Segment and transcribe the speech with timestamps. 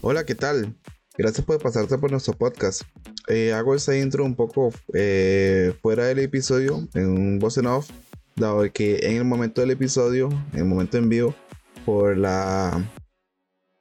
[0.00, 0.74] Hola, ¿qué tal?
[1.16, 2.82] Gracias por pasarte por nuestro podcast.
[3.28, 7.88] Eh, hago esta intro un poco eh, fuera del episodio, en un voz en off,
[8.36, 11.34] dado que en el momento del episodio, en el momento en vivo,
[11.86, 12.90] por la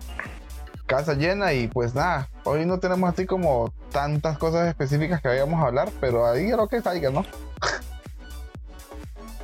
[0.88, 5.64] casa llena y pues nada, hoy no tenemos así como tantas cosas específicas que vayamos
[5.64, 7.26] a hablar, pero ahí es lo que salga, ¿no?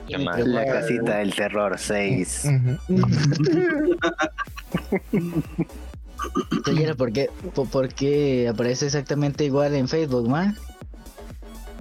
[0.08, 2.48] La casita del terror 6.
[7.72, 10.56] ¿por qué, aparece exactamente igual en Facebook, man?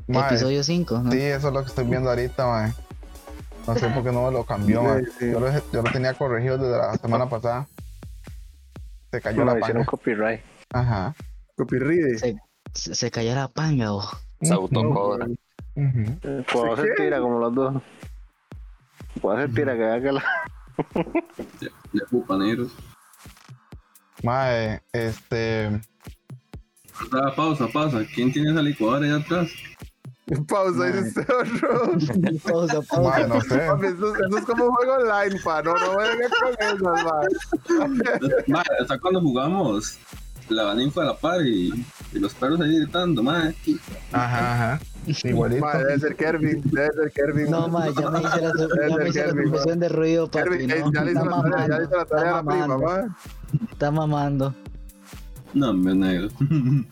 [0.09, 1.13] Episodio 5, ¿no?
[1.13, 2.75] Sí, eso es lo que estoy viendo ahorita, man.
[3.67, 5.07] No sé por qué no me lo cambió, man.
[5.21, 7.67] Yo, lo, tenía corregido desde la semana pasada.
[9.11, 9.85] Se cayó la panga.
[9.85, 10.41] copyright.
[10.71, 11.17] Ajght
[11.57, 12.19] Copyright.
[12.75, 14.03] Se, se, cayó la panga, o.
[14.41, 15.29] Se autocobra.
[16.53, 17.83] Puedo hacer tira como los dos.
[19.23, 20.25] Puedo hacer tira que haga la.
[21.61, 22.69] de, de
[24.25, 25.81] Mae, este.
[27.13, 28.05] Ah, pausa, pausa.
[28.15, 29.51] ¿Quién tiene esa licuadora ahí atrás?
[30.49, 31.93] Pausa, dice este otro.
[32.45, 33.01] pausa, pausa.
[33.01, 33.65] Mae, no sé.
[33.65, 35.63] Eso, es como un juego online, pa.
[35.63, 38.43] No, no venga con eso, mae.
[38.49, 39.99] Mae, hasta cuando jugamos
[40.49, 41.73] la ninfa a la par y,
[42.13, 43.55] y los perros ahí gritando, mae.
[44.13, 44.81] Ajá, ajá.
[45.25, 45.67] Igualito.
[45.79, 47.51] debe ser Kervin, debe ser Kervin.
[47.51, 48.53] No, ma, ya me hice la,
[48.89, 50.49] ya me hice la profesión de ruido, papi.
[50.49, 52.79] Kervin, no, ya, le hizo la tarea, ya le hizo la tarea a la prima,
[52.79, 53.17] ma.
[53.71, 54.55] Está mamando.
[55.55, 56.29] No, me negro.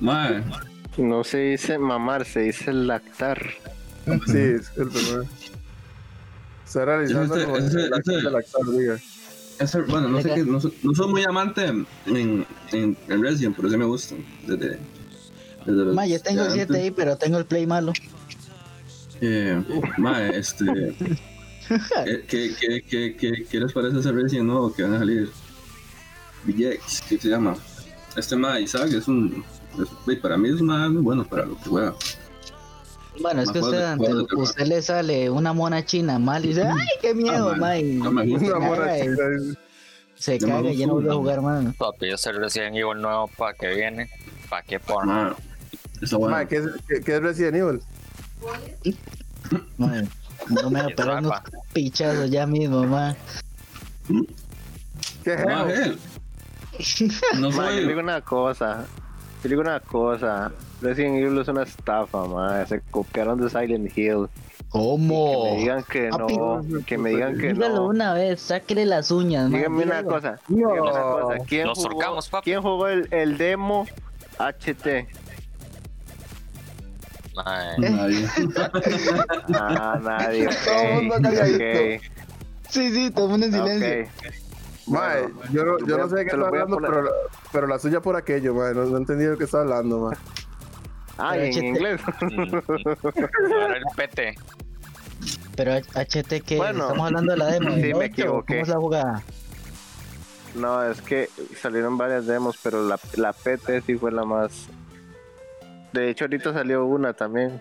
[0.00, 0.44] Mae.
[0.98, 3.38] No se dice mamar, se dice lactar.
[4.26, 5.24] Sí, es cierto, ma.
[6.64, 8.98] Se realizando como ese, ese, lactar, diga.
[9.58, 13.70] Ese, bueno, no sé qué, no, no soy muy amante en, en, en Resident, pero
[13.70, 14.14] sí me gusta.
[14.46, 14.78] Desde,
[15.66, 17.92] Ma, yo tengo el 7 ahí, pero tengo el play malo.
[19.20, 19.62] Eh,
[19.98, 20.64] ma, este.
[22.28, 25.30] ¿qué, qué, qué, qué, qué les parece ese Resident nuevo que van a salir?
[26.44, 27.56] BJX, ¿qué se llama?
[28.16, 29.44] Este ma, Isaac, es un.
[29.78, 31.94] Es, para mí es más bueno para lo que juega.
[33.20, 36.86] Bueno, es que usted, ante, usted le sale una mona china mal y dice, ¡ay,
[37.00, 37.74] qué miedo, ah!
[37.82, 38.56] No me gusta.
[38.56, 39.16] Una mona china.
[40.14, 41.74] Se caga y ya no vuelve a jugar, mano.
[41.76, 44.08] Papi, yo soy Resident Evil nuevo para que viene.
[44.48, 44.78] ¿Para qué
[46.48, 47.80] ¿qué, es, ¿qué, es Resident Evil?
[50.48, 51.32] no me va unos
[51.72, 53.16] pichazos ya mismo, ma.
[55.24, 55.44] ¿Qué es
[57.38, 57.80] No sé.
[57.80, 58.84] Yo digo una cosa.
[59.42, 60.52] Yo digo una cosa.
[60.80, 62.64] Resident Evil es una estafa, ma.
[62.66, 64.28] Se copiaron de Silent Hill.
[64.68, 65.44] ¿Cómo?
[65.44, 67.86] Que me digan que no, que me digan que Dígalo no.
[67.86, 69.50] una vez, sáquele las uñas.
[69.50, 71.44] Dígame una cosa, dígame una cosa.
[71.46, 73.86] ¿Quién jugó, ¿quién jugó el, el demo
[74.38, 75.06] HT?
[77.36, 78.28] Nadie.
[79.54, 80.48] ah, nadie.
[80.64, 82.04] Todo el mundo calladito.
[82.68, 84.12] Sí, sí, todo el mundo en silencio.
[84.88, 87.10] Mae, yo no, yo no sé de qué está hablando, pero,
[87.52, 88.74] pero la suya por aquello, mae.
[88.74, 90.16] No, no entendí de qué está hablando, mae.
[91.18, 92.00] Ah, en inglés.
[92.20, 94.34] Para el PT.
[95.56, 97.74] Pero HT que bueno, estamos hablando de la demo.
[97.76, 98.54] Sí, me equivoqué.
[98.54, 99.22] ¿Cómo es la jugada?
[100.54, 101.30] No, es que
[101.60, 104.68] salieron varias demos, pero la, la PT sí fue la más
[105.92, 107.60] de hecho, ahorita salió una también.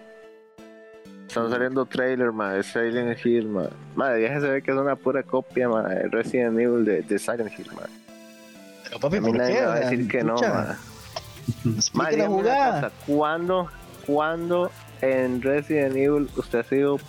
[1.27, 3.67] están saliendo trailers, ma, de Silent Hill, ma.
[3.95, 7.19] Madre, ya se ve que es una pura copia, ma, de Resident Evil de, de
[7.19, 7.83] Silent Hill, ma.
[8.83, 10.77] Pero papi, A mí ¿por nadie me va a decir que no, ma.
[11.93, 12.81] Ma, la jugada.
[12.89, 13.69] cosa, ¿cuándo,
[14.05, 16.99] cuándo en Resident Evil usted ha sido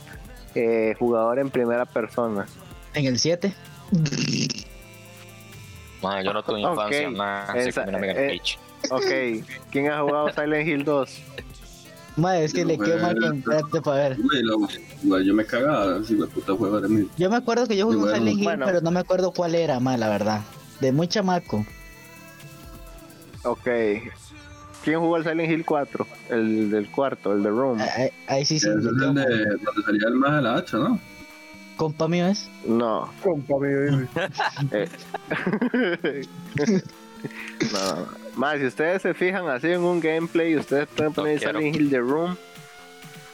[0.55, 2.47] eh, jugador en primera persona?
[2.95, 3.53] En el 7.
[6.03, 7.45] Man, yo no tuve infancia, man.
[7.49, 7.99] Así esa- como
[8.91, 11.23] Ok, ¿quién ha jugado Silent Hill 2?
[12.17, 14.19] Madre, es que Yo le quedo mal con espérate para ver.
[15.25, 17.09] Yo me cagaba, si güey, puta juego de mí.
[17.19, 18.67] Yo me acuerdo que yo jugué un Bueno, Silent Hill, bueno.
[18.67, 20.41] pero no me acuerdo cuál era, ma, la verdad.
[20.81, 21.65] De muy chamaco.
[23.45, 23.69] Ok.
[24.83, 26.07] ¿Quién jugó el Silent Hill 4?
[26.31, 27.79] El del cuarto, el de Room.
[27.81, 28.69] Ahí, ahí sí, sí.
[28.69, 30.99] Ese me es el de donde salía el más de la hacha, ¿no?
[31.77, 32.49] Compa mío es.
[32.67, 33.13] No.
[33.23, 34.09] Compa mío, dice.
[34.73, 34.89] Eh.
[37.73, 38.26] no, no, no.
[38.37, 41.59] Más, si ustedes se fijan así en un gameplay, ustedes pueden poner quiero.
[41.59, 42.37] Silent Hill The Room.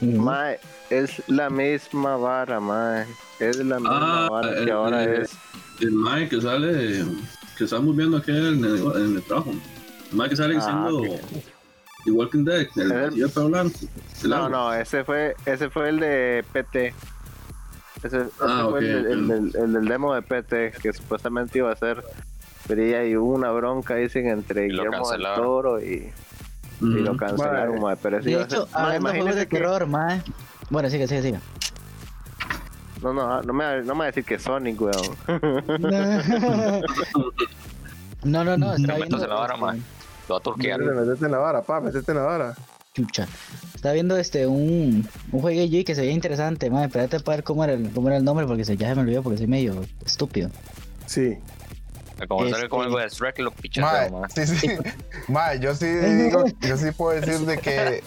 [0.01, 0.59] Mae,
[0.91, 3.07] es la misma vara, mae.
[3.39, 5.33] Es la misma Ah, vara el- que ahora el- es.
[5.81, 7.05] El Mike que sale,
[7.59, 9.51] que estamos viendo aquí en el, en el trabajo.
[9.51, 11.19] El Mike que sale Ah, diciendo.
[12.05, 13.79] The Walking Dead, el El- pelo blanco.
[14.25, 16.95] El No, no, ese fue, ese fue el de PT.
[18.03, 21.59] Ese, ese Ah, fue el, ok, el- el- el del demo de PT, que supuestamente
[21.59, 22.03] iba a ser.
[22.67, 25.23] Pero ya hay una bronca, dicen, entre Guillermo del.
[25.35, 26.13] Toro y,
[26.81, 27.97] lo cancelaron, mae.
[27.97, 29.89] Pero ese De a hecho, Mae, hablando de juegos terror.
[30.71, 31.39] Bueno, sigue, sigue, sigue.
[33.03, 35.03] No, no, no me, no me va a decir que Sonic, weón.
[38.25, 39.23] No, no, no, está viendo.
[39.23, 39.83] en la vara, este.
[40.29, 40.81] Lo va a turquear.
[40.81, 42.55] En la vara, pa, métete en la vara.
[42.95, 43.27] Chucha.
[43.75, 46.87] Está viendo este un, un jueguillo que se veía interesante, madre.
[46.87, 49.01] Espérate para ver cómo era el, cómo era el nombre porque se, ya se me
[49.01, 50.51] olvidó porque soy medio estúpido.
[51.07, 51.39] Sí.
[52.29, 53.53] Como Este- como algo de Shrek y lo
[54.11, 54.31] man.
[54.35, 54.69] sí, sí.
[55.29, 58.03] Mae, yo sí digo, yo sí puedo decir de que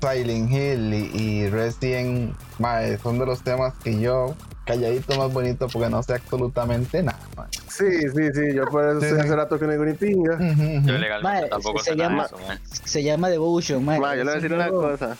[0.00, 4.34] Silent Hill y, y Resident Mae, son de los temas que yo
[4.64, 7.18] calladito más bonito porque no sé absolutamente nada.
[7.36, 7.48] mae.
[7.68, 7.84] Sí,
[8.14, 10.38] sí, sí, yo por eso Sí, hace rato que no digo ni pinga.
[10.38, 12.60] Yo legalmente tampoco se llama- eso, man.
[12.84, 14.00] Se llama Devotion, madre.
[14.00, 15.16] Mae, yo le voy a decir una cosa.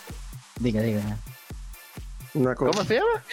[0.58, 1.00] Diga, diga.
[2.34, 2.70] Una cosa.
[2.72, 3.24] ¿Cómo se llama?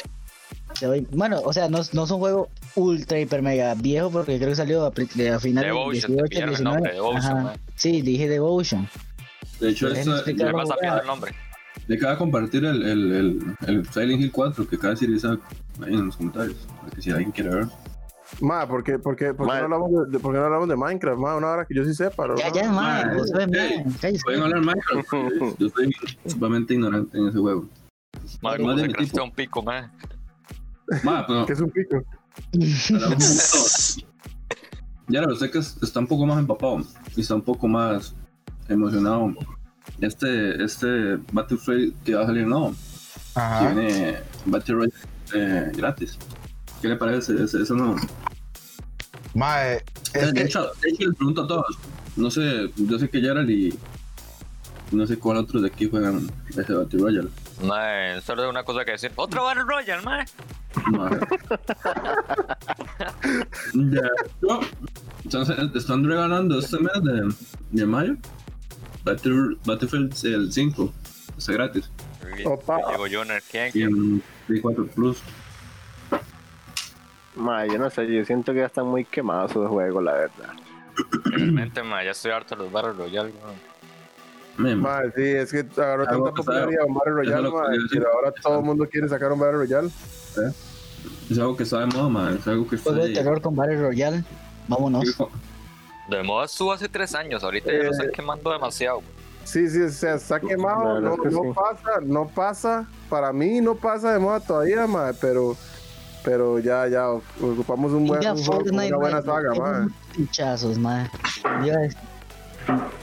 [1.11, 4.55] Bueno, o sea, no, no es un juego ultra, hiper, mega viejo porque creo que
[4.55, 7.57] salió a, de- a finales Devotion, pillaron el nombre, Devotion, man.
[7.75, 8.87] Sí, dije Devotion.
[9.59, 9.89] De hecho.
[9.89, 10.03] Le
[10.35, 11.31] Claro, vas a el nombre.
[11.87, 15.09] le acaba de compartir el, el, el, el Silent Hill 4 que acaba de decir
[15.15, 15.39] Isaac
[15.85, 16.57] ahí en los comentarios.
[16.81, 17.67] Para que si alguien quiere ver.
[18.41, 19.59] Ma, ¿por qué, por qué, por qué Ma.
[19.59, 21.17] no hablamos de, de- por qué no hablamos de Minecraft?
[21.19, 22.27] Ma, una hora que yo sí sepa.
[22.27, 22.35] ¿no?
[22.35, 23.05] Ya, ya, madre.
[23.07, 23.47] Mae, Vos ves,
[24.01, 24.17] hey.
[24.23, 25.07] Pueden hablar Minecraft.
[25.09, 25.95] porque Yo soy
[26.27, 27.65] sumamente ignorante en ese juego.
[28.41, 29.89] Madre, de se un pico, man.
[31.03, 32.03] Ma, pero Que es un pico.
[35.07, 36.81] Ya verdad es que es- está un poco más empapado
[37.15, 38.13] y está un poco más
[38.67, 39.33] emocionado.
[40.01, 42.75] Este, este Battlefield que va a salir, no,
[43.35, 43.59] Ajá.
[43.73, 44.93] tiene Battle Royale
[45.33, 46.17] eh, gratis.
[46.81, 47.95] ¿Qué le parece ese, ese nuevo?
[49.33, 51.77] Mae, es de, que hecho, de hecho, les pregunto a todos.
[52.15, 53.77] No sé, yo sé que Gerald y
[54.91, 57.29] no sé cuál otros de aquí juegan ese Battle Royale.
[57.63, 59.11] Man, solo hay una cosa que decir.
[59.15, 60.25] Otro Battle Royale, man.
[60.85, 61.19] Madre.
[63.73, 64.09] ya,
[64.41, 64.59] yo,
[65.23, 67.33] entonces, están regalando este mes de,
[67.71, 68.15] de mayo
[69.03, 70.93] Battle, Battlefield el 5.
[71.37, 71.89] Está gratis.
[72.45, 72.77] Opa.
[72.91, 73.67] Llegó Joner, ¿quién?
[73.69, 73.87] Y quién?
[73.89, 75.21] en Play 4 Plus.
[77.35, 80.53] Mae, yo no sé, yo siento que ya están muy quemados sus juegos, la verdad.
[81.25, 83.55] Realmente, man, ya estoy harto de los Battle Royale, man.
[84.57, 87.83] Man, Ma, sí, es que agarró tanta popularidad un Battle Royale, lo que ma, quería
[87.83, 88.01] decir.
[88.01, 89.89] que ahora todo el mundo quiere sacar un Battle Royale.
[91.29, 92.37] Es algo que está de moda, man.
[92.39, 93.15] Es algo que está Juego de ahí.
[93.15, 94.23] terror con Battle Royale.
[94.67, 95.03] Vámonos.
[96.09, 99.01] De moda estuvo hace tres años, ahorita ya lo Eh, están quemando demasiado.
[99.43, 101.49] Sí, sí, o sea, está quemado, no, verdad es que no sí.
[101.55, 105.55] pasa, no pasa, para mí no pasa de moda todavía, ma, pero,
[106.23, 109.77] pero ya, ya, ocupamos un buen, un juego una buena saga, tiene ma.
[109.79, 111.09] unos Pinchazos, madre.
[111.61, 111.77] Diga,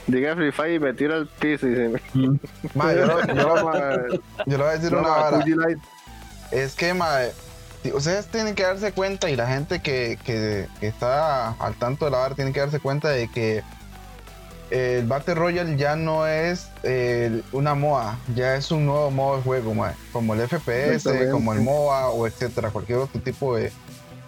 [0.06, 2.00] Diga Free Fire y me tiro al piso y se me...
[2.14, 3.96] yo, lo- yo Ma,
[4.46, 5.44] yo le voy a decir no, una vara.
[6.50, 7.32] Es que, mae,
[7.92, 12.10] ustedes tienen que darse cuenta y la gente que, que- que está al tanto de
[12.12, 13.62] la vara tiene que darse cuenta de que
[14.70, 19.42] el Battle Royale ya no es eh, una MOA, ya es un nuevo modo de
[19.42, 23.70] juego, mae, como el FPS, como el MOA o etcétera, cualquier otro tipo de,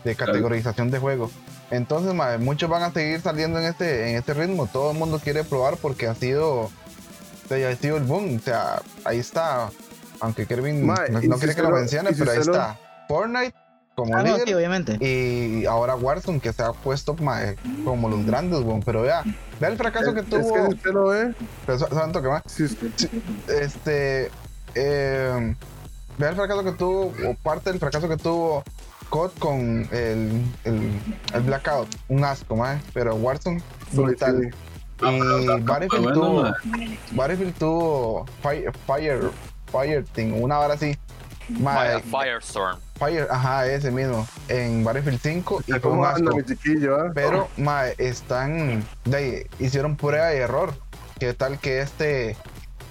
[0.05, 1.31] de categorización de juego.
[1.71, 5.19] Entonces, mae, muchos van a seguir saliendo en este, en este ritmo, todo el mundo
[5.19, 6.71] quiere probar porque ha sido,
[7.51, 9.71] ha sido el boom, o sea, ahí está,
[10.21, 12.79] aunque Kervin Mae, no, no quiere que lo lo- mencione, si pero ahí lo- está
[13.09, 13.55] Fortnite
[13.95, 14.99] como Ah, no, líder sí, obviamente.
[15.01, 18.83] y ahora Warzone que se ha puesto mae, como los grandes, weón.
[18.83, 19.23] pero vea,
[19.59, 20.77] vea el fracaso que es tuvo, que
[21.65, 22.43] pero sa- ¿saben toque más?
[23.49, 24.31] Este,
[24.75, 25.55] eh,
[26.19, 28.63] vea el fracaso que tuvo, o parte del fracaso que tuvo
[29.09, 31.01] COD con el, el,
[31.33, 31.89] el Blackout.
[32.09, 32.79] Un asco, mae.
[32.93, 34.51] Pero Warzone, brutal.
[35.03, 36.45] Y Battlefield tuvo,
[37.13, 39.31] Battlefield tuvo Fire, Fire,
[39.71, 40.97] Fire Thing, una hora así.
[41.49, 42.79] Mae, Firestorm.
[42.99, 44.27] Fire, ajá, ese mismo.
[44.49, 46.41] En Battlefield 5 y con un asco.
[46.43, 47.11] chiquillo, ah?
[47.15, 48.85] Pero, mae, están.
[49.05, 50.75] De ahí, hicieron prueba y error.
[51.19, 52.37] ¿Qué tal que este.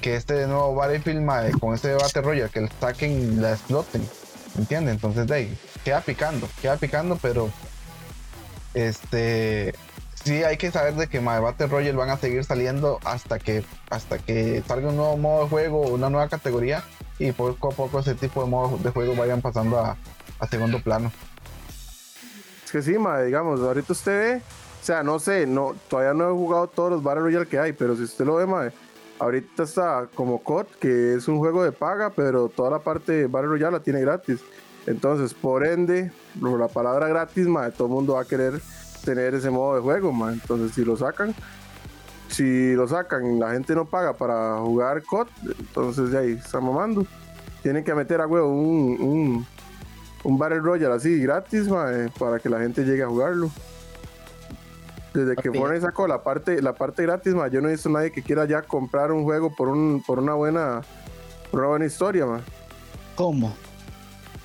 [0.02, 4.08] Que este nuevo Battlefield, mae, con este Battle Royale, que el saquen y la exploten?
[4.58, 4.96] ¿Entiendes?
[4.96, 7.50] Entonces, de ahí, queda picando, queda picando, pero.
[8.74, 9.74] Este.
[10.24, 13.64] Sí, hay que saber de que mae, Battle Royale van a seguir saliendo hasta que
[13.92, 16.84] hasta que salga un nuevo modo de juego, una nueva categoría
[17.20, 19.98] y poco a poco ese tipo de modos de juego vayan pasando a,
[20.40, 21.12] a segundo plano.
[22.66, 24.42] Es que sí, ma, digamos, ahorita usted ve,
[24.82, 27.74] o sea, no sé, no, todavía no he jugado todos los Battle Royale que hay,
[27.74, 28.70] pero si usted lo ve, ma,
[29.20, 33.28] ahorita está como COD, que es un juego de paga, pero toda la parte de
[33.28, 34.42] Battle Royale la tiene gratis.
[34.88, 38.62] Entonces, por ende, por la palabra gratis, ma, todo el mundo va a querer
[39.04, 40.34] tener ese modo de juego, ma.
[40.34, 41.34] Entonces, si lo sacan,
[42.30, 45.28] si lo sacan y la gente no paga para jugar COD,
[45.60, 47.06] entonces de ahí está mamando.
[47.62, 49.48] Tienen que meter a huevo un, un,
[50.24, 53.50] un Battle Royale así gratis, ma, eh, para que la gente llegue a jugarlo.
[55.14, 55.52] Desde que.
[55.52, 58.22] Fortnite sacó la parte, la parte gratis, ma, yo no he visto a nadie que
[58.22, 60.82] quiera ya comprar un juego por un, por una buena,
[61.52, 62.42] por una buena historia, ma.
[63.16, 63.56] ¿Cómo?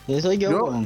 [0.06, 0.84] Eso yo, Yo-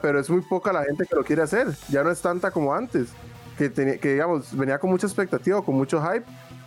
[0.00, 1.68] pero es muy poca la gente que lo quiere hacer.
[1.88, 3.08] Ya no es tanta como antes.
[3.56, 6.24] Que, tenía, que digamos, venía con mucha expectativa, con mucho hype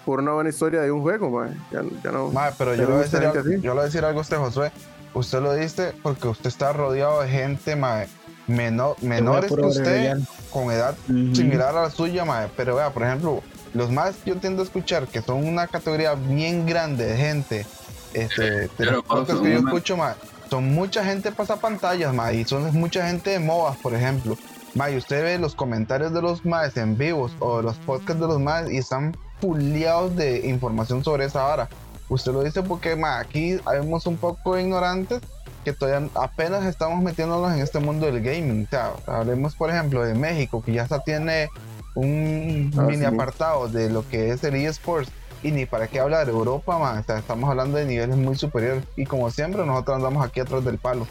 [0.08, 1.50] por una buena historia de un juego, ma.
[1.70, 2.32] Ya, ya no.
[2.32, 4.22] Mae, pero yo le, voy a decir algo, yo le voy a decir algo a
[4.22, 4.72] usted, Josué.
[5.14, 8.08] Usted lo dice porque usted está rodeado de gente, mae,
[8.48, 10.18] menor, menores que usted,
[10.50, 12.48] con edad similar a la suya, mae.
[12.56, 13.42] Pero vea, por ejemplo,
[13.74, 17.66] los más que yo tiendo a escuchar, que son una categoría bien grande de gente,
[18.14, 20.16] este, de los podcasts que yo escucho, mae,
[20.50, 24.38] son mucha gente pasapantallas, mae, y son mucha gente de MOBAs, por ejemplo.
[24.78, 28.40] Mae, usted ve los comentarios de los maes en vivos o los podcasts de los
[28.40, 31.68] maes y están puliados de información sobre esa vara.
[32.10, 35.22] Usted lo dice porque ma, aquí habemos un poco ignorantes
[35.66, 38.66] que todavía apenas estamos metiéndonos en este mundo del gaming.
[38.66, 41.50] O sea, hablemos por ejemplo de México, que ya hasta tiene
[41.96, 43.06] un Ah, mini sí.
[43.06, 45.10] apartado de lo que es el eSports.
[45.44, 48.36] Y ni para qué hablar de Europa, ma, o sea, estamos hablando de niveles muy
[48.36, 48.84] superiores.
[48.96, 51.06] Y como siempre, nosotros andamos aquí atrás del palo.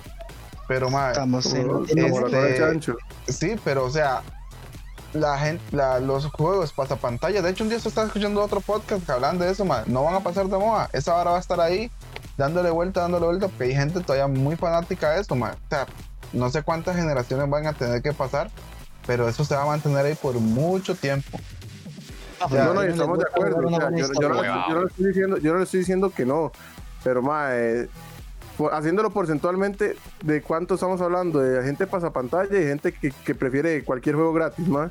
[0.68, 2.96] Pero, ma, Estamos en este- cola de chancho.
[3.28, 4.22] Sí, pero o sea,
[5.12, 7.40] la gente, la- los juegos pasapantalla.
[7.42, 10.02] De hecho, un día se está escuchando otro podcast que hablan de eso, ma, No
[10.04, 10.88] van a pasar de moda.
[10.92, 11.90] Esa vara va a estar ahí,
[12.36, 15.52] dándole vuelta, dándole vuelta, porque hay gente todavía muy fanática de eso, ma.
[15.52, 15.86] O sea,
[16.32, 18.50] no sé cuántas generaciones van a tener que pasar,
[19.06, 21.38] pero eso se va a mantener ahí por mucho tiempo.
[22.40, 23.62] Ah, Ya, no, no, estamos de acuerdo.
[23.96, 26.52] yo, yo no, yo le estoy diciendo, yo no le estoy diciendo que no.
[27.02, 27.88] Pero, ma, eh,
[28.56, 31.38] por- haciéndolo porcentualmente, ¿de cuánto estamos hablando?
[31.40, 34.90] De gente pasapantalla y gente que, que prefiere cualquier juego gratis, ma.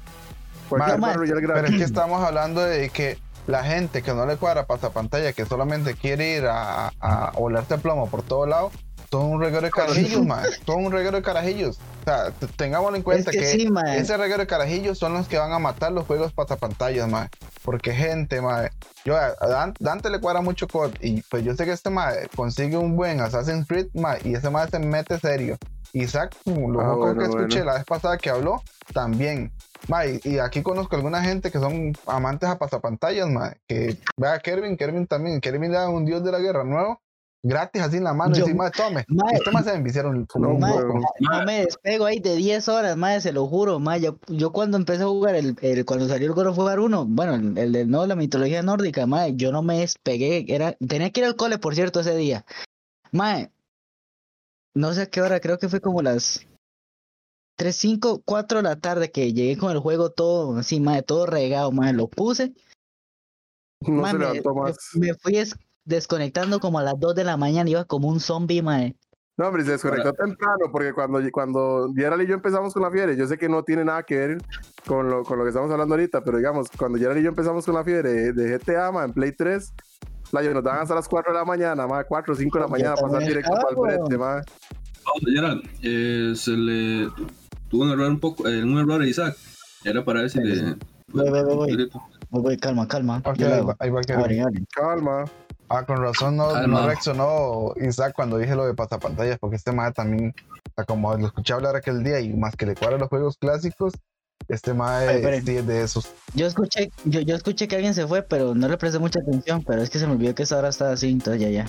[0.69, 1.77] Cualquier Ma, Battle Royale Pero es gratis.
[1.77, 3.17] que estamos hablando de que
[3.47, 8.09] la gente que no le cuadra pasapantalla, que solamente quiere ir a, a olerse plomo
[8.09, 8.71] por todo lado,
[9.17, 10.43] son un reguero de carajillos, man.
[10.65, 11.77] Son un reguero de carajillos.
[12.01, 15.37] O sea, tengámoslo en cuenta que que, sí, ese reguero de carajillos son los que
[15.37, 17.29] van a matar los juegos pasapantallas, man.
[17.63, 18.69] Porque gente, man.
[19.05, 22.13] Yo, a Dan- Dante le cuadra mucho COD y pues yo sé que este man
[22.35, 25.57] consigue un buen Assassin's Creed, man, y ese man se mete serio.
[25.93, 27.65] Isaac, como lo Ah, bueno, que escuché bueno.
[27.65, 28.61] la vez pasada que habló,
[28.93, 29.51] también.
[29.87, 34.33] Ma, y, y aquí conozco alguna gente que son amantes a pasapantallas, ma, que vea
[34.33, 36.99] a Kervin, Kervin también, Kervin le da un dios de la guerra nuevo,
[37.47, 40.25] gratis así en la mano, Yo- y encima tome, Ma, este más se me enviciaron
[40.25, 40.57] como No,
[41.19, 44.01] no me despego ahí de 10 horas, madre, se lo juro, madre.
[44.01, 47.05] Yo, yo cuando empecé a jugar, el, el- cuando salió el God of War 1,
[47.07, 50.45] bueno, el, el de no, la mitología nórdica, madre, yo no me despegué.
[50.47, 52.45] Era, tenía que ir al cole, por cierto, ese día.
[53.11, 53.51] Madre,
[54.73, 56.45] no sé a qué hora, creo que fue como las
[57.57, 61.25] 3, 5, 4 de la tarde que llegué con el juego todo así, madre, todo
[61.25, 62.53] regado, madre, lo puse.
[63.81, 64.77] No mae, se levantó me- más.
[64.95, 68.61] Me, fui des- desconectando como a las 2 de la mañana, iba como un zombie,
[68.61, 68.95] madre.
[69.37, 73.17] No, hombre, se desconectó temprano porque cuando, cuando Gerald y yo empezamos con la fiebre,
[73.17, 74.37] yo sé que no tiene nada que ver
[74.87, 77.65] con lo, con lo que estamos hablando ahorita, pero digamos, cuando Gerald y yo empezamos
[77.65, 79.73] con la fiebre de, GTA, ma, en Play 3,
[80.31, 82.67] la, nos daban hasta las 4 de la mañana, ma, 4 o 5 de la
[82.67, 84.41] Yo mañana, pasar directo para el frente, ma.
[85.05, 87.09] Vamos, Gerald, eh, se le
[87.69, 89.35] tuvo un error un poco, eh, un error a Isaac.
[89.83, 90.77] Era para ver si le.
[91.11, 91.89] Voy, voy, voy,
[92.29, 92.57] voy.
[92.57, 93.21] calma, calma.
[93.23, 94.65] Ok, yo lo ahí va, ahí va abre.
[94.73, 95.25] Calma.
[95.69, 96.81] Ah, con razón no, Calma.
[96.81, 100.33] no reaccionó Isaac cuando dije lo de pasapantallas, porque este mae también,
[100.69, 103.37] o sea, como lo escuché hablar aquel día y más que le cuadra los juegos
[103.37, 103.93] clásicos,
[104.47, 106.13] este mae es de esos.
[106.35, 109.63] Yo escuché, yo, yo escuché que alguien se fue, pero no le presté mucha atención,
[109.63, 111.65] pero es que se me olvidó que esa hora estaba así, entonces ya, ya.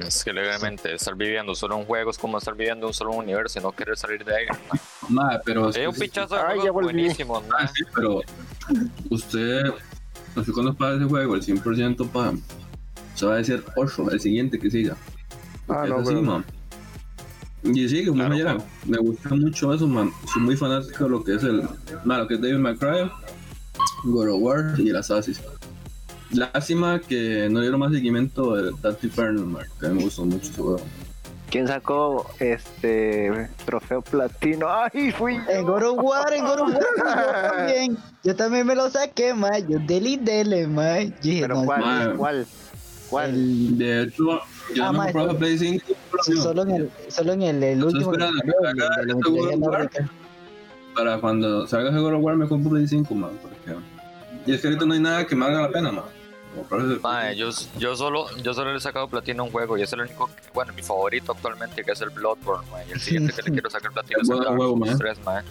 [0.00, 3.58] es que legalmente estar viviendo solo un juego es como estar viviendo un solo universo
[3.58, 4.46] y no querer salir de ahí.
[5.08, 5.70] Madre, pero.
[5.70, 8.20] Es un pichazo de Ay, ya buenísimos, Ah, sí, pero
[9.10, 9.62] usted,
[10.34, 12.32] no sé cuándo paga ese juego, el 100% para.
[13.14, 14.96] Se va a decir 8, el siguiente que siga.
[15.68, 16.44] Ah, no, así, man.
[17.62, 20.10] Y sí, como Claro, me gusta mucho eso, man.
[20.32, 21.62] Soy muy fanático de lo que es el.
[22.04, 23.10] man, lo que es David McCray,
[24.04, 25.40] God of War y el Assassin's.
[26.30, 29.64] Lástima que no dieron más seguimiento del Dante Inferno, man.
[29.78, 30.80] Que a mí me gustó mucho ese juego.
[31.54, 34.66] ¿Quién sacó este trofeo platino?
[34.68, 35.38] ¡Ay, fui!
[35.48, 37.96] En God of War, en God of War, yo también.
[38.24, 39.56] Yo también me lo saqué, ma.
[39.60, 40.98] Yo deli dele, ma.
[40.98, 42.14] Yo dije, ¿Pero no, cuál?
[42.16, 42.46] ¿Cuál?
[43.08, 43.30] ¿Cuál?
[43.30, 44.40] el- De hecho,
[44.74, 45.86] yo Ah, no compraba eso- Play 5.
[46.24, 48.12] sí, solo en el, solo en el, el último.
[48.14, 50.10] el este nórdica.
[50.96, 53.30] Para cuando salga ese God of War me compro Play 5, man.
[53.40, 53.78] Porque...
[54.44, 56.04] Y es que ahorita no hay nada que me haga la pena, man.
[57.02, 59.92] Mae, yo, yo solo yo solo le he sacado platino a un juego y es
[59.92, 62.86] el único, que- bueno, mi favorito actualmente que es el Bloodborne, mae.
[62.88, 64.98] Y el siguiente que le quiero sacar platino es el Dark juego, Souls mae.
[64.98, 65.42] 3, mae.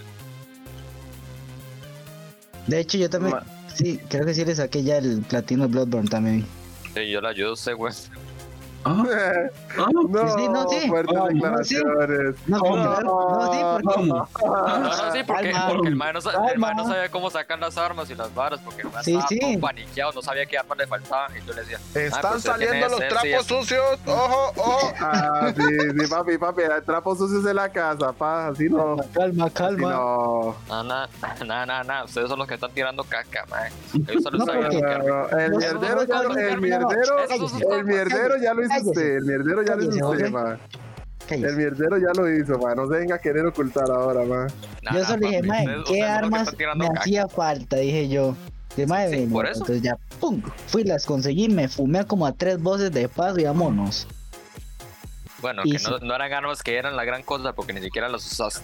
[2.68, 3.36] De hecho, yo también.
[3.36, 3.44] Ma-
[3.74, 6.46] Sí, creo que sí le saqué ya el platino Bloodborne también.
[6.94, 7.92] Sí, yo le ayudo a usted, güey.
[8.86, 9.34] Ah, ah,
[9.78, 9.88] No,
[10.38, 10.88] Sí, no, sí.
[10.88, 12.36] fuertes No, no, declaraciones.
[12.48, 14.08] No, claro, no, sí, porque.
[14.08, 15.68] No, no, sí, porque, Calma.
[15.70, 18.60] porque el mae no, sa- el no sabía cómo sacan las armas y las varas,
[18.64, 19.40] porque el mae Sí, estaba sí.
[19.40, 21.32] todo paniqueado, no sabía qué armas le faltaban.
[21.38, 24.00] Y yo le decía, "Mae, Están saliendo los trapos sí, sucios.
[24.06, 24.94] Ojo, ojo.
[25.06, 25.64] Ah, sí,
[26.00, 28.96] sí, papi, papi, hay trapos sucios en la casa, pa, así no.
[29.14, 29.90] Calma, Así calma.
[29.92, 30.56] no.
[30.70, 31.08] No, no,
[31.46, 33.46] no, no, no, ustedes son los que están tirando caca.
[34.08, 37.20] Ellos solo El No, mierdero, no, ya no, lo- no, el no, mierdero,
[37.78, 40.60] el mierdero ya lo hizo usted, el mierdero ya lo hizo ma.
[41.30, 42.76] El mierdero ya lo hizo, ma.
[42.76, 44.48] No se venga a querer ocultar ahora, ma.
[44.84, 47.00] Nah, Yo nah, solo dije, ustedes ¿qué armas me caca".
[47.00, 47.78] hacía falta?
[47.78, 48.36] Dije yo.
[48.76, 49.60] De mae, Sí, por eso.
[49.62, 53.44] Entonces ya, pum, fui, las conseguí, me fumé como a tres voces de paso y
[53.44, 54.08] vámonos.
[55.42, 55.86] Bueno, Y que sí.
[55.90, 58.62] no, no eran armas que eran la gran cosa porque ni siquiera las usaste.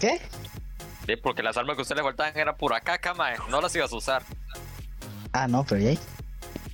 [0.00, 0.20] ¿Qué?
[1.06, 3.36] Sí, porque las armas que a usted le faltaban eran pura caca, mae.
[3.50, 4.22] No las ibas a usar.
[5.32, 5.98] Ah, no, pero ya.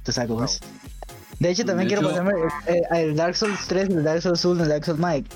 [0.02, 0.60] Te saco pues.
[1.42, 4.44] De hecho, también De quiero hecho- pasarme eh, el Dark Souls 3, el Dark Souls
[4.44, 5.28] 1, el Dark Souls Mike.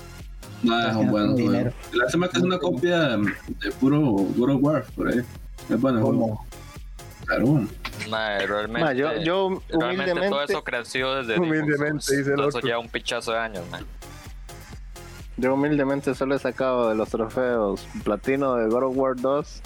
[0.63, 1.27] Nada, Pues, es bueno.
[1.27, 1.35] no, bueno.
[1.35, 1.73] dinero.
[1.93, 5.19] Lástima que es una copia de puro God of War, por ahí.
[5.69, 6.01] Es bueno.
[6.01, 6.45] Como,
[7.25, 7.67] Claro.
[8.09, 8.81] Mae, realmente.
[8.85, 12.61] Ma, yo, yo realmente todo humildemente, eso creció desde Humildemente, dice el eso otro.
[12.61, 13.81] lleva un pichazo de años, mae.
[15.35, 19.61] yo humildemente solo he sacado de los trofeos platino de God of War 2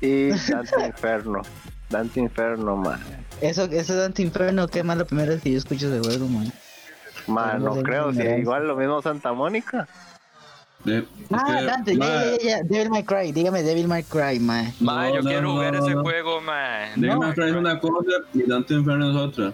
[0.00, 1.42] y Dante Inferno.
[1.90, 3.00] Dante Inferno, man.
[3.42, 6.52] Eso, eso Dante Inferno, qué más la primera vez que yo escucho ese juego, man.
[7.26, 9.86] Man, no creo, si igual lo mismo Santa Mónica.
[10.84, 14.02] De- Ah, que, Dante, ya, ma, ya, ya, ya, Devil May Cry, dígame Devil May
[14.02, 14.72] Cry, man.
[14.80, 16.02] Mae, No, yo no, quiero no, jugar no, ese no.
[16.02, 16.90] juego, mae.
[16.96, 17.18] Devil No.
[17.20, 19.52] May Cry es una cosa y Dante Inferno es otra.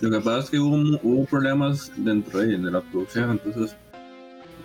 [0.00, 3.76] Lo que pasa es que hubo, hubo problemas dentro de, de la producción, entonces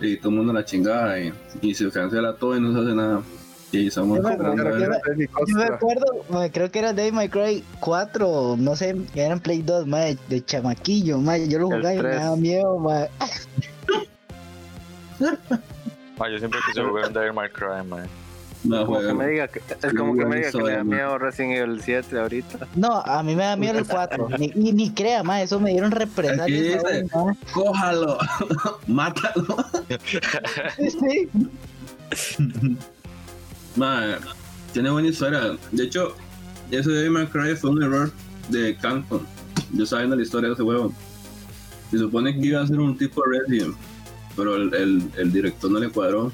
[0.00, 2.94] y todo el mundo la chingada y, y se cancela todo y no se hace
[2.96, 3.22] nada.
[3.74, 4.56] Y estamos Yo me acuerdo
[5.46, 6.06] Yo me acuerdo,
[6.52, 10.44] creo que era Devil May Cry 4, no sé, era en Play 2, man, de,
[10.44, 11.48] chamaquillo, man.
[11.48, 12.20] Yo lo jugaba y me tres.
[12.20, 13.08] daba miedo, man.
[16.18, 18.06] Mae, yo siempre quise jugar un Devil May Cry, mae.
[18.62, 21.18] No, Como que me diga que, es como que me diga que le da miedo
[21.18, 22.66] Resident Evil 7 ahorita.
[22.76, 24.28] No, a mí me da miedo el 4.
[24.38, 26.82] ni, y ni crea, man, eso me dieron represalias.
[27.52, 28.16] Cójalo,
[28.86, 29.56] mátalo.
[30.78, 31.28] Sí.
[33.76, 34.16] Mae,
[34.72, 35.56] tiene buena historia.
[35.72, 36.14] De hecho,
[36.70, 38.12] ese Devil May Cry fue un error
[38.48, 39.20] de Capcom.
[39.72, 40.92] Yo sabiendo la historia de ese juego.
[41.90, 43.76] Se supone que iba a ser un tipo Resident,
[44.36, 46.32] pero el, el, director no le cuadró.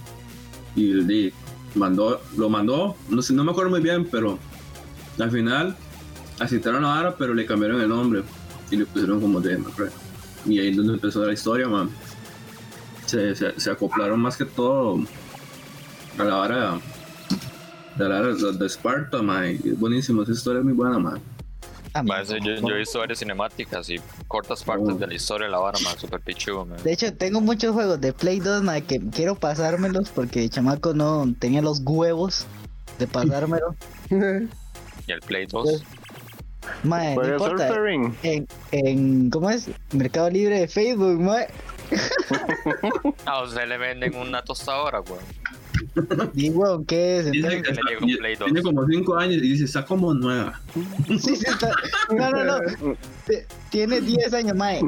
[0.77, 1.33] Y
[1.75, 4.39] mandó, lo mandó, no sé, no me acuerdo muy bien, pero
[5.19, 5.77] al final
[6.39, 8.23] aceptaron la vara, pero le cambiaron el nombre
[8.71, 9.89] y le pusieron como Devil May Cry.
[10.47, 11.91] Y ahí es donde empezó la historia, man.
[13.07, 15.05] Se, se, se acoplaron más que todo
[16.17, 16.81] a la vara
[17.97, 19.59] de la de, de Sparta, man.
[19.63, 21.21] y Es buenísimo, esa historia es muy buena, man.
[22.05, 23.97] Mae, sí, yo, yo he visto varias cinemáticas y
[24.29, 25.99] cortas partes de la historia de la vara, mae.
[25.99, 26.81] Super pichudo, mae.
[26.83, 30.95] De hecho, tengo muchos juegos de Play 2, man, que quiero pasármelos porque el chamaco
[30.95, 32.47] no tenía los huevos
[32.99, 33.75] de pasármelo.
[35.07, 35.83] Y el Play 2.
[36.85, 37.69] Man, no importa.
[37.69, 38.17] Surfering.
[38.23, 39.69] En, en, ¿cómo es?
[39.93, 41.45] Mercado Libre de Facebook, man.
[43.25, 45.21] A usted le venden una tostadora, güey.
[46.35, 47.31] Y, weón, ¿qué es?
[47.33, 47.83] Dice que está-
[48.19, 48.45] Play 2.
[48.47, 50.61] tiene como 5 años y dice, está como nueva.
[51.09, 51.73] sí, sí, está-
[52.15, 52.59] No, no, no.
[53.71, 54.81] Tiene 10 años, mae.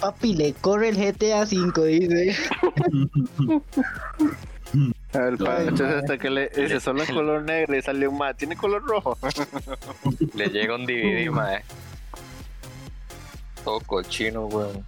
[0.00, 2.36] Papi, le corre el GTA 5, dice.
[5.12, 8.36] El pancho es este que le dice solo en color negro y sale un más.
[8.36, 9.18] Tiene color rojo.
[10.34, 11.62] Le llega un DVD, mae.
[13.64, 14.84] Todo cochino, weón.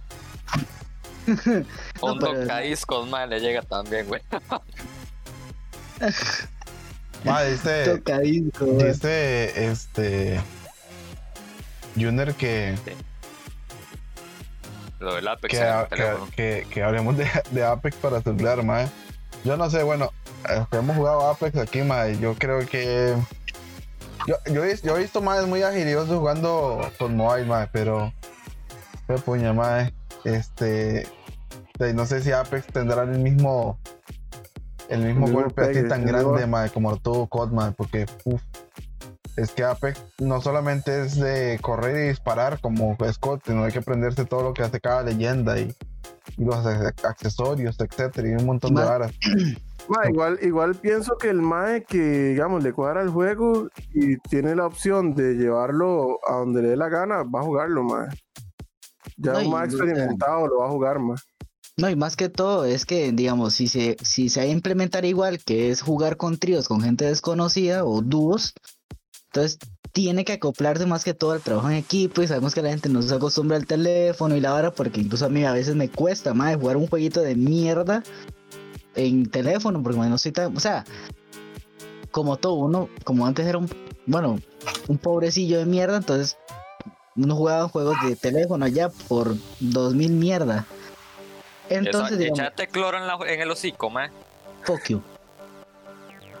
[2.01, 4.21] Un pero- tocadiscos, mae, le llega también, güey.
[7.23, 8.87] Ma, dice, Tocadisco, güey.
[8.87, 10.41] dice este
[11.95, 12.75] Junior que,
[14.99, 18.89] Lo del Apex que, el que, que- que hablemos de, de Apex para celular, ma.
[19.45, 20.11] Yo no sé, bueno,
[20.49, 23.15] eh, hemos jugado Apex aquí, ma, y yo creo que
[24.27, 28.11] yo, yo, he, yo he visto más muy agiliosos jugando con mobile, ma, pero
[29.07, 29.91] fue puña, ma,
[30.25, 31.07] este
[31.93, 33.77] no sé si Apex tendrá el mismo
[34.89, 38.05] el mismo El golpe así tan grande, mismo- ma, como lo tuvo COD, ma, porque
[38.25, 38.41] uf,
[39.37, 43.79] es que Apex no solamente es de correr y disparar como COD, sino hay que
[43.79, 45.73] aprenderse todo lo que hace cada leyenda y,
[46.37, 49.11] y los ac- accesorios, etcétera, y un montón de varas.
[49.89, 51.97] Ma, igual, igual pienso que el MAE que,
[52.29, 56.77] digamos, le cuadra el juego y tiene la opción de llevarlo a donde le dé
[56.77, 58.07] la gana, va a jugarlo, MAE.
[59.17, 61.17] Ya No, un MAE experimentado lo va a jugar, MAE.
[61.75, 65.71] No, y más que todo es que, digamos, si se, si se implementar igual, que
[65.71, 68.53] es jugar con tríos con gente desconocida o dúos,
[69.25, 69.57] entonces
[69.91, 72.89] tiene que acoplarse más que todo al trabajo en equipo y sabemos que la gente
[72.89, 75.89] no se acostumbra al teléfono y la vara, porque incluso a mí a veces me
[75.89, 78.03] cuesta más jugar un jueguito de mierda
[78.95, 80.85] en teléfono, porque no soy tan, o sea,
[82.11, 83.67] como todo, uno, como antes era un,
[84.05, 84.39] bueno,
[84.87, 86.37] un pobrecillo de mierda, entonces
[87.15, 90.67] uno jugaba juegos de teléfono ya por 2000 mierda.
[91.69, 94.09] Entonces, digamos, Echate cloro en, la- en el hocico, mae.
[94.63, 95.01] Fuck you.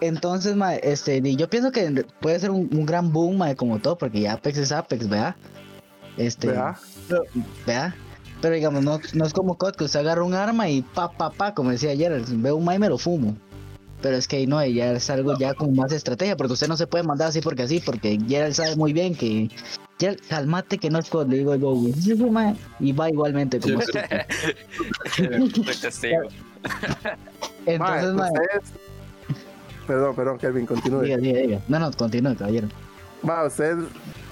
[0.01, 3.97] Entonces, ma, este, yo pienso que puede ser un, un gran boom, ma, como todo,
[3.97, 5.35] porque ya Apex es Apex, ¿verdad?
[6.17, 6.75] Este, ¿Verdad?
[7.65, 7.93] ¿verdad?
[8.41, 11.29] Pero digamos, no, no es como COD, que usted agarra un arma y pa, pa,
[11.29, 13.37] pa, como decía ayer, veo un ma y me lo fumo.
[14.01, 16.75] Pero es que ahí no, ya es algo ya con más estrategia, porque usted no
[16.75, 19.49] se puede mandar así porque así, porque Gerald sabe muy bien que...
[20.29, 21.93] Calmate que no es le digo yo, güey.
[22.79, 23.91] Y va igualmente como Sí.
[27.65, 28.73] Mae, Entonces, ma, ustedes-
[29.87, 31.01] Perdón, perdón, Kelvin, continúe.
[31.01, 31.59] diga, diga, diga.
[31.67, 32.67] No, no, continúe, caballero.
[33.21, 33.75] Ma, usted,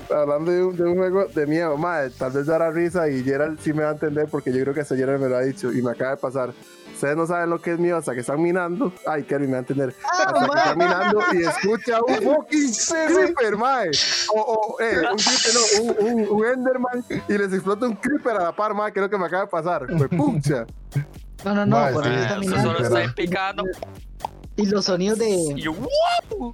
[0.10, 3.60] hablando de un, de un juego de miedo, ma, tal vez dará risa y Gerald
[3.62, 5.72] sí me va a entender porque yo creo que hasta Gerald me lo ha dicho
[5.74, 6.54] y me acaba de pasar.
[7.02, 8.94] Ustedes no saben lo que es miedo hasta que están minando.
[9.08, 9.96] Ay, Kelvin me va a entender.
[10.04, 12.72] Hasta que están minando y escucha un fucking
[13.08, 13.90] creeper, mae.
[14.36, 18.38] O, o, eh, un creeper, no, un, un, un Enderman y les explota un creeper
[18.38, 19.88] a la par, mae, que es lo que me acaba de pasar.
[19.98, 20.68] Fue pucha.
[21.44, 22.62] No, no, no, está Mae, usted minando.
[22.62, 23.64] solo está picando.
[24.62, 25.30] Y los sonidos de.
[25.56, 26.54] Y yo, "Wow".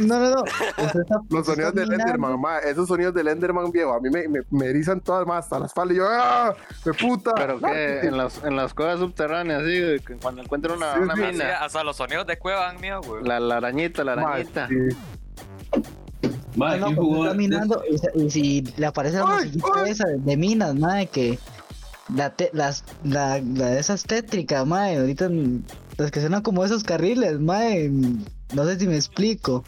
[0.00, 0.44] No, no, no.
[1.30, 1.92] Los sonidos del.
[1.92, 2.68] Enderman, mae.
[2.70, 5.66] Esos sonidos del Enderman viejo, a mí me, me, me erizan todas más hasta la
[5.66, 6.54] espalda y yo, ¡ah!
[6.84, 7.32] ¡Me puta!
[7.34, 11.20] Pero que en las, en las cuevas subterráneas, que cuando encuentran una, Sí, una sí,
[11.22, 13.22] mina, hasta los sonidos de cueva dan miedo, güey.
[13.24, 14.68] la, la arañita, la arañita.
[14.68, 14.74] sí.
[16.56, 17.82] Mae, No, no, minando
[18.14, 21.38] y, si le aparece la ¡Ay, musiquita esa de, de minas, madre, que
[22.14, 25.28] la, te- las, la, la de esas tétricas, madre, ahorita
[26.00, 28.22] las que suenan como esos carriles, mm,
[28.54, 29.62] no sé si me explico.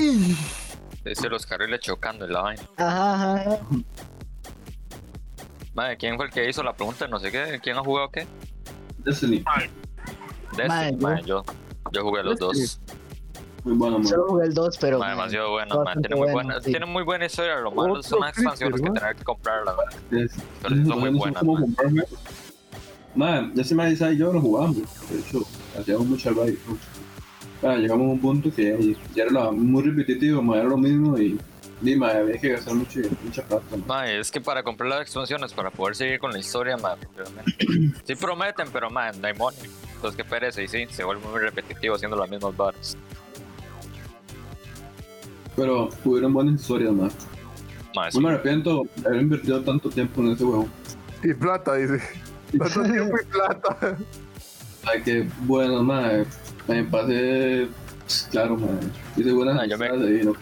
[1.05, 2.63] Dice los carriles chocando en la vaina.
[2.77, 3.59] Ajá, ajá.
[5.75, 7.09] Madre, ¿quién fue el que hizo la pregunta?
[7.09, 7.59] No sé qué.
[7.63, 8.27] ¿Quién ha jugado qué?
[8.99, 9.43] Destiny.
[10.57, 11.43] Destiny, Madre, madre, yo,
[11.93, 12.79] yo jugué los dos.
[13.65, 14.07] Muy bueno, man.
[14.09, 14.99] Solo jugué el 2, pero.
[14.99, 15.69] Madre, demasiado madre.
[15.77, 16.71] bastante Tiene muy, bueno, buena, sí.
[16.71, 17.57] tiene muy buena historia.
[17.61, 19.95] Lo malo son las expansiones que tener que comprar, la verdad.
[20.11, 21.75] Es- son muy buenas, man.
[23.15, 24.77] Man, ya se me dice y yo lo jugamos.
[24.77, 25.43] De hecho,
[25.79, 26.59] hacíamos mucho al baile.
[27.63, 31.39] Ah, llegamos a un punto que ya era muy repetitivo, man, era lo mismo y,
[31.97, 33.65] man, había que gastar mucho, mucha plata.
[33.87, 37.67] Madre, es que para comprar las expansiones, para poder seguir con la historia, realmente.
[38.05, 39.71] Sí prometen, pero madre, no hay money.
[39.95, 42.97] Entonces que perece y sí, se vuelve muy repetitivo haciendo las mismas barras.
[45.55, 46.93] Pero hubieron buenas historias.
[46.93, 50.69] Madre, No me arrepiento de haber invertido tanto tiempo en ese juego.
[51.23, 52.03] Y plata, dice.
[52.59, 53.97] Tanto tiempo y plata.
[54.85, 56.27] Ay, qué bueno, man.
[56.69, 57.69] Me pasé,
[58.31, 58.79] claro, man.
[59.17, 60.33] Hice buenas Ah, yo me- amistades ahí, ¿no?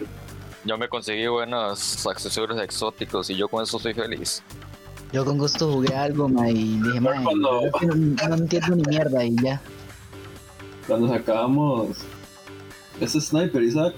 [0.63, 4.43] Yo me conseguí buenos accesorios exóticos y yo con eso soy feliz.
[5.11, 9.23] Yo con gusto jugué algo, ma, y dije, ma, cuando- no, no entiendo ni mierda
[9.25, 9.61] y ya.
[10.87, 11.97] cuando sacábamos
[12.99, 13.93] ese sniper, Isaac,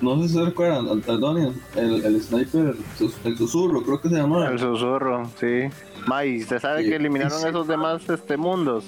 [0.00, 2.74] no sé si se recuerdan, Antonio, el, el sniper,
[3.24, 4.48] el susurro, creo que se llama.
[4.48, 5.68] El susurro, sí.
[6.06, 6.90] May, ¿usted sabe Sí.
[6.90, 8.84] que eliminaron esos demás este, mundos?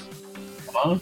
[0.75, 0.97] Ah,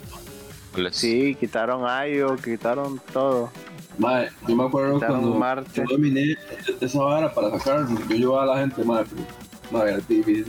[0.76, 3.50] Les- Sí, quitaron Ayo, quitaron todo.
[3.98, 5.70] Mae, yo me acuerdo Quitaron cuando Marte.
[5.74, 6.34] yo dominé
[6.80, 9.26] esa vara para sacarlo, yo llevaba a la gente, madre, pero,
[9.70, 10.46] madre, era difícil.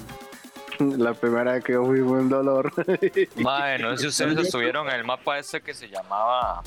[0.80, 2.72] La primera vez que yo fui fue un dolor.
[3.36, 6.64] Madre, no sé si ustedes estuvieron en el mapa ese que se llamaba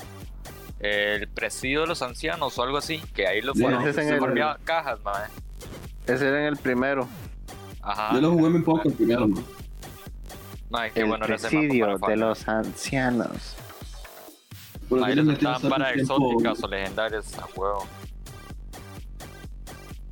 [0.79, 3.99] el presidio de los ancianos o algo así, que ahí lo Sí, fueron, ese es
[3.99, 5.29] en se el- volvía cajas, madre.
[6.07, 7.09] Ese era en el primero.
[7.83, 8.15] Ajá.
[8.15, 9.45] Yo lo jugué muy poco el primero, man.
[10.93, 13.57] Qué El bueno presidio de los ancianos.
[14.91, 17.87] Le metí soltaban para exóticas o legendarias a huevo.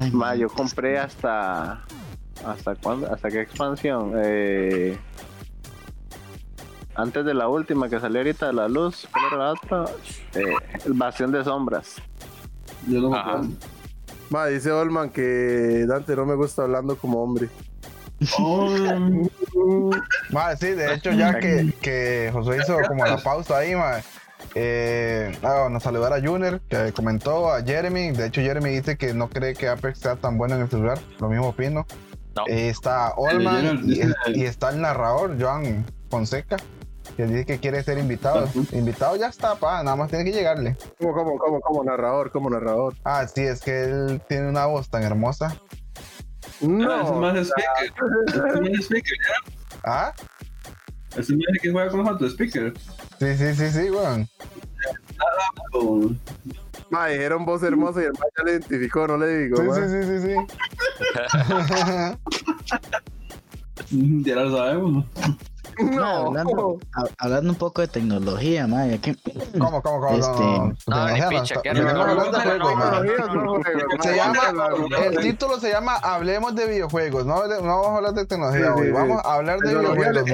[0.00, 1.84] Ay, Ma, yo compré hasta.
[2.44, 3.12] ¿Hasta cuándo?
[3.12, 4.12] ¿Hasta qué expansión?
[4.16, 4.98] Eh,
[6.94, 9.08] antes de la última que salió ahorita de la luz.
[9.10, 9.84] ¿Cuál era la otra?
[10.34, 11.96] Eh, el Bastión de Sombras.
[12.86, 13.10] Yo lo.
[14.30, 17.48] Ma, dice Olman que Dante no me gusta hablando como hombre.
[18.38, 18.68] Oh,
[20.30, 24.02] Madre, sí, de hecho, ya que, que José hizo como la pausa ahí, madre.
[24.54, 28.12] Eh, ah, nos saludar a Junior, que comentó a Jeremy.
[28.12, 30.98] De hecho, Jeremy dice que no cree que Apex sea tan bueno en el celular.
[31.18, 31.86] Lo mismo opino.
[32.36, 32.42] No.
[32.48, 34.00] Eh, está Olman y,
[34.34, 36.56] y está el narrador, Joan Fonseca,
[37.16, 38.44] que dice que quiere ser invitado.
[38.44, 38.66] Ujú.
[38.72, 40.76] Invitado ya está, pa, nada más tiene que llegarle.
[40.98, 42.30] ¿Cómo, cómo, cómo, cómo narrador?
[42.32, 42.94] ¿Cómo narrador?
[43.04, 45.56] Ah, sí, es que él tiene una voz tan hermosa.
[46.62, 47.20] Ah, No.
[47.20, 47.92] más es speaker.
[48.28, 49.18] Ese más es speaker,
[49.84, 51.16] Ah, ya.
[51.16, 52.72] Más es que juega con otro speaker.
[53.18, 54.28] sí, sí, sí, sí, weón.
[56.90, 59.56] Ma, dijeron voz hermosa y el ma ya le identificó, no le digo.
[59.56, 60.34] Sí, sí, sí, sí, sí.
[64.24, 65.04] Ya lo sabemos,
[65.82, 65.90] ¿no?
[65.90, 66.26] ma, No.
[66.28, 69.14] hablando, ha- hablando un poco de tecnología, ma, ya que
[69.58, 70.16] ¿Cómo, cómo, cómo?
[70.16, 73.58] Este- No, no, No, ni no, no, que no, no, no, no, de no, no,
[73.58, 73.62] no
[74.02, 74.66] Se ma, llama, ma,
[75.06, 77.26] el título se llama Hablemos de videojuegos.
[77.26, 78.86] No, no vamos a hablar de tecnología hoy.
[78.86, 78.92] sí.
[78.92, 80.24] Vamos a hablar de videojuegos.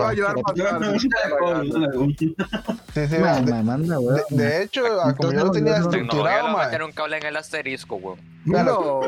[2.94, 3.64] Sí, sí, man.
[3.64, 4.20] manda, De, weón.
[4.30, 7.96] de hecho, a como yo lo tenía estructurado, man, meter un cable en el asterisco,
[7.96, 8.18] weón.
[8.44, 9.00] No.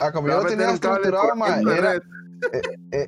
[0.00, 2.00] a como yo lo a tenía estructurado, man, era, eh,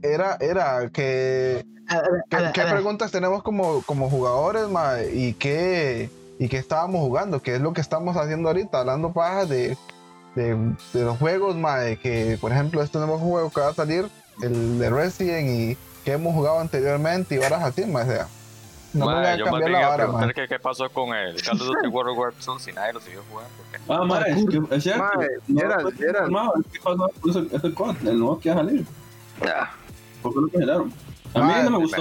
[0.02, 1.96] era, era que ¿Qué,
[2.36, 5.02] a ver, qué a preguntas tenemos como, como jugadores, ma?
[5.02, 7.42] ¿Y qué, ¿Y qué estábamos jugando?
[7.42, 8.80] ¿Qué es lo que estamos haciendo ahorita?
[8.80, 9.76] Hablando paja de,
[10.36, 10.56] de,
[10.92, 14.08] de los juegos, ma, de que, por ejemplo, este nuevo juego que va a salir,
[14.40, 18.28] el de Resident, y que hemos jugado anteriormente, y varas así, ma, o sea,
[18.92, 20.12] no me Mae, voy a yo cambiar la vara, ma.
[20.12, 23.00] preguntar que qué pasó con el Call of Duty World War II si nadie lo
[23.00, 23.50] siguió jugando.
[23.72, 23.78] ¿qué?
[23.88, 25.04] Ah, ma, es, que, es cierto.
[25.48, 28.58] No, Gerald, pues, es que pasó con ese, ese COD, el nuevo que va a
[28.58, 28.86] salir.
[29.42, 29.70] Ah,
[30.22, 30.92] ¿Por qué lo cancelaron?
[31.34, 31.96] A mí no me gustó.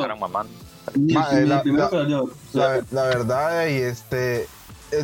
[2.91, 4.47] la- verdad, y este,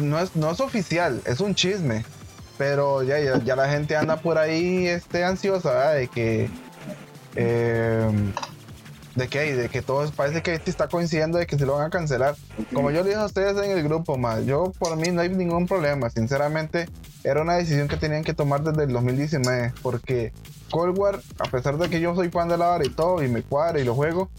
[0.01, 2.03] no es, no es oficial, es un chisme.
[2.57, 5.95] Pero ya, ya, ya la gente anda por ahí este, ansiosa, ¿verdad?
[5.95, 6.49] De que.
[7.35, 8.09] eh,
[9.15, 11.87] de que, de que todo parece que este está coincidiendo de que se lo van
[11.87, 12.35] a cancelar.
[12.73, 15.29] Como yo le dije a ustedes en el grupo, más yo por mí no hay
[15.29, 16.09] ningún problema.
[16.09, 16.87] Sinceramente,
[17.23, 19.73] era una decisión que tenían que tomar desde el 2019.
[19.81, 20.33] Porque
[20.69, 23.29] Cold War, a pesar de que yo soy fan de la vara y todo, y
[23.29, 24.29] me cuadra y lo juego,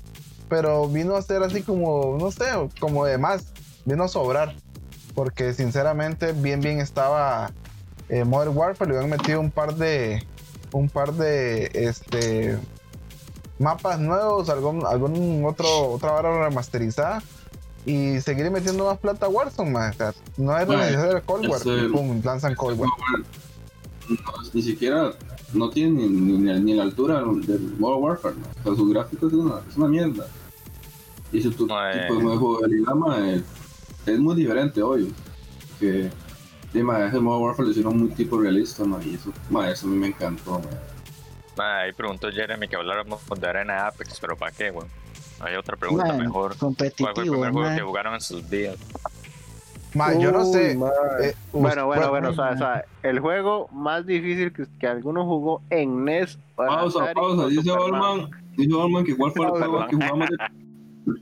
[0.49, 2.45] pero vino a ser así como, no sé,
[2.79, 3.47] como de más,
[3.87, 4.55] vino a sobrar.
[5.15, 7.51] Porque sinceramente, bien, bien estaba
[8.11, 10.23] eh, Modern Warfare, le habían metido un par de,
[10.73, 12.59] un par de, este,
[13.59, 17.23] mapas nuevos, algún, algún otro, otra vara remasterizada.
[17.85, 19.91] Y seguir metiendo más plata a Warzone, man.
[19.91, 21.61] O sea, no Mae, necesario Cold War.
[21.93, 22.89] pum, lanzan Cold War.
[24.09, 24.17] no,
[24.53, 25.13] ni siquiera
[25.53, 28.35] no tiene ni, ni, ni la altura del World Warfare.
[28.35, 28.47] ¿no?
[28.61, 30.27] O sea, sus gráficos es una, es una mierda.
[31.33, 33.43] Y su tipo de jugabilidad mae,
[34.07, 35.07] es muy diferente, obvio.
[35.79, 36.11] Que
[36.73, 39.33] sí, ese World Warfare lo hicieron muy tipo realista, mae, y eso,
[39.65, 40.61] eso a mí me encantó.
[41.59, 44.89] Ahí preguntó Jeremy que habláramos de Arena de Apex, pero ¿para qué, weón?
[45.41, 46.57] Hay otra pregunta Man, mejor.
[46.59, 47.77] ¿Cuál fue el competitivo, primer juego man.
[47.77, 48.77] que jugaron en sus vidas?
[49.95, 50.73] Ma, yo no sé.
[50.73, 54.87] eh, Bueno, bueno, us- bueno, o sea, o sea, el juego más difícil que, que
[54.87, 56.39] alguno jugó en NES.
[56.55, 57.71] Pausa, Atari pausa, dice.
[57.71, 60.29] Olman, dice Olman que cuál fue el juego que jugamos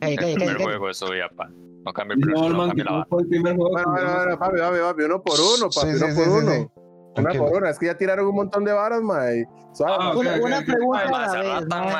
[0.01, 1.49] El primer juego su vida, pa.
[1.85, 5.39] No cambie el no primer juego Bueno, bueno, jugamos bueno, papi, papi, papi, uno por
[5.41, 6.73] uno, papi, Sí, sí, uno sí, por sí, uno.
[7.17, 9.47] Una por una, es que ya tiraron un montón de varas, mae.
[9.87, 10.09] Ah, mae.
[10.11, 11.43] ok, Una, una pregunta Mae, a la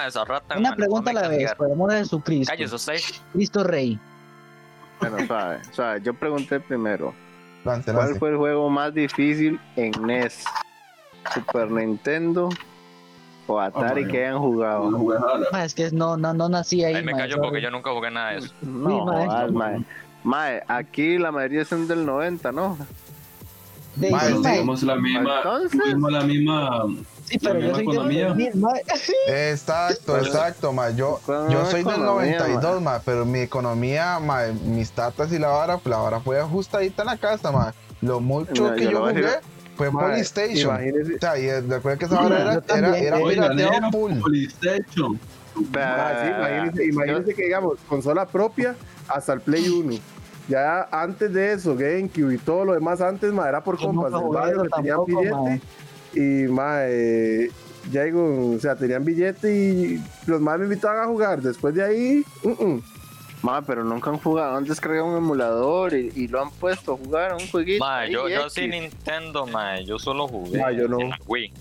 [0.05, 0.17] vez,
[0.57, 2.51] Una pregunta a no la me vez, por amor de Jesucristo.
[2.53, 2.97] Cállese usted.
[3.33, 3.99] Cristo Rey.
[5.01, 6.01] Bueno, suave, suave.
[6.03, 7.15] Yo pregunté primero,
[7.65, 8.19] lance, ¿cuál lance.
[8.19, 10.45] fue el juego más difícil en NES?
[11.33, 12.51] ¿Super Nintendo
[13.47, 14.11] o Atari mae.
[14.13, 14.91] que hayan jugado?
[15.53, 16.95] Ma, es que no, no, no nací ahí.
[16.95, 18.55] Ahí me ma, callo porque yo nunca jugué nada de eso.
[18.63, 19.85] No, Sí, mae.
[20.23, 22.79] Mae, aquí la mayoría son del 90, ¿no?
[23.97, 24.25] De- Ma, ma,
[24.83, 26.87] la misma, Entonces- tuvimos la misma,
[27.27, 28.29] sí, pero la yo soy de economía.
[28.29, 28.69] los 2000, ma.
[29.29, 30.91] Exacto, exacto, ma.
[30.91, 35.49] Yo, yo soy del economía, 92, ma, pero mi economía, ma, mis tatas y la
[35.49, 37.73] vara, pues la vara fue ajustadita en la casa, ma.
[38.01, 39.41] Lo mucho que yo jugué decir-
[39.77, 40.75] fue Mae, Polystation.
[40.75, 44.13] Imagínese, O sea, y recuerda que esa vara era, era, era full.
[46.85, 48.75] Imagínese que digamos, consola propia
[49.09, 49.99] hasta el Play 1.
[50.49, 54.29] Ya antes de eso, GameCube y todo lo demás antes, mae, era por compas del
[54.31, 55.61] barrio que tenían billete.
[56.15, 57.51] Y mae,
[57.91, 61.41] ya digo, o sea, tenían billete y los más me invitaban a jugar.
[61.41, 62.83] Después de ahí, mm, mm.
[63.43, 66.97] Ma, pero nunca han jugado, han descargado un emulador y, y lo han puesto a
[66.97, 67.85] jugar un jueguito.
[67.85, 70.99] Ma, yo, yo sí Nintendo, ma, yo solo jugué Ma, yo no.
[71.01, 71.53] en la Wii.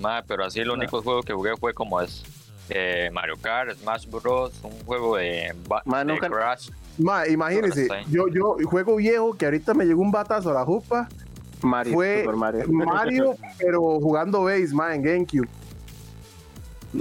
[0.00, 2.24] Ma, pero así el único juego que jugué fue como es
[2.68, 6.70] eh, Mario Kart, Smash Bros, un juego de, Ma, de nunca- Crash.
[6.98, 11.08] Ma, imagínense, yo, yo juego viejo que ahorita me llegó un batazo a la jupa.
[11.62, 12.64] Mario, fue Super Mario.
[12.68, 15.48] Mario, pero jugando base, ma, en GameCube.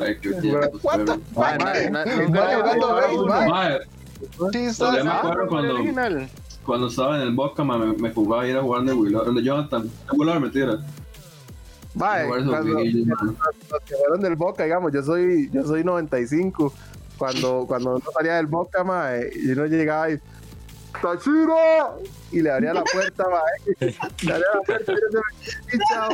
[0.02, 2.88] Ay, qué tiempo, What the- pero- Ma, Ma, na- na- ma, nunca ma, he jugando
[2.96, 3.80] base, ma.
[4.52, 6.30] Sí, Yo me acuerdo cuando- original.
[6.66, 9.34] cuando estaba en el Boca, ma, me, me jugaba a ir a jugar de Willard,
[9.34, 9.92] de Jonathan.
[10.14, 10.80] Willard, mentira.
[11.94, 16.74] Esos cuando- los que fueron del Boca, digamos, yo soy, yo soy 95.
[17.18, 20.20] Cuando, cuando uno salía del Boca, ma, y uno llegaba y
[21.02, 22.02] ¡Tachiro!
[22.32, 23.42] Y le abría la puerta, ma,
[23.80, 25.22] le abría la puerta y uno
[25.88, 26.10] se ma.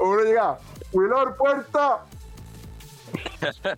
[0.00, 0.58] Uno llegaba,
[0.92, 2.04] ¡Willor, puerta!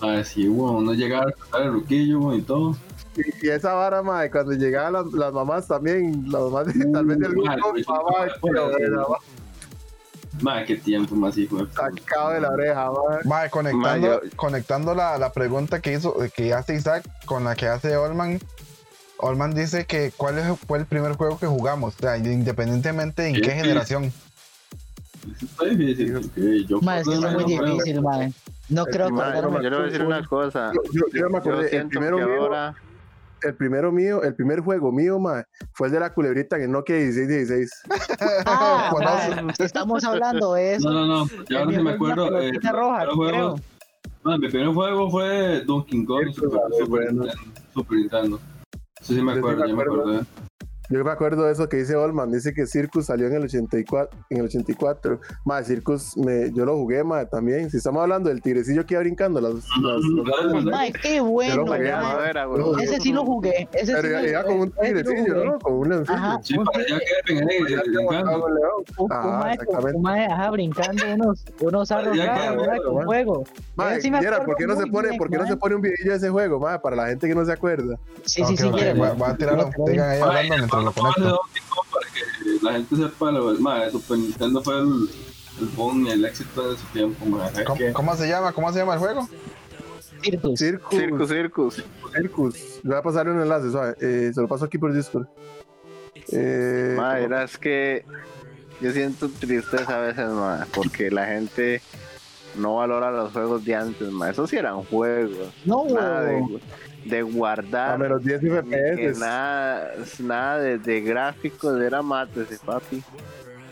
[0.00, 2.76] Ay, sí, bueno, uno llegaba a sacar el ruquillo bueno, y todo.
[3.16, 7.06] Y, y esa vara, ma, cuando llegaban las, las mamás también, las mamás de, tal
[7.06, 9.18] vez grupo, pues, mamá,
[10.42, 13.18] Madre, qué tiempo más hijo de sacado de la oreja, ma.
[13.24, 17.66] Mae, conectando, yo- conectando la, la pregunta que hizo, que hace Isaac con la que
[17.68, 18.38] hace Olman.
[19.18, 23.40] Olman dice que cuál es- fue el primer juego que jugamos, o sea, independientemente en
[23.40, 24.04] qué generación.
[24.06, 26.12] Eso está difícil.
[26.14, 28.28] porque Yo Ma, es que muy difícil, ma.
[28.68, 29.62] No creo acordarme.
[29.62, 30.72] yo le voy a decir una cosa.
[30.74, 32.74] Yo, yo, yo me Yo acordé, el primero que ahora.
[33.44, 36.70] El primero mío, el primer juego mío, ma, fue el de la culebrita en el
[36.70, 37.82] Nokia 1616.
[38.46, 38.92] Ah,
[39.42, 40.90] ma, estamos hablando de eso.
[40.90, 41.44] No, no, no.
[41.48, 42.30] Ya ahora sí me acuerdo.
[42.30, 43.56] La eh, roja, creo.
[44.22, 47.22] Ma, mi primer juego fue Donkey Kong Super, es Super bueno.
[47.24, 47.60] Nintendo.
[47.74, 48.40] Super Nintendo.
[49.00, 50.26] Eso sí me acuerdo, me ya me acuerdo.
[50.92, 54.18] Yo me acuerdo de eso que dice Olman, dice que Circus salió en el 84,
[54.30, 55.20] en el 84.
[55.44, 57.70] Más Circus me, yo lo jugué más también.
[57.70, 61.92] Si estamos hablando del tigrecillo que iba brincando las, las- qué bueno, jugué.
[61.92, 62.46] Madera.
[62.82, 63.68] Ese sí lo jugué.
[63.72, 65.44] Ese sí Pero lo- iba con un sí tigrecillo, jugué.
[65.46, 65.58] ¿no?
[65.60, 65.92] Con un.
[66.08, 66.40] Ajá.
[66.42, 66.72] Sí, brincando.
[70.32, 71.90] Ajá, brincando unos, unos
[74.00, 75.82] sí me Gerard, acuerdo ¿por qué no se pone, por qué no se pone un
[75.82, 76.78] video de ese juego, mae?
[76.78, 77.96] Para la gente que no se acuerda.
[78.24, 78.68] Sí, sí, sí,
[79.60, 81.40] a- sigan ahí hablando mientras lo conecto.
[81.90, 85.08] Para que la gente sepa lo ma, Super Nintendo fue el,
[85.60, 87.48] el boom y el éxito de su tiempo, ma.
[87.48, 88.52] Es ¿Cómo, que- cómo se llama?
[88.52, 89.28] ¿Cómo se llama el juego?
[90.22, 90.58] Circus.
[90.58, 91.84] Circus, Circus, circus.
[92.14, 92.54] Circus.
[92.84, 93.94] Le voy a pasar un enlace, suave.
[94.00, 95.26] Eh, se lo paso aquí por Discord.
[96.30, 98.04] Eh, Madre, es que
[98.80, 101.82] yo siento tristeza a veces, ma, porque la gente
[102.56, 104.30] no valora los juegos de antes, ma.
[104.30, 105.48] Esos sí eran juegos.
[105.64, 106.60] No, Nada de.
[107.04, 107.94] De guardar.
[107.94, 109.18] a menos 10 ni que FPS.
[109.20, 113.02] nada, nada de, de gráficos era mate ese papi.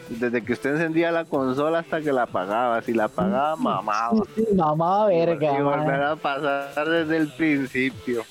[0.09, 2.83] Desde que usted encendía la consola hasta que la apagaba.
[2.83, 4.23] Si la apagaba, mamaba.
[4.55, 8.25] Mamá verga, Y volver a pasar desde el principio.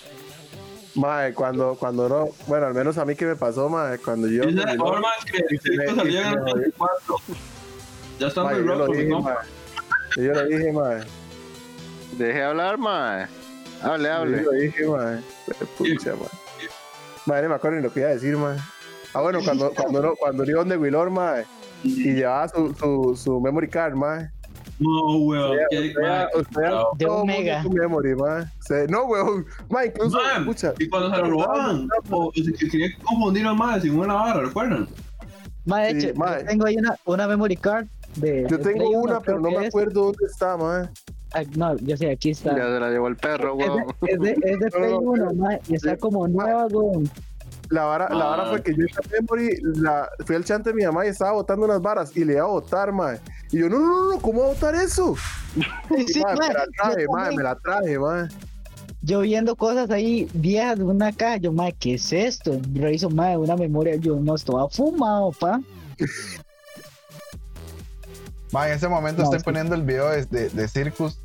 [0.96, 4.42] Mae, cuando, cuando no, bueno, al menos a mí que me pasó, mae, cuando yo.
[4.44, 7.16] Que y se esto ve- salió y en el ve- 84.
[8.20, 9.22] Ya está muy yo lo roto, dije, ¿no?
[9.22, 9.36] mae.
[10.18, 11.04] Yo lo dije, mae.
[12.18, 13.28] Deje hablar, mae.
[13.82, 14.42] Hable, Yo hable.
[14.44, 15.20] lo dije, mae.
[15.78, 16.30] Pucha, mae.
[17.26, 18.58] Mae, no me acuerdo ni lo que iba a decir, mae.
[19.14, 21.46] Ah, bueno, cuando, cuando, no, cuando iba donde Willor, mae,
[21.84, 24.30] y llevaba su, su, su memory card, mae.
[24.80, 25.58] No, weón.
[26.36, 26.62] Usted.
[26.62, 27.64] De todo un mundo mega.
[27.64, 28.16] su memory.
[28.62, 29.46] Se- no, weón.
[29.70, 30.74] Mae, incluso, Man, escucha.
[30.80, 34.42] Y cuando se lo robaban, o se que querían confundir a más sin una vara,
[34.42, 34.88] ¿recuerdan?
[35.66, 38.48] Mae, de Sí, hecho, yo tengo ahí una, una memory card de.
[38.50, 39.68] Yo tengo Play una, pero no me es.
[39.68, 40.88] acuerdo dónde está, mae.
[41.34, 42.52] Ah, no, yo sé, aquí está.
[42.58, 43.86] Ya se la llevó el perro, Es weón.
[44.02, 46.66] de, es de, es de No, Play no, 1, mae, y está sí, como nueva,
[46.68, 47.10] weón.
[47.70, 48.50] La vara, la vara Ah.
[48.50, 51.80] fue que yo memory, la, fui al chante de mi mamá y estaba botando unas
[51.82, 53.20] varas y le iba a botar, mae.
[53.52, 55.16] Y yo, no, no, no, no, ¿cómo va a botar eso?
[55.98, 58.28] Y, Sí, mae, mae, me la yo traje, mae, me la traje, mae.
[59.02, 62.60] Yo viendo cosas ahí viejas de una caja, yo, mae, ¿qué es esto?
[62.74, 65.62] Reviso, mae, una memoria, yo, no, estaba fumado, pa.
[68.52, 69.46] Ma, en ese momento No, estoy sí.
[69.46, 71.20] poniendo el video de, de, de Circus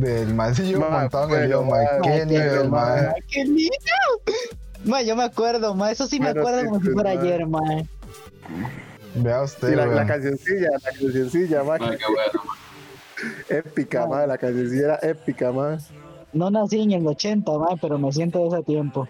[0.00, 1.76] del maecillo Ma, montado en el video, ma.
[1.76, 2.78] ma, Qué nivel, ma.
[2.78, 3.14] ma.
[3.28, 7.86] Qué yo me acuerdo, mae, eso sí me acuerdo sí, como si fuera ayer, mae.
[9.14, 12.42] Vea usted, la, la cancioncilla, la cancioncilla, Ay, qué bueno.
[13.48, 15.78] épica, mae, la cancioncilla era épica, mae.
[16.32, 19.06] No nací en el 80, mae, pero me siento de ese tiempo.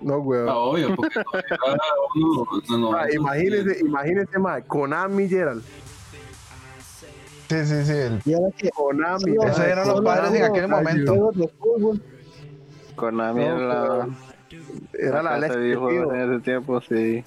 [0.00, 0.48] No, weón.
[0.48, 1.78] Ah, obvio, porque cada
[2.14, 5.62] uno, no, no, Ah, imagínese, imagínese, mae, Konami Gerald.
[7.48, 7.92] Sí, sí, sí.
[7.92, 9.32] el- Y ahora que Konami.
[9.36, 11.32] Mae, Esos eran los padres en aquel momento.
[12.96, 14.08] Konami No, era la,
[14.98, 16.12] Era la leche, tío.
[16.14, 17.22] en ese tiempo, sí.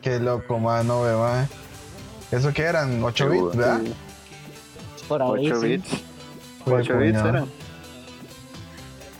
[0.00, 1.46] Qué loco, ma, no ve, ma.
[2.30, 3.02] ¿Eso qué eran?
[3.02, 3.80] 8 Sí, bits, ¿verdad?
[5.08, 5.66] Por ahí 8 sí.
[5.68, 6.04] bits.
[6.64, 7.46] Fue 8 bits eran.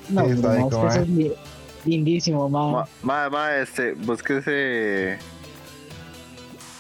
[0.09, 0.97] No, Sí, no, es que eso es.
[0.97, 1.35] es li-
[1.85, 2.73] lindísimo, man.
[2.73, 5.19] Ma, ma, ma, este, búsquese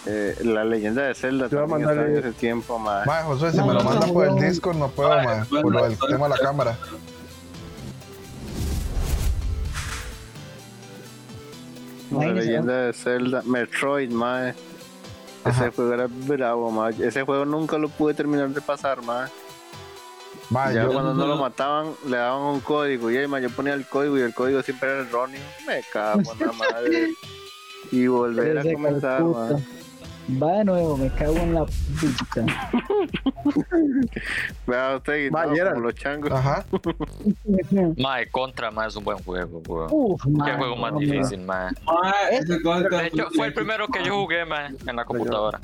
[0.07, 1.49] eh, la leyenda de Zelda.
[1.49, 3.03] Te voy a en ese tiempo, ma.
[3.07, 4.41] Mae, Josué, si No, me lo no, manda no, por el no.
[4.43, 6.79] Discord, no puedo, Mae, mae, bueno, por lo del estoy- tema de la cámara.
[12.11, 14.51] La leyenda de Zelda, Metroid, ma.
[14.51, 14.57] Ese
[15.45, 15.71] Ajá.
[15.75, 16.91] juego era bravo, ma.
[16.91, 19.29] Ese juego nunca lo pude terminar de pasar, ma.
[20.51, 23.11] Mae, Ya yo, cuando no lo mataban, le daban un código.
[23.11, 25.41] Y ahí, ma, yo ponía el código y el código siempre era erróneo.
[25.67, 27.15] Me cago en la madre.
[27.91, 29.49] Y volver a comenzar, ma.
[30.43, 32.47] Va de nuevo, me cago en la puta.
[34.67, 35.75] Vea usted, Ma, no, Gerald.
[35.75, 36.33] como los changos.
[36.33, 36.65] ajá.
[37.99, 39.89] Mae, Contra, mae, es un buen juego, weón.
[39.91, 41.71] Uf, Qué man, juego más no, difícil, mae.
[41.85, 45.61] Mae, contra- De hecho, fue el primero que yo jugué, mae, en la computadora.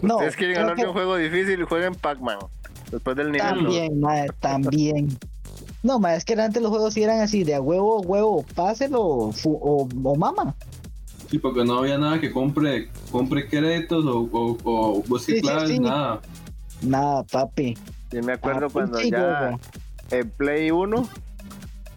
[0.00, 2.38] No, Ustedes quieren hablar de que un juego difícil jueguen Pac-Man.
[2.90, 3.46] Después del nivel.
[3.46, 3.54] ¿no?
[3.62, 5.08] También, madre, también.
[5.84, 9.00] No, madre, es que antes los juegos sí eran así, de a huevo, huevo, páselo
[9.02, 10.54] o, o mama.
[11.32, 15.42] Sí, porque no había nada que compre, compre créditos o, o, o busque Sí, sí,
[15.42, 15.78] claves, sí.
[15.78, 16.20] nada.
[16.82, 17.74] Nada, papi.
[18.10, 19.60] Yo me acuerdo Ah, cuando ya juego.
[20.10, 21.08] en Play 1,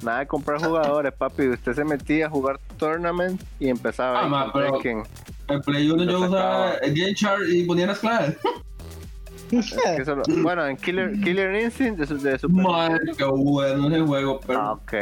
[0.04, 1.50] nada de comprar jugadores, papi.
[1.50, 4.80] Usted se metía a jugar tournament y empezaba Ah, ahí ma, pero-.
[5.50, 8.38] En Play 1 yo usaba Game Chart y ponía las claves.
[9.50, 14.02] Que solo- bueno, en Killer, Killer Instinct de, su- de Super Madre, qué bueno ese
[14.02, 14.93] juego, pero Ah, ok,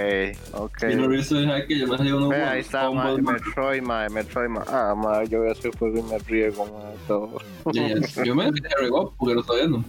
[0.54, 0.78] ok.
[0.90, 3.32] yo no he visto dejar que yo me hacía unos Ve, ahí está, ma, ma.
[3.34, 4.64] Metroid, ma, Metroid, ma.
[4.68, 7.30] Ah, ma, yo veo ese juego y me riego, ma, todo.
[7.72, 7.96] Ya.
[8.24, 9.84] Yo me a regó porque lo estaba viendo.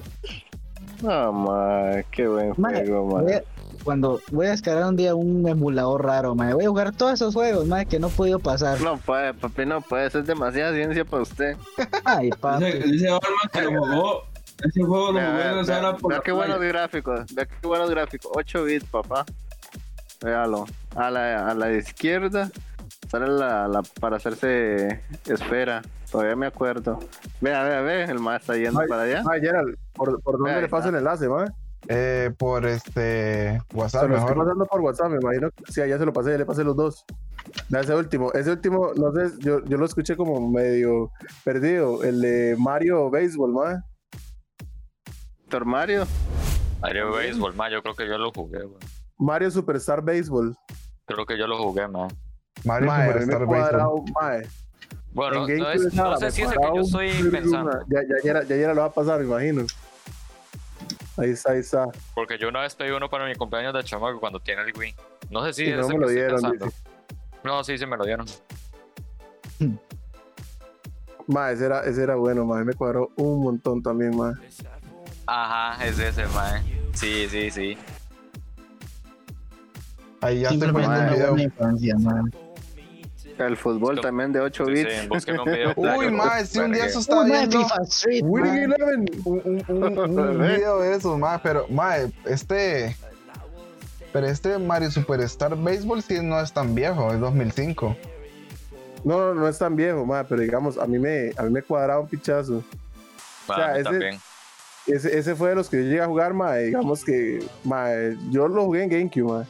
[1.06, 3.22] Ah, ma, qué buen Ma, juego, ma.
[3.22, 3.42] voy a-
[3.82, 7.34] cuando voy a descargar un día un emulador raro, madre, voy a jugar todos esos
[7.34, 8.80] juegos, madre, que no he podido pasar.
[8.80, 11.56] No puede, papi, no puede, eso es demasiada ciencia para usted.
[12.04, 12.64] Ay, papi.
[12.64, 14.22] Dice, dice Orman que lo jugó.
[14.62, 18.30] Ese juego lo jugué sala por la qué buenos gráficos, vea qué buenos gráficos.
[18.34, 19.24] 8 bits, papá.
[20.22, 20.66] Véalo.
[20.96, 22.50] A la, a la izquierda
[23.10, 25.82] sale la, la para hacerse esfera.
[26.10, 27.00] Todavía me acuerdo.
[27.40, 29.22] Vea, vea, vea, el más está yendo Ay, para allá.
[29.24, 30.88] Ma, Gerald, ¿por, por dónde le está.
[30.88, 31.44] el enlace, ma?
[31.88, 34.44] Eh, por este Se WhatsApp, lo estoy mejor.
[34.46, 35.50] pasando por WhatsApp, me imagino.
[35.50, 37.04] que- Sí, ya se lo pasé, ya le pasé los dos.
[37.68, 41.10] Da ese último, ese último, no sé, yo, yo lo escuché como medio
[41.44, 42.02] perdido.
[42.04, 43.84] El de Mario Baseball, ma.
[45.54, 46.04] Doctor Mario.
[46.82, 48.80] Mario Baseball, mae, yo creo que yo lo jugué, weón.
[49.18, 50.52] Mario Superstar Baseball.
[51.06, 52.08] Creo que yo lo jugué, mae.
[52.64, 53.46] Mario Ma, a mí me Superstar Baseball.
[53.46, 54.48] cuadrado, ma.
[55.12, 57.70] Bueno, En no, es- no sé si es el que yo estoy pensando.
[57.86, 59.64] Ya, ya, ya, ya, ya lo va a pasar, me imagino.
[61.18, 61.86] Ahí está, ahí está.
[62.16, 64.96] Porque yo una vez pedí uno para mi cumpleaños de chamaco cuando tiene el Wii.
[65.30, 66.40] No sé si Y es no me lo dieron.
[67.44, 68.26] No, sí, sí me lo dieron.
[71.28, 72.64] Ma, ese era, ese era bueno, ma.
[72.64, 74.32] Me cuadró un montón también, ma.
[75.26, 76.62] Ajá, es ese, mae.
[76.92, 77.78] Sí, sí, sí.
[80.20, 81.28] Ahí ya estoy poniendo el video.
[81.30, 82.32] buena infancia, man.
[83.36, 84.92] El fútbol Esto- también de 8 Sí, bits.
[85.00, 85.72] sí, búsqueme un video.
[85.76, 87.66] Uy, ma, si un día eso estaba viendo.
[88.22, 88.54] Winning.
[88.72, 89.06] Eleven.
[89.24, 91.96] un, un, un, un video de esos, ma, pero, ma,
[92.26, 92.96] este.
[94.12, 97.96] Pero este Mario Superstar Baseball sí no es tan viejo, es 2005.
[99.02, 101.60] No, no, no es tan viejo, ma, pero digamos, a mí me, a mí me
[101.62, 102.62] cuadraba un pichazo.
[103.48, 104.20] O sea, a mí ese- también.
[104.86, 106.56] Ese, ese fue de los que yo llegué a jugar, ma.
[106.56, 107.88] Digamos que, ma,
[108.30, 109.46] yo lo jugué en GameCube, ma.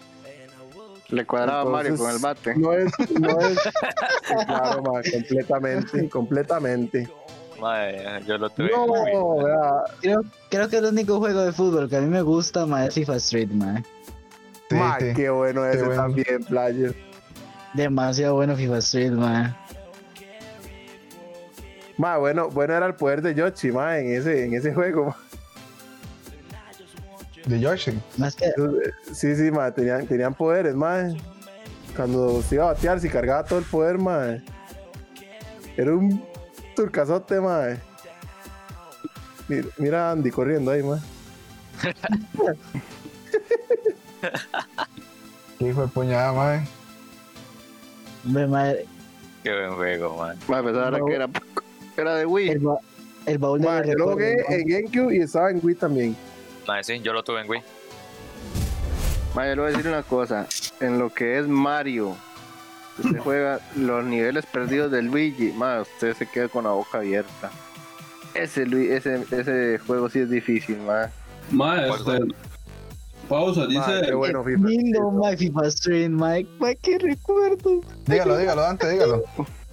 [1.09, 2.55] Le cuadraba a Mario con el bate.
[2.57, 3.59] No es, no es.
[4.47, 7.09] Claro, ma, completamente, completamente.
[7.61, 8.71] Mae, yo lo tuve.
[8.71, 12.23] No, Uy, vea, Creo, creo que el único juego de fútbol que a mí me
[12.23, 13.49] gusta, más es FIFA Street.
[13.51, 15.13] Sí, ma, sí.
[15.15, 16.03] qué bueno ese bueno.
[16.03, 16.95] también, player.
[17.75, 19.57] Demasiado bueno FIFA Street, man.
[21.97, 25.07] Ma, bueno, bueno era el poder de Yoshi, ma, en ese, en ese juego.
[25.07, 25.17] ma.
[27.47, 28.01] De Yoshi.
[28.17, 28.51] Más que,
[29.13, 31.09] Sí, sí, ma, tenían, tenían poderes, ma.
[31.95, 34.39] Cuando se iba a batear, se cargaba todo el poder, ma.
[35.77, 36.25] Era un
[36.75, 37.77] turcazote, ma.
[39.47, 40.99] Mira, mira a Andy corriendo ahí, ma.
[45.59, 46.65] Qué hijo de puñada, ma.
[48.25, 48.87] hombre, madre,
[49.43, 50.39] Qué buen juego, man.
[50.49, 51.05] Ma, pensaba No.
[51.07, 51.29] que era,
[52.03, 52.49] era de Wii.
[52.51, 52.79] el, ba-
[53.27, 56.17] el baúl de Ma, yo lo jugué en GameCube y estaba en Wii también.
[56.67, 57.61] Mae, sí, yo lo tuve en Wii.
[59.35, 60.47] Ma, yo le voy a decir una cosa.
[60.81, 62.17] En lo que es Mario,
[63.03, 67.51] usted juega los niveles perdidos del Luigi, ma, usted se queda con la boca abierta.
[68.35, 68.63] Ese,
[68.95, 71.11] ese, ese juego sí es difícil, ma.
[71.51, 72.35] Ma, ¿Cuál este.
[73.29, 74.03] Pausa, dice.
[74.05, 74.69] qué bueno, Qué FIFA.
[74.69, 76.51] lindo, my FIFA Street, Mike.
[76.61, 77.81] Mike, qué recuerdo.
[78.07, 79.23] Dígalo, dígalo, antes, dígalo.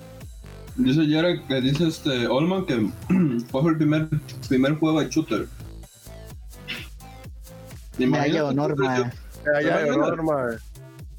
[0.78, 2.90] Dice Jared, que dice este Olman que
[3.52, 4.10] fue el primer,
[4.48, 5.48] primer juego de shooter.
[7.98, 9.12] Medalla de honor, shooter, mae.
[9.46, 10.58] Medalla de honor, mae.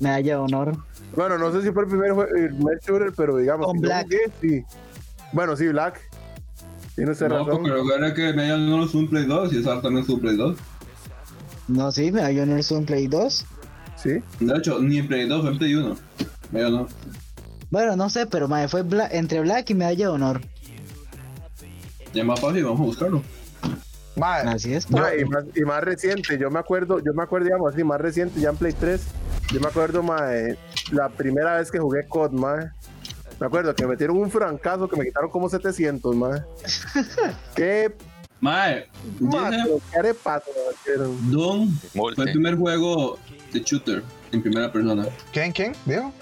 [0.00, 0.76] Medalla de honor.
[1.14, 3.66] Bueno, no sé si fue el primer, el primer shooter, pero digamos.
[3.66, 4.04] Con Black.
[4.06, 4.64] jugué, sí.
[5.32, 6.00] Bueno, sí, Black.
[6.94, 7.52] Tiene usted No, razón.
[7.62, 10.20] porque recuerda que Medalla de Honor es un Play 2 y esa también es un
[10.20, 10.56] Play 2.
[11.68, 13.46] No, sí, Medalla de honor es un Play 2.
[13.96, 14.10] Sí.
[14.40, 15.96] De hecho, ni en Play 2, fue en Play 1.
[16.50, 16.88] Medalla de Honor.
[17.72, 20.40] Bueno, no sé, pero mae, fue Bla- entre Black y Medalla de honor.
[22.12, 23.22] Ya es más fácil, vamos a buscarlo.
[24.14, 24.90] Mae, Así es.
[24.90, 27.98] Ma, y, más, y más reciente, yo me acuerdo, yo me acuerdo, digamos así, más
[27.98, 29.00] reciente, ya en Play 3,
[29.54, 30.58] yo me acuerdo, ma, de
[30.90, 32.74] la primera vez que jugué COD, ma.
[33.40, 36.44] Me acuerdo que me metieron un francazo que me quitaron como 700, ma.
[37.56, 37.90] Qué
[38.40, 38.86] Mae,
[39.18, 40.14] qué
[40.74, 41.30] metieron.
[41.30, 43.18] Doom fue el primer juego
[43.50, 45.06] de shooter en primera persona.
[45.32, 45.72] ¿quién, quién?
[45.86, 46.12] ¿Dijo?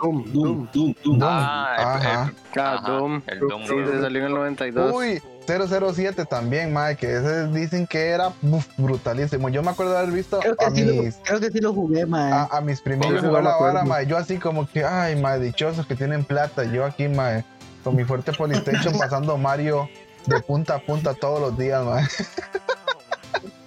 [0.00, 0.94] Doom, Doom, Doom.
[1.04, 1.18] Doom.
[1.22, 2.32] Ah, el- Ajá.
[2.54, 3.22] el, Ah, ajá, Doom.
[3.26, 3.62] el Doom.
[3.66, 4.92] Sí, se salió en el 92.
[4.94, 9.48] Uy, 007 también, mae, que ese dicen que era uf, brutalísimo.
[9.50, 11.60] Yo me acuerdo de haber visto Creo que, a sí lo, mis, creo que sí
[11.60, 12.32] lo jugué, mae.
[12.32, 14.06] a, a mis no jugar la vara, mae.
[14.06, 16.64] Yo así como que, ay, mae, dichosos que tienen plata.
[16.64, 17.44] Yo aquí, mae,
[17.82, 19.88] con mi fuerte Polystation pasando Mario
[20.26, 22.04] de punta a punta todos los días, mae.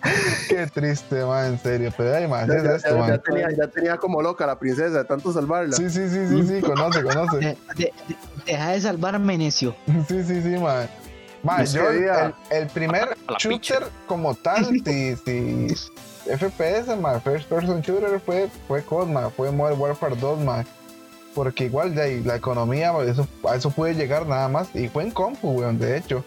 [0.49, 1.91] Qué triste, mae, en serio.
[1.95, 3.19] Pero, ay, mae, ¿qué Ya, es ya- esto, ya mae?
[3.19, 5.75] tenía, ya tenía como loca la princesa de tanto salvarla.
[5.75, 7.37] Sí, sí, sí, sí, sí, conoce, conoce.
[7.37, 7.93] De- de- de-
[8.45, 9.75] deja de salvarme, necio.
[10.07, 10.55] Sí, sí, sí.
[11.43, 15.67] Mae, Es yo el, primer shooter como tal, si, si
[16.25, 20.65] FPS, mae, First Person Shooter fue, fue COD, fue Modern Warfare 2, mae.
[21.35, 24.73] Porque igual de ahí, la economía, eso, a eso puede llegar nada más.
[24.75, 26.25] Y fue en compu, weón, de hecho.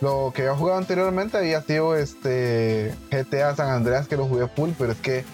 [0.00, 4.70] Lo que había jugado anteriormente había sido este GTA San Andreas que lo jugué full,
[4.78, 5.24] pero es que,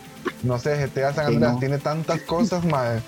[0.42, 1.58] no sé, GTA San Sí, Andreas no.
[1.60, 3.00] tiene tantas cosas, mae,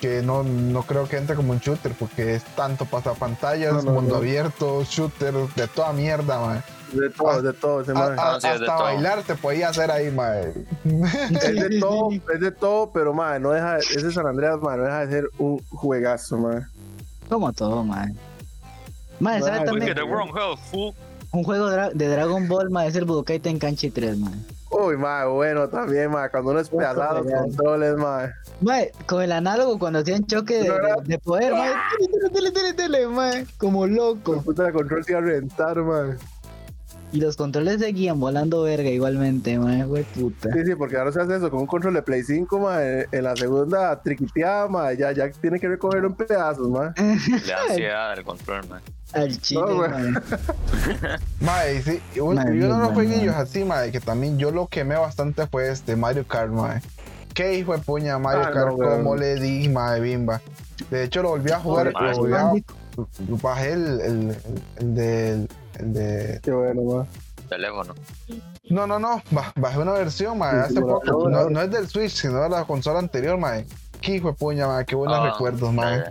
[0.00, 3.92] que no, no creo que entre como un shooter, porque es tanto pasapantallas, No, no,
[3.92, 4.16] mundo no.
[4.18, 6.62] abierto, shooter, de toda mierda, mae.
[6.92, 7.80] De todo, de todo.
[7.80, 8.84] ese A- a- sí, es de hasta todo.
[8.84, 10.52] bailar te podía hacer ahí, mae.
[10.84, 14.84] Es de todo, es de todo, pero mae, no deja, ese San Andreas, mae, no
[14.84, 16.60] deja de ser un juegazo, mae.
[17.28, 18.14] Como todo, mae.
[19.20, 19.90] Mae, ¿sabe Mae, Look también?
[19.90, 20.94] at the wrong health, fool.
[21.32, 24.32] Un juego de Dragon Ball, mae, es el Budokai Tenkaichi 3, mae.
[24.70, 28.30] Uy, mae, bueno, también, mae, cuando uno es pedazado los controles, mae.
[28.60, 31.72] Mae, con el análogo cuando hacían choque de, de- de poder, mae.
[31.98, 33.46] Tele, tele, tele, tele, mae.
[33.58, 34.40] Como loco.
[34.42, 35.76] Puta, el control se iba a reventar.
[37.12, 39.84] Y los controles seguían volando verga igualmente, mae.
[39.84, 40.50] Güey, puta.
[40.52, 43.06] Sí, sí, porque ahora se hace eso con un control de Play 5, mae.
[43.12, 46.90] En la segunda triquiteada, mae, ya, ya tiene que recogerlo en pedazos, mae.
[46.96, 48.80] Le da ansiedad al control, man.
[49.12, 50.12] Al chile, No, mae.
[51.40, 54.38] Mae, sí, y un- Mae, y uno de los mae, jueguillos así, mae, que también
[54.38, 56.80] yo lo quemé bastante fue este Mario Kart, mae.
[57.34, 60.40] Qué hijo de puña Mario Ah, Kart, no, como le di, mae, bimba.
[60.90, 62.52] De hecho, lo volví a jugar, mae, lo volví a-
[63.42, 64.36] bajé el, el, el,
[64.78, 65.30] el de,
[65.78, 67.06] el de Qué bueno, mae.
[67.48, 67.94] Teléfono.
[68.68, 71.04] No, no, no, ba- bajé una versión, mae, Sí, hace poco.
[71.04, 71.50] no, No, no.
[71.50, 73.66] no es del Switch, sino de la consola anterior, mae.
[74.00, 75.98] Qué hijo de puña, mae, qué buenos Ah, recuerdos, mae.
[75.98, 76.02] eh,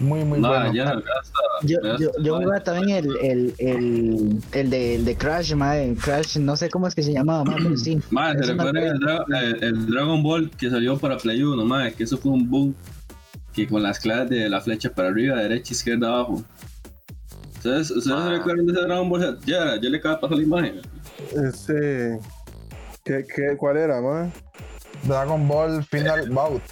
[0.00, 0.72] Muy, muy Nah, bueno.
[0.74, 1.38] ya no gasta.
[1.62, 5.94] Yo, yo, yo jugaba también el, el, el, el, de, el de Crash, mae.
[5.96, 7.98] Crash, no sé cómo es que se llamaba, pero sí.
[8.10, 11.92] Mae, se recuerda el, Dra- el- el Dragon Ball que salió para Play 1, mae,
[11.94, 12.74] que eso fue un boom.
[13.52, 16.44] Que con las claves de la flecha para arriba, derecha, izquierda, abajo.
[17.56, 18.24] ¿Ustedes, ¿ustedes Ah.
[18.24, 19.38] se recuerdan de ese Dragon Ball?
[19.46, 20.80] Ya, yo le acabo de pasar la imagen.
[21.44, 22.18] Este.
[23.04, 24.30] ¿Qué, qué, ¿Cuál era, mae?
[25.04, 26.62] Dragon Ball Final Bout.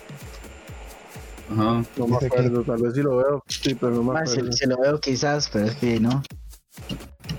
[1.51, 1.83] Ajá.
[1.97, 3.43] No me Dice acuerdo, tal vez sí lo veo.
[3.47, 4.53] Sí, pero no me acuerdo.
[4.53, 6.23] se, se lo veo quizás, pero es que no.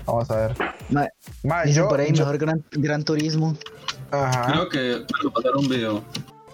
[0.06, 0.56] Vamos a ver.
[0.90, 1.08] Mae,
[1.44, 3.54] Mae, dicen yo, por ahí yo- mejor gran, gran turismo.
[4.10, 4.52] ajá.
[4.52, 6.02] Creo que me pasaron un video.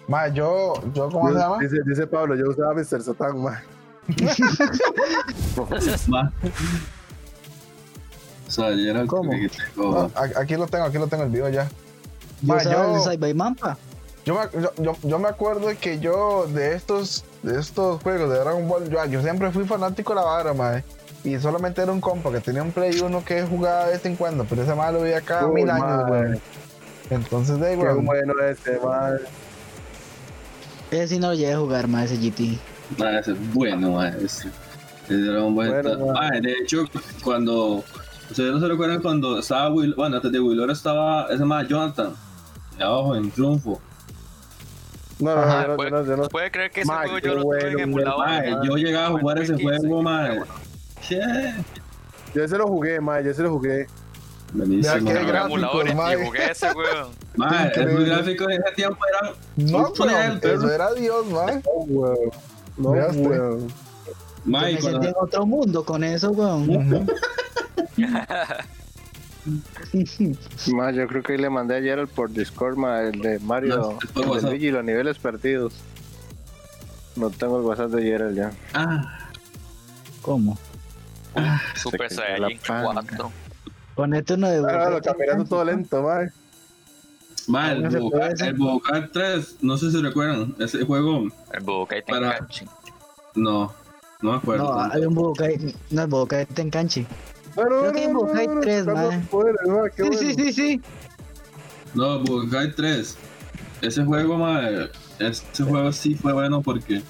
[0.08, 1.58] Mae, yo, yo, ¿cómo se Yo- llama?
[1.60, 3.02] dice, dice Pablo, yo usaba Mr.
[3.02, 3.58] Satan, mae.
[6.08, 6.32] Ma.
[8.46, 9.30] O sea, yo era el ¿Cómo?
[9.30, 10.10] que tengo.
[10.14, 11.68] No, aquí lo tengo, aquí lo tengo el video ya.
[12.42, 13.78] Yo Ma, yo- el Cybermampa.
[14.24, 18.30] Yo me, yo, yo, yo me acuerdo de que yo de estos, de estos juegos
[18.30, 20.82] de Dragon Ball, yo, yo siempre fui fanático de la vara, mae.
[21.24, 24.16] Y solamente era un compa que tenía un Play 1 que jugaba de vez en
[24.16, 26.40] cuando, pero ese mae lo veía cada Uy, mil años, güey.
[27.10, 29.18] Entonces, de ahí, Qué bueno este, mae.
[30.90, 32.58] Ese sí no lo llegué a jugar, mae, ese GT.
[32.98, 34.48] Ma, ese es bueno, ma, ese.
[35.04, 36.84] Ese Dragon Ball Bueno, está- de hecho,
[37.22, 37.84] cuando.
[38.30, 39.94] Ustedes no se recuerdan cuando estaba Will.
[39.94, 42.14] Bueno, antes de Willor estaba ese más Jonathan.
[42.78, 43.80] De abajo en Triunfo.
[45.24, 46.28] No, no, Ajá, no, yo no, puede- yo no, yo no.
[46.28, 48.26] ¿Puede creer que ese Ma, juego yo lo tuve en bueno, emulador?
[48.26, 50.24] Ma, en yo llegaba a jugar ese 2015, juego, ma.
[50.28, 50.54] qué bueno.
[51.00, 51.18] Sí.
[52.34, 53.86] Yo ese lo jugué, mae, yo ese lo jugué.
[54.52, 54.82] Buenísimo.
[54.82, 55.08] Ya que ma.
[55.10, 57.08] Pero en gráficos, emulador y- jugué ese, weón.
[57.36, 59.32] Ma, el gráfico en ese tiempo era.
[59.56, 60.54] No, perro.
[60.54, 61.56] eso era Dios, mae.
[61.56, 62.18] No, weón.
[62.76, 63.68] No, weón.
[64.44, 66.66] Ma, y me sentí en otro mundo con eso, weón.
[70.72, 74.22] Ma, yo creo que le mandé ayer al por Discord, ma, el de Mario, No,
[74.36, 74.50] el de.
[74.50, 75.74] Luigi, los niveles perdidos.
[77.16, 78.52] No tengo el WhatsApp de Gerald ya.
[78.72, 79.18] Ah,
[80.22, 80.58] ¿Cómo?
[81.76, 83.02] Super Saiyan panga.
[83.08, 83.32] 4.
[83.94, 86.02] Ponete uno de Claro, caminando todo lento,
[87.46, 88.48] ma, el No Budokai, hacer.
[88.48, 92.64] el Budokai 3, no sé si recuerdan, ese juego, El Budokai Para- Tenkaichi.
[93.36, 93.72] no,
[94.22, 94.64] no me acuerdo.
[94.72, 94.96] No, tanto.
[94.96, 97.06] hay un Budokai, no, el Budokai Tenkanchi.
[97.56, 99.20] No, no, Creo no, que no, no, no, 3, buscando mae.
[99.30, 100.20] poderes, mae, qué Sí, bueno.
[100.20, 100.80] sí, sí, sí.
[101.94, 103.16] No, Budokai 3.
[103.82, 107.02] Ese juego, madre, ese juego sí fue bueno porque,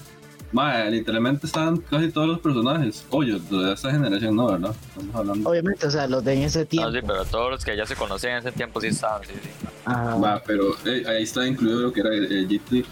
[0.53, 3.05] madre, literalmente estaban casi todos los personajes.
[3.11, 4.75] Oye, de esta generación no, ¿verdad?
[4.89, 5.49] Estamos hablando.
[5.49, 6.91] Obviamente, o sea, los de en ese No, tiempo.
[6.93, 9.49] sí, pero todos los que ya se conocían en ese tiempo sí estaban, sí, sí.
[9.85, 10.17] Ajá.
[10.17, 12.85] Va, pero eh, ahí está incluido lo que era el, el GT.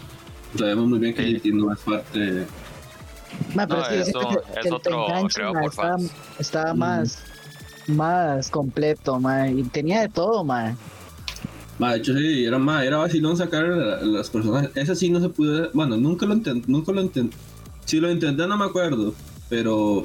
[0.57, 1.33] Sabemos muy bien que Sí.
[1.39, 2.45] GT no es parte.
[3.55, 5.29] Ma, pero No, siento eso que, es que el otro ma, por
[5.65, 6.11] estaba, fans.
[6.39, 6.77] estaba Mm.
[6.77, 7.23] más,
[7.87, 10.75] más completo, ma, y tenía de todo, ma.
[11.79, 14.69] Ma, de hecho sí, era, ma, era vacilón sacar la- los personajes.
[14.75, 15.69] Ese sí no se pudo.
[15.73, 16.71] Bueno, nunca lo intenté.
[16.71, 17.35] Nunca lo intenté.
[17.85, 19.13] Si lo intenté, no me acuerdo.
[19.49, 20.03] Pero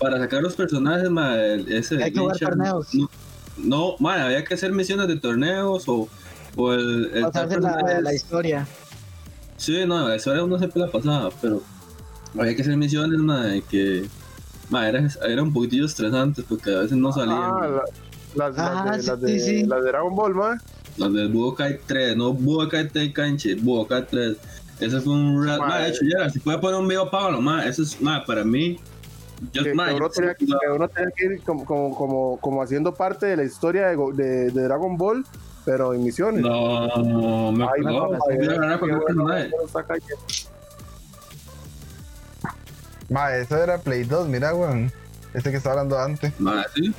[0.00, 2.02] para sacar los personajes, ma, el- ese.
[2.02, 2.94] Hay que jugar torneos.
[2.94, 3.10] No,
[3.58, 6.08] no, ma, había que hacer misiones de torneos o,
[6.56, 7.10] o el.
[7.14, 8.66] el Pasarse la, historia.
[9.58, 11.62] Sí, no, la historia uno siempre la pasaba, pero
[12.36, 14.06] había que hacer misiones, ma, que.
[14.70, 17.38] Ma, era, era un poquitillo estresante porque a veces no salían.
[17.38, 19.64] Ah, la- las, Ah, las, de, sí, las, de, sí.
[19.66, 20.56] las de Dragon Ball, mae.
[20.96, 24.36] Las del Budokai 3, no Budokai Tenkaichi, Budokai 3.
[24.80, 25.58] Ese fue un rat.
[25.60, 28.42] Ma, de hecho, ya, si puede poner un video, Pablo, ma, eso es, ma, para
[28.44, 28.78] mí.
[29.52, 32.36] Yo, Que, ma, que yo- uno tenía, que uno tenía que ir como, como, como,
[32.40, 35.24] como haciendo parte de la historia de, de, de Dragon Ball,
[35.64, 36.42] pero en misiones.
[36.42, 38.12] no, me Ay, acuerdo.
[38.12, 40.14] no, qué
[43.12, 44.90] Ma, eso era Play 2, mira, weón.
[45.34, 46.32] Este que estaba hablando antes.
[46.40, 46.92] Ma, sí.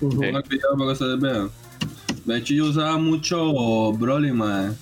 [0.00, 0.56] Para que
[0.92, 1.50] ustedes vean.
[2.24, 4.72] De hecho, yo usaba mucho Broly, ma.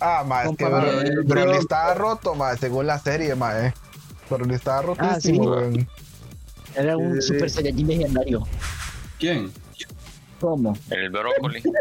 [0.00, 3.66] Ah, ma, es que Broly, eh, Broly pero- estaba roto, ma, según la serie, ma,
[3.66, 3.74] eh.
[4.28, 5.38] Broly estaba rotísimo, Ah, sí.
[5.38, 5.88] weón.
[6.74, 7.20] Era un.
[7.22, 8.46] Super Saiyajin legendario.
[9.18, 9.52] ¿Quién?
[10.40, 10.76] ¿Cómo?
[10.90, 11.62] El brócoli.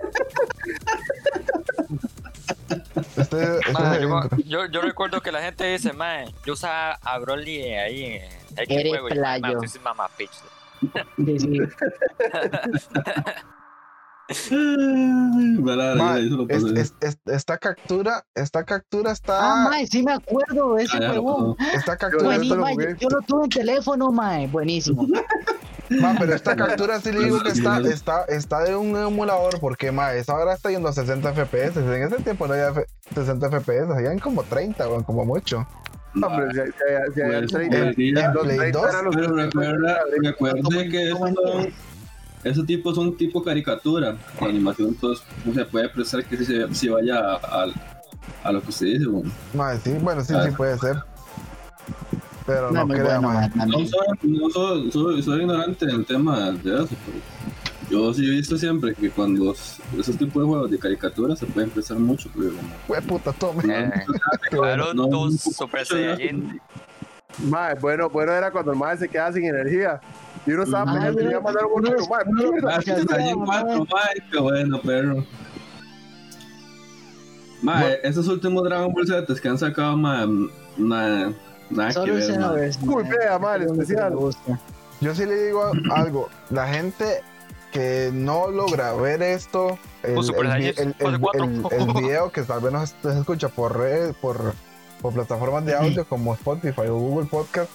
[3.18, 4.38] Este, este yo, intro.
[4.45, 8.24] yo, yo recuerdo que la gente dice, man, yo usaba a Broly ahí en
[8.58, 9.60] X Eres juego y playo.
[9.84, 10.10] mamá.
[15.98, 16.20] Ma,
[16.50, 20.98] es- es- es- esta captura, esta captura Ah, está, mae, sí me acuerdo de ese
[20.98, 21.56] Ah, juego.
[21.58, 21.78] pasó.
[21.78, 22.88] esta Yo- captura, yo jugué.
[22.94, 24.48] yo, yo lo tuve en teléfono, mae.
[24.48, 25.06] Buenísimo.
[25.90, 27.50] ma, pero esta captura sí le digo que
[27.80, 31.78] está, está, está de un emulador, porque, ma, esa ahora está yendo a 60 FPS,
[31.80, 35.68] en ese tiempo no había F- 60 FPS, habían como 30, weón, como mucho.
[36.14, 38.22] Hombre, si, si, si, Pues, si, si, pues, sí, en
[42.44, 42.52] los Play 30 2, eran los Pero recuerda, recuerde Como- que como esos, en- son-
[42.52, 44.18] esos tipos son tipo caricatura.
[44.39, 47.68] La animación entonces no se puede prestar que si, si vaya a, a-
[48.44, 49.06] a lo que usted dice.
[49.08, 49.32] bueno.
[49.54, 50.46] Ma, sí, bueno, sí, Ah.
[50.48, 50.98] sí puede ser.
[52.46, 53.50] Pero No, no, creo, bueno, ma.
[53.56, 57.18] mae, No, soy, no soy, soy, soy ignorante en el tema de eso, pero
[57.89, 61.70] yo sí he visto siempre que cuando esos tipos de juegos de caricatura se pueden
[61.70, 62.30] prestar mucho.
[62.36, 62.52] Pero,
[62.88, 63.64] Fue puta, tome.
[63.68, 63.92] Eh.
[64.50, 65.86] Claro, no, dos un Super.
[65.86, 66.60] Saiyajin.
[67.48, 70.02] Mae, bueno, bueno era cuando el mae se quedaba sin energía.
[70.46, 71.72] Y uno estaba pensando que uno- iba a mandar un
[72.62, 73.78] Ya Saiyajin está, 4, mae.
[73.78, 75.26] mae, qué bueno, perro.
[77.62, 80.26] Mae, esos últimos Dragon Ball Z que han sacado, mae,
[80.78, 81.32] nada,
[81.70, 82.28] nada que Solo el ver,
[83.68, 84.14] lo único que especial.
[85.00, 86.30] Yo sí le digo algo.
[86.50, 87.22] La gente
[87.72, 91.44] que no logra ver esto, el, el el- el- cuatro.
[91.46, 94.54] el- el video que tal vez no se escucha por redes, por,
[95.02, 97.70] por plataformas de audio como Spotify o Google Podcast.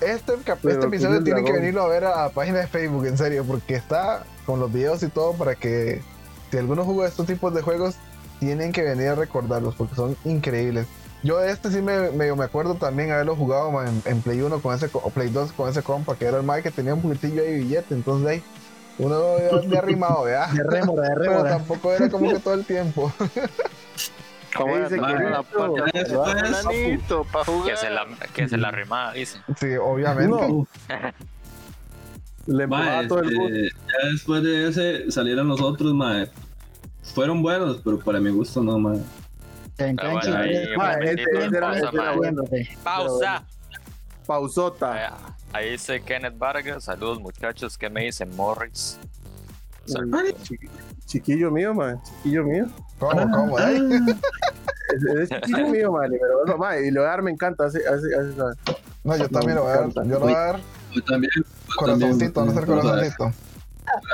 [0.00, 3.06] Este, cap- Pero este episodio tiene que venirlo a ver a la página de Facebook,
[3.06, 6.02] en serio, porque está con los videos y todo para que
[6.50, 7.94] si alguno jugó estos tipos de juegos,
[8.40, 10.86] tienen que venir a recordarlos porque son increíbles.
[11.22, 14.60] Yo de este sí me, medio me acuerdo también haberlo jugado en, en Play 1
[14.60, 17.00] con ese, o Play 2 con ese compa, que era el Mike que tenía un
[17.00, 18.42] poquitillo ahí de billete, entonces ahí
[18.98, 20.50] uno de arrimado, ¿verdad?
[20.50, 21.50] De rémora, de Pero rémora.
[21.50, 23.10] tampoco era como que todo el tiempo.
[24.56, 24.88] ¿Cómo era?
[24.88, 24.96] Dice
[27.66, 29.40] que se la, que se la rimaba, dice.
[29.58, 30.28] Sí, obviamente.
[30.48, 30.66] No.
[32.46, 33.56] Le Mae, todo el mundo.
[33.58, 36.28] ya después de ese salieron los otros, mae.
[37.14, 38.98] Fueron buenos, pero para mi gusto no, mae.
[41.02, 43.44] Este- pausa.
[44.26, 44.92] Pausota.
[44.92, 45.12] Ahí-
[45.52, 46.84] Ahí dice Kenneth Vargas.
[46.84, 47.78] Saludos, muchachos.
[47.78, 48.98] ¿Qué me dice Morris?
[50.12, 50.34] Ay,
[51.06, 52.00] Chiquillo mío, man.
[52.02, 52.66] Chiquillo mío.
[52.98, 53.58] ¿Cómo, cómo?
[53.58, 53.78] eh?
[54.94, 56.10] Es, es chiquillo mío, man.
[56.10, 57.66] Pero bueno, man, y lo dar me encanta.
[57.66, 58.34] Hace, hace, hace,
[59.04, 59.90] No, yo también lo voy a dar.
[59.92, 60.60] Yo lo voy a dar
[60.92, 61.30] Yo también.
[61.76, 62.40] corazoncito.
[62.44, 63.32] ¿Dónde está el también, corazoncito?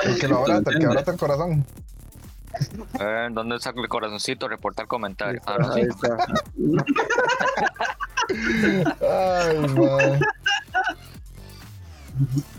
[0.03, 1.65] El que lo abrata, el que abrata el corazón.
[2.99, 4.47] Eh, ¿Dónde está el corazoncito?
[4.49, 5.41] Reportar comentario.
[5.45, 6.17] Ah, no, Ahí está.
[9.01, 10.19] Ay, man.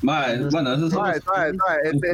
[0.02, 1.30] Mae, bueno, eso es Este,
[1.84, 2.10] este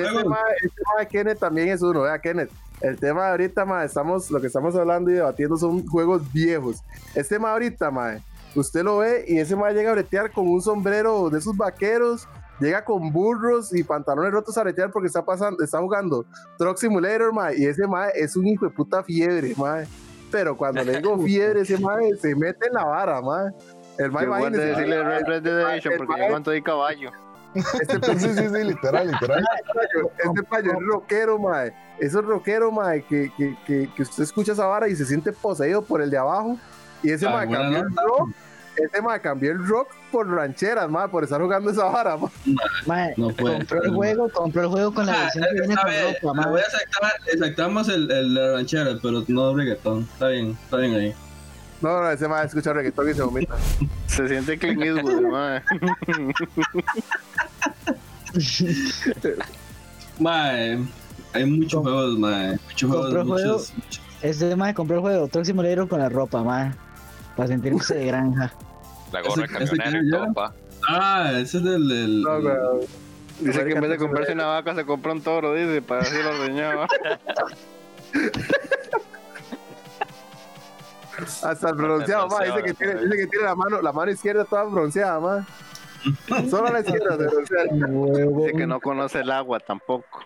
[0.62, 2.50] este Kenneth también es uno, vea Kenneth.
[2.80, 6.82] El tema de ahorita, mae, estamos, lo que estamos hablando y debatiendo son juegos viejos.
[7.14, 8.22] Este mae ahorita, mae,
[8.54, 12.28] usted lo ve y ese mae llega a bretear con un sombrero de esos vaqueros,
[12.60, 16.24] llega con burros y pantalones rotos a bretear porque está pasando, está jugando
[16.56, 19.86] Truck Simulator, mae, y ese mae es un hijo de puta fiebre, mae.
[20.30, 23.50] Pero cuando le digo fiebre, ese mae se mete en la vara, mae.
[23.98, 27.10] El Yo voy a imagínese, decirle Red Red Redemption porque yo aguanto de caballo.
[27.54, 29.44] Este Sí, sí, sí, literal, literal.
[29.74, 31.72] payo, este payo es rockero, mae.
[31.98, 35.82] Esos rockero, mae, que, que, que, que usted escucha esa vara y se siente poseído
[35.82, 36.56] por el de abajo.
[37.02, 38.30] Y ese Ah, mae cambió el rock.
[38.76, 42.30] Ese mae cambió el rock por rancheras, mae, por estar jugando esa vara, mae.
[42.86, 45.74] Mae, No puede compró el juego, compró el juego con la Ah, versión que viene
[45.74, 45.92] a con
[46.22, 46.50] ropa, mae.
[46.52, 50.02] voy a aceptar, aceptamos el, el de ranchera, pero no reggaetón.
[50.12, 51.14] Está bien, está bien ahí.
[51.80, 53.54] No, no, ese mae escucha reggaetón y se vomita.
[54.06, 55.62] Se siente Clint Eastwood, mae.
[60.18, 60.78] Mae,
[61.32, 62.58] hay muchos juegos, mae.
[62.66, 63.52] Muchos compró juegos, juego.
[63.54, 63.74] muchos.
[63.74, 64.00] muchos.
[64.22, 66.72] Este mae compró el juego Truck Simulator con la ropa, mae.
[67.36, 68.52] Para sentirse de granja.
[69.12, 70.52] La gorra de camionero y todo, pa.
[70.88, 71.88] Ah, ese es del.
[71.88, 72.80] del No, weón.
[73.40, 76.16] Dice que en vez de comprarse una vaca se compra un toro, dice, para así
[76.20, 76.88] lo ordeñaba.
[81.42, 82.28] Hasta el bronceado.
[82.28, 85.46] Dice que tiene, dice que tiene la mano, la mano izquierda toda bronceada.
[86.48, 87.64] Solo la izquierda se broncea.
[88.36, 90.20] Dice que no conoce el agua tampoco.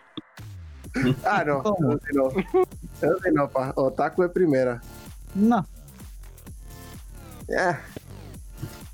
[1.25, 1.63] Ah, no.
[1.63, 1.93] ¿Cómo?
[1.93, 2.29] Eso sí no.
[2.29, 3.73] Eso sí no, pa.
[3.77, 4.81] Otaku de primera.
[5.35, 5.67] No.
[7.49, 7.81] Ya.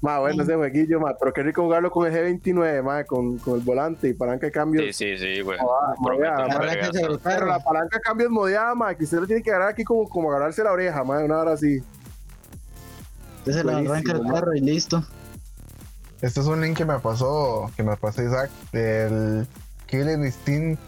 [0.00, 3.58] Ma, bueno, ese jueguillo, ma, pero qué rico jugarlo con el G29, ma, con, con
[3.58, 4.80] el volante y palanca de cambio.
[4.82, 5.58] Sí, sí, sí, güey.
[5.60, 9.70] Ah, ma, la palanca de cambio es modeada, ma, que usted lo tiene que agarrar
[9.70, 11.82] aquí como, como agarrarse la oreja, ma, una hora así.
[13.38, 15.02] Entonces lo arranca el carro y listo.
[16.20, 19.46] Este es un link que me pasó, que me pasó Isaac, del
[19.86, 20.80] Killer Instinct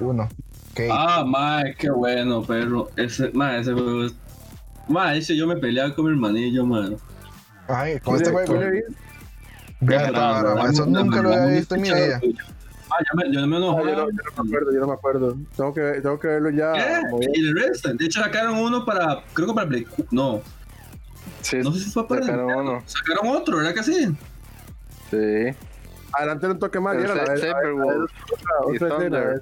[0.00, 0.22] 1.
[0.22, 0.80] Ok.
[0.90, 2.88] Ah, mae, qué bueno, perro.
[2.96, 4.14] Ese, mae, ese juego es.
[5.14, 6.96] Ese yo me peleaba con mi hermanillo, mae.
[7.68, 8.46] Ay, con este vara,
[10.54, 12.20] ma, Eso nunca lo había visto en mi vida.
[12.90, 13.90] Ah, yo me, yo me Ah, enojaba.
[13.90, 15.36] yo, no, yo no me acuerdo, yo no me acuerdo.
[15.56, 16.74] Tengo que, tengo que verlo ya.
[16.74, 17.30] ya- ¿Qué?
[17.34, 17.92] Y el resto.
[17.92, 19.22] De hecho, sacaron uno para.
[19.34, 19.86] Creo que para Play.
[20.10, 20.40] No,
[21.42, 22.22] Sí, no sé si fue para.
[22.22, 22.72] sacaron Nintendo.
[22.72, 22.82] uno.
[22.86, 24.16] Sacaron otro, ¿verdad que sí?
[25.10, 25.54] Sí.
[26.14, 26.94] Adelante un toque más.
[26.96, 27.60] El mira, la Se- otra,
[28.64, 29.34] otra escena.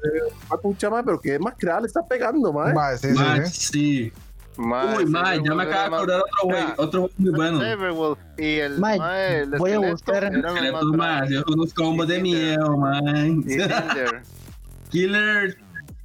[0.50, 2.72] Ah, pucha, ma, pero qué más creada le está pegando, ma.
[2.72, 3.08] Ma, sí,
[3.46, 4.12] sí,
[4.58, 6.56] Uy, mae, ya me acabo de acordar otro.
[6.58, 6.74] Ah.
[6.78, 8.16] Otro juego muy bueno.
[8.38, 11.22] Y el Mae, mae, el voy a esqueleto buscar- bravos.
[11.22, 12.76] hacía unos combos de miedo,
[13.14, 14.22] Cinder.
[14.90, 15.58] Killer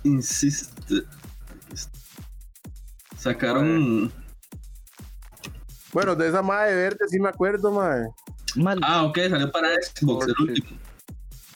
[0.03, 0.91] Insist.
[3.17, 4.11] Sacaron.
[5.93, 7.95] Bueno, de esa madre verde sí me acuerdo, ma.
[8.55, 8.79] Mal.
[8.83, 10.77] Ah, ok, salió para Xbox el último.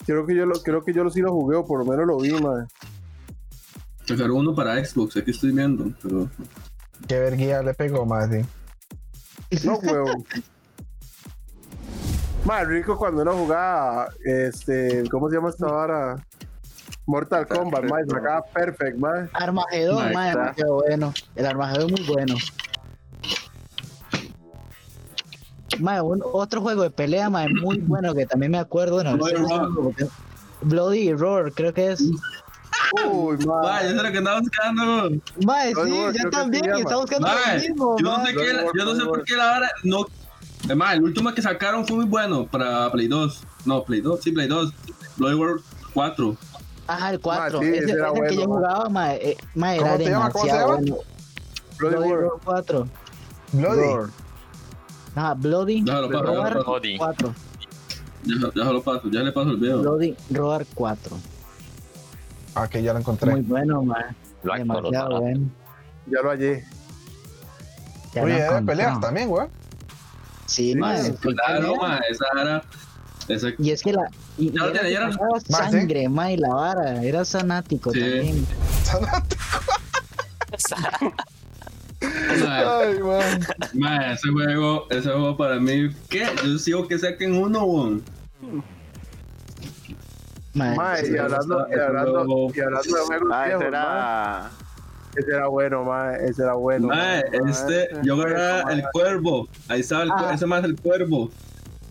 [0.06, 2.06] Creo que yo lo, creo que yo lo sí lo jugué, o por lo menos
[2.06, 2.66] lo vi, ma.
[4.06, 6.30] Sacaron uno para Xbox, aquí estoy viendo, pero.
[7.08, 8.44] Qué verguía le pegó, más sí.
[9.64, 10.24] No, huevo.
[12.44, 16.16] Más rico cuando uno jugaba, este, ¿cómo se llama esta vara?
[17.06, 19.28] Mortal Kombat, y sacaba perfect, ma.
[19.32, 20.30] Armagedón, está.
[20.30, 21.14] demasiado bueno.
[21.36, 22.34] El Armagedón muy bueno.
[26.02, 29.04] Un- otro juego de pelea, mae, muy bueno que también me acuerdo.
[29.04, 29.68] No, Bloody Roar.
[30.62, 32.02] Bloody Roar, creo que es.
[33.04, 33.54] Uy, ma.
[33.62, 35.08] Vaya, eso es lo que andaba buscando.
[35.36, 37.96] Bloody sí, creo yo que también, está buscando lo mismo.
[37.98, 40.06] yo no sé qué, yo no por qué la hora no.
[40.64, 43.42] Además, el último que sacaron fue muy bueno para Play 2.
[43.66, 44.72] No, Play 2, sí, Play 2.
[45.16, 45.62] Bloody World
[45.94, 46.36] 4.
[46.88, 47.58] Ajá, el 4.
[47.60, 48.46] sí, ese, ese era ese que bueno, yo mae.
[48.46, 50.96] jugaba, mae, eh, mae, ¿Cómo era demasiado bueno.
[51.78, 52.10] Bloody.
[52.12, 52.88] Roar 4.
[53.52, 54.10] Bloody.
[55.14, 56.98] Ajá, Bloody Déjalo, pa- Roar déjalo, Bloody.
[56.98, 57.34] 4.
[58.24, 59.80] Ya, ya lo paso, ya le paso el video.
[59.80, 61.16] Bloody Roar 4.
[62.58, 63.30] Ah, que ya lo encontré.
[63.30, 64.04] Muy bueno, mae.
[64.42, 65.50] Black Demasiado bueno.
[66.10, 66.64] Ya lo hallé.
[68.14, 69.46] Ya Oye, lo era de peleas también, güey.
[70.46, 71.12] Sí, mae.
[71.12, 71.78] full Claro, pelea.
[71.88, 72.62] ma, esa era.
[73.28, 74.08] Esa, Y es que la.
[74.38, 75.52] Y, lo era ya era- Ma, ¿sí?
[75.52, 77.02] sangre, mae, y la vara.
[77.02, 78.00] Era sanático Sí.
[78.00, 78.46] también.
[82.44, 83.46] ma, Ay, man.
[83.74, 86.26] ma, ese juego, ese juego para mí, ¿qué?
[86.44, 88.02] Yo sigo que saquen uno, weón.
[90.56, 94.50] Mae, Ma, y hablando, y hablando, y hablando de juegos viejos, era.
[95.16, 96.88] ese era bueno, ma, ese era bueno.
[96.88, 99.48] Ma, este, yo agarraba el cuervo.
[99.68, 100.30] Ahí estaba el, Ah.
[100.34, 101.30] ese más el cuervo.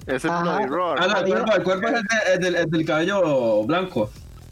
[0.07, 0.41] Ese es.
[0.41, 0.97] Bloody Roar.
[0.99, 4.09] Ah, no, el cuerpo, el cuerpo es el, de- el del, el del cabello blanco.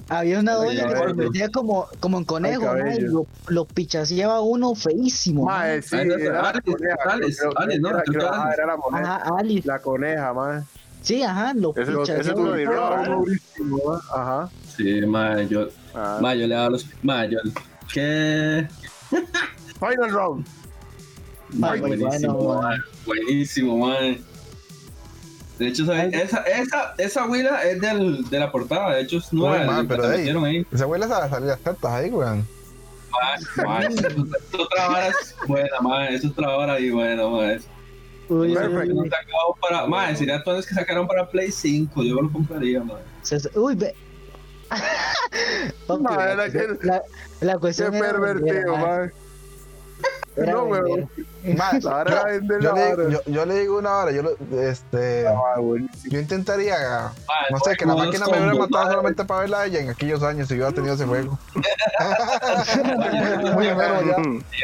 [0.09, 2.85] Había una doña que se metía como, como en conejo, cabello.
[2.85, 5.45] mae, y lo, lo pichaseaba uno feísimo.
[5.45, 5.81] mae.
[5.81, 6.95] Sí, era la Alice, coneja.
[7.05, 7.89] Alice, creo- Alice, ¿no?
[7.89, 9.15] era- Creo la coneja.
[9.15, 9.67] Ajá, Alice.
[9.67, 10.61] La coneja, mae.
[11.03, 12.33] Sí, ajá, lo Ese- ese es.
[12.33, 13.09] Bloody Roar.
[13.09, 13.99] Durísimo, mae.
[14.15, 14.49] Ajá.
[14.75, 16.87] Sí, mae, yo, Ah, yo le daba los...
[17.03, 17.37] Mae, yo...
[17.93, 18.67] ¿Qué?
[19.79, 20.45] Final round.
[21.49, 22.77] Buenísimo, bueno, mae.
[23.05, 24.21] Buenísimo, mae.
[25.59, 26.11] De hecho, ¿sabes?
[26.13, 28.95] Esa, esa, esa huila es del, de la portada.
[28.95, 29.79] De hecho, es nueva.
[29.79, 30.17] Uy, la pero, ey.
[30.17, 30.65] metieron ahí.
[30.71, 32.47] Esa abuela sabe salir las tetas ahí, weón.
[33.63, 34.15] Mae, eso es
[34.59, 36.07] otra vara es buena.
[36.09, 37.59] Eso es otra vara y buena, mae.
[38.29, 38.93] Uy, uy, Perfecto.
[38.95, 39.85] No uy, sacaron para...
[39.87, 42.03] Mae, sería todos que sacaron para Play 5.
[42.03, 42.97] Yo lo compraría, mae.
[43.21, 43.93] se- uy, ve.
[45.87, 47.01] Papi, Mae, la, que- la,
[47.41, 49.11] la Qué cuestión era pervertido, mae.
[50.35, 51.09] No, weón.
[51.43, 53.09] Era vender yo, la le, vara.
[53.09, 54.31] yo, yo le digo una hora, yo lo,
[54.61, 59.41] este, Ah, yo intentaría, Mae, no sé, que la máquina me hubiera matado solamente para
[59.41, 61.37] verla a ella en aquellos años si yo hubiera tenido ese juego.
[63.53, 64.15] Muy enfermo ya.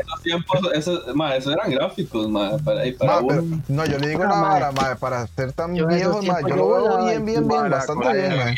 [0.01, 3.61] esos tiempos, eso, ma, eso eran gráficos, ma, para, y para Ma, pero, uno.
[3.67, 7.05] no, yo le digo Ah, una hora, para ser tan esos viejo, yo lo veo
[7.05, 8.55] bien, bien, bien, bastante bien.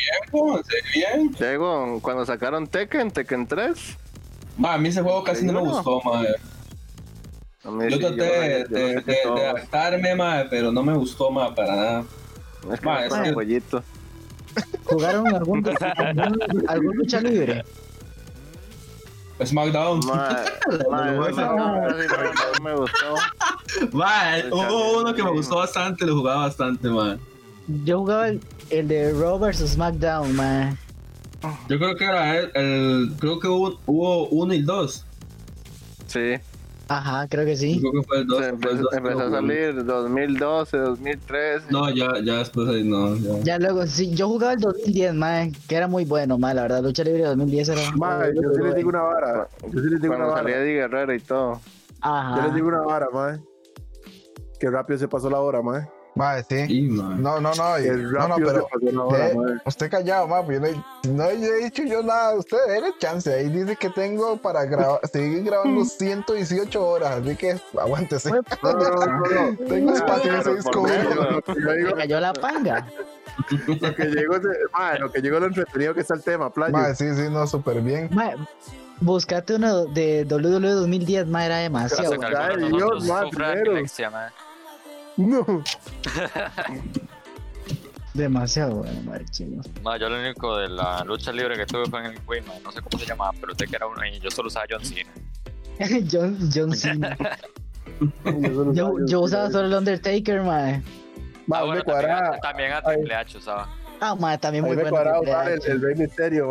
[1.40, 3.98] Bien, cuando sacaron Tekken, Tekken 3.
[4.58, 6.24] Ma, a mí ese juego casi no me gustó, ma.
[7.64, 9.36] A mí Yo traté de, yo de, todo.
[9.36, 12.04] de adaptarme, ma, pero no me gustó, ma, para nada.
[12.72, 13.82] Es que Ma, no es que-.
[14.86, 15.64] ¿Jugaron algún,
[15.98, 17.64] algún, algún lucha libre?
[19.44, 20.00] SmackDown.
[22.62, 23.16] Me gustó.
[24.52, 27.18] Hubo uno que me gustó bastante, lo jugaba bastante, ma.
[27.86, 30.78] Yo jugaba el, el de Raw vs SmackDown, man.
[31.70, 35.06] Yo creo que era el, el- creo que hubo, hubo uno y dos.
[36.08, 36.34] Sí,
[36.92, 37.80] Ajá, creo que sí.
[37.80, 38.40] creo que fue el dos.
[38.40, 41.68] se fue el empezó, a salir 2012, 2013.
[41.72, 43.40] No, ya, ya después ahí no, ya.
[43.44, 46.84] Ya luego, sí, yo jugaba el 2010, man, que era muy bueno, man, la verdad,
[46.84, 47.92] lucha libre 2010 era...
[47.96, 49.48] Mae, yo sí les digo una vara.
[49.72, 50.66] Yo sí les digo una Cuando salía vara.
[50.66, 51.62] Eddie Guerrero y todo.
[52.02, 52.36] Ajá.
[52.36, 53.40] Yo les digo una vara, mae.
[54.60, 55.88] Que rápido se pasó la hora, mae.
[56.14, 56.68] Mae, sí.
[56.68, 57.16] Sí, ma.
[57.16, 58.68] No, no, no, no, no, pero
[59.16, 59.34] eh,
[59.66, 60.62] usted callado, mae, pues
[61.04, 65.00] yo no, he- dicho yo nada, usted déle chance, ahí dice que tengo para grabar,
[65.12, 68.30] seguir grabando 118 horas, así que aguántese.
[68.62, 69.58] No, no, no, no, no.
[69.68, 71.10] Tengo espacio en ese Pero disco por duro.
[71.10, 71.28] menos.
[71.48, 72.88] Lo que yo digo, Me cayó la panga.
[73.82, 74.36] lo que llegó
[75.00, 76.74] lo que llegó lo entretenido que está el tema, playo.
[76.74, 78.10] Mae, sí, sí, no, súper bien.
[79.00, 82.12] Buscate uno de WWE 2010, man, era demasiado.
[82.12, 83.74] De Dios, ma, primero.
[85.18, 85.46] No.
[88.14, 89.62] Demasiado bueno, madre chino.
[89.84, 92.54] Ma, yo lo único de la lucha libre que tuve fue en el Wii, ma.
[92.64, 94.84] No sé cómo se llamaba, pero sé que era uno y yo solo usaba John
[94.84, 95.12] Cena.
[96.12, 97.18] John, John Cena.
[98.74, 100.84] Yo, yo usaba solo el Undertaker, man.
[101.48, 102.36] Ma, Ah, bueno, también, cuadraba.
[102.36, 102.96] a- también a Ay.
[102.96, 103.70] Triple H usaba.
[104.00, 104.90] Ah, man, también muy me bueno.
[104.98, 106.48] cuadraba el, el Rey Misterio,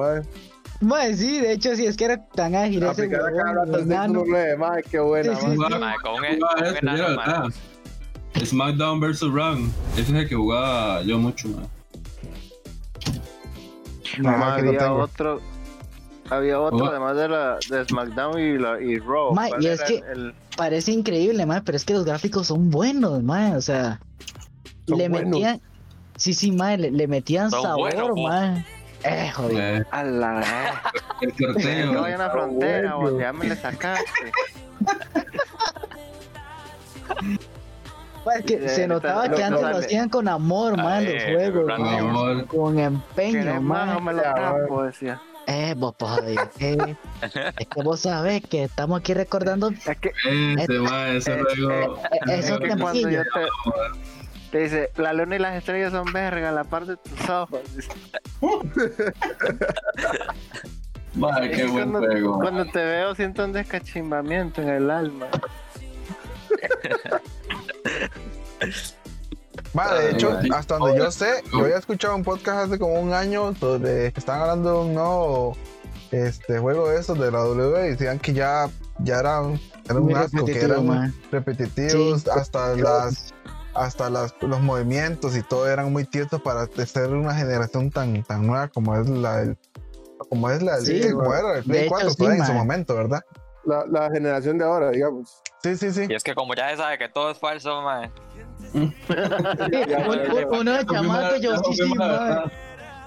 [0.81, 1.17] mae.
[1.17, 3.79] Sí, de hecho, sí, es que era tan ágil ese Aplicar a cada huevón, rato
[3.79, 4.21] el enano.
[4.25, 5.97] 619, mae, qué buena, Sí, mae.
[6.03, 7.45] Con un, enano, acá.
[8.39, 9.23] SmackDown vs.
[9.33, 9.59] Raw.
[9.95, 11.63] Ese es el que jugaba yo mucho, ma.
[14.19, 14.95] No, Ma, lo había tengo.
[14.97, 15.41] otro.
[16.31, 16.89] Había otro, Oh.
[16.89, 19.35] además de la de SmackDown y, la, y Raw.
[19.35, 22.71] Ma, ¿Cuál y es que- el- Parece increíble, man, pero es que los gráficos son
[22.71, 23.57] buenos, man.
[23.57, 23.99] O sea,
[24.87, 25.31] Son le buenos.
[25.31, 25.61] metían.
[26.17, 28.65] Sí, sí, man, le, le metían Son sabor, buenos, man.
[29.05, 29.83] Eh, joder.
[29.83, 30.83] Eh, A la
[31.23, 31.93] el sorteo.
[31.95, 33.11] No vayan a la frontera, bueno.
[33.13, 34.33] vos, ya me le sacaste.
[38.31, 41.35] Man, es que Eh, se notaba que antes lo hacían con amor, man, los eh,
[41.35, 42.45] juegos, Orton.
[42.47, 44.05] con empeño, ¿Querés más o man.
[44.05, 44.83] me lo Ya, tapo?
[44.85, 45.21] Decía.
[45.47, 46.13] Eh, vos, pues,
[46.61, 50.13] eh, es que vos sabés que estamos aquí recordando Es que,
[50.59, 51.97] Ese, ma, ese Eh, juego.
[51.97, 53.29] eh, es que cuando yo te,
[54.53, 57.61] te dice, la luna y las estrellas son verga, la parte de tus ojos.
[57.75, 57.91] Dice,
[61.15, 62.39] Ma, qué buen cuando, juego.
[62.39, 65.27] cuando te veo siento un descachimbamiento en el alma.
[69.73, 73.13] Ma, de hecho, hasta donde yo sé, yo había escuchado un podcast hace como un
[73.13, 75.57] año donde estaban hablando de un nuevo
[76.11, 78.69] este, juego de esos de la W y decían que ya,
[78.99, 79.43] ya era,
[79.85, 81.15] era Muy un asco, que eran man.
[81.31, 82.31] repetitivos, Sí.
[82.35, 83.33] hasta las
[83.73, 88.45] hasta las, los movimientos y todo eran muy tiesos para ser una generación tan, tan
[88.45, 89.57] nueva como es la del
[90.29, 92.47] como es la del Sí, sí, como era el Play de hecho, 4 sí, en
[92.47, 93.21] su momento, ¿verdad?
[93.71, 95.41] La, la generación de ahora, digamos.
[95.63, 96.07] Sí, sí, sí.
[96.09, 98.11] Y es que como ya se sabe que todo es falso, ma.
[98.73, 102.51] Sí, un- un- uno de chamaco, yo sí, sí, man.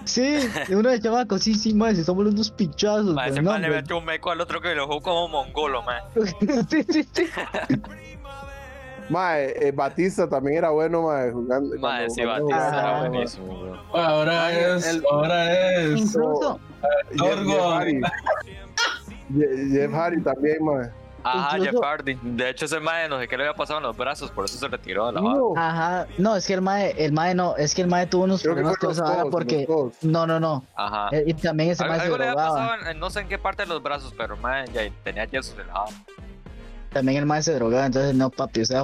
[0.06, 0.38] Sí,
[0.70, 3.14] uno de chamaco, sí, sí, man, si estamos unos pichazos.
[3.14, 5.82] Ma, pues, ese man le metió un meco al otro que lo jugó como mongolo,
[5.84, 6.00] ma.
[6.70, 7.30] sí, sí, sí.
[9.10, 11.78] Mae, eh, Batista también era bueno, mae, jugando.
[11.80, 12.80] Madre, cuando- sí, Batista jugaba.
[13.00, 13.80] era buenísimo, weón.
[13.94, 16.00] Ahora es, el- ahora es.
[16.02, 16.60] Incluso,
[17.18, 17.80] Torgo.
[19.34, 19.68] Jeff Hardy.
[19.70, 20.90] Je- Jeff Hardy también, mae.
[21.26, 22.20] Ajá, Incluso- Jeff Hardy.
[22.22, 24.58] De hecho, ese mae no sé qué le había pasado en los brazos, por eso
[24.58, 25.40] se retiró de la banda.
[25.40, 28.26] No, ajá, no, es que el mae, el mae no, es que el mae tuvo
[28.26, 29.66] unos creo problemas con los esa vara porque,
[30.02, 31.08] no, no, no, Ajá.
[31.14, 33.30] eh, y también ese mae se le había drogaba, pasado, en- en no sé en
[33.30, 35.86] qué parte de los brazos, pero mae, ya tenía yesos en la
[36.92, 38.84] también el mae se drogaba, entonces no, papi, o sea,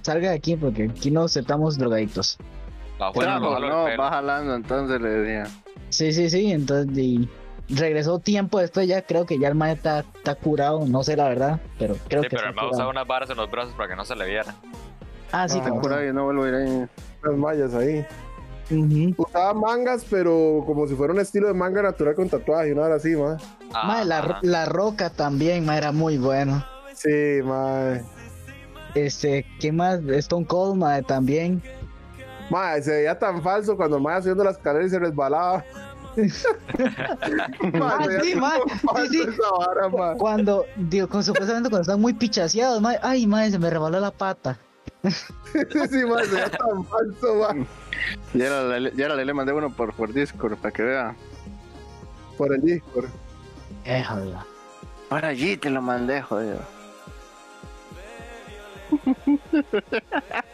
[0.00, 2.38] salga de aquí porque aquí no aceptamos drogadictos.
[2.98, 4.02] Jaló no, pelo.
[4.02, 5.44] va jalando, entonces le decía.
[5.90, 7.28] Sí, sí, sí, entonces y
[7.68, 11.28] regresó tiempo después ya creo que ya el mae está, está curado, no sé la
[11.28, 12.90] verdad, pero creo Sí, que pero está el mae usaba curado.
[12.90, 14.54] unas varas en los brazos para que no se le viera.
[15.32, 15.80] Ah, sí, Ah, cabal.
[15.80, 16.86] Por ahí no vuelvo a ir ahí.
[17.22, 18.06] Las mallas ahí.
[19.16, 22.94] Usaba mangas, pero como si fuera un estilo de manga natural con tatuaje, una hora
[22.96, 23.36] así, mae.
[23.72, 26.64] Mae, la, la roca también, mae, era muy bueno.
[26.94, 28.02] Sí, mae.
[28.94, 30.00] Este, ¿qué más?
[30.08, 31.62] Stone Cold, mae, también.
[32.50, 35.64] Mae, se veía tan falso cuando el mae subiendo las escaleras y se resbalaba.
[36.16, 38.62] Ah, sí, falso
[38.96, 39.20] sí, sí.
[39.20, 40.16] esa vara, mae.
[40.16, 44.10] Cuando, digo, con, supuestamente cuando están muy pichaseados, mae, ay, mae, se me rebaló la
[44.10, 44.58] pata.
[45.52, 47.66] Sí, mae, se tan falso, mae.
[48.34, 51.14] Y ahora le, y ahora le mandé uno por, por Discord para que vea.
[52.36, 53.08] Por el Discord.
[53.84, 54.44] Éjala.
[55.08, 56.58] Por allí te lo mandé, joder.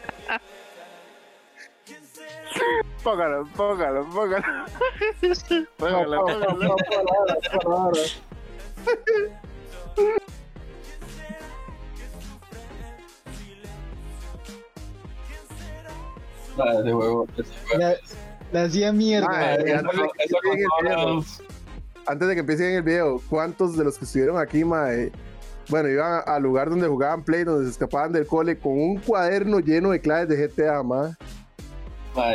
[3.03, 4.65] póngalo, póngalo, póngalo.
[5.77, 6.25] póngalo,
[7.63, 7.91] póngalo.
[16.79, 17.27] ese juego.
[17.77, 17.93] La,
[18.51, 19.27] la hacía mierda.
[19.27, 19.67] Mae, mae.
[19.67, 21.23] ya Esa- no- esa en el video.
[22.07, 25.11] Antes de que empiecen el video, ¿cuántos de los que estuvieron aquí, mae?
[25.69, 29.59] Bueno, iban al lugar donde jugaban Play, donde se escapaban del cole con un cuaderno
[29.59, 31.13] lleno de claves de GTA, mae.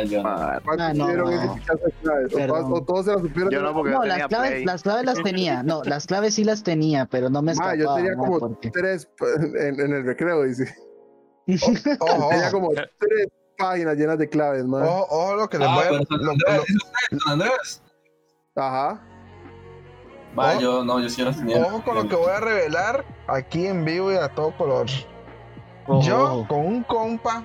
[0.07, 0.29] Yo no.
[0.29, 1.25] Ah, ¿Cuántos Ah, no, no.
[1.25, 3.51] O todos, o todos se las supieron.
[3.51, 4.65] Yo no, porque No, yo las tenía claves, Play.
[4.65, 5.63] las claves las tenía.
[5.63, 7.75] No, las claves sí las tenía, pero no me escapaba.
[7.75, 9.07] Mae, yo tenía como porque- tres
[9.59, 10.73] en, en el recreo, dice.
[11.99, 14.83] Ojo, Tenía ojo, como tres páginas llenas de claves, mae.
[14.87, 15.87] ojo, ojo lo que les Ah, voy a...
[15.87, 17.83] San Andrés, lo- ¿dice usted, San Andrés?
[18.55, 19.01] Ajá.
[20.35, 20.59] Mae, Oh.
[20.59, 21.61] yo no, yo sí las tenía.
[21.61, 24.87] Ojo con lo que voy a revelar aquí en vivo y a todo color.
[26.01, 27.43] Yo con un compa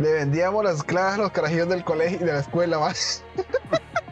[0.00, 3.22] le vendíamos las claves a los carajillos del colegio y de la escuela más.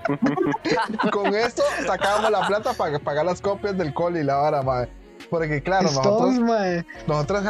[1.12, 4.90] con esto sacábamos la plata para pagar las copias del cole y la vara, madre.
[5.30, 6.86] Porque claro, nosotros, Stones, mae.
[7.06, 7.44] nosotros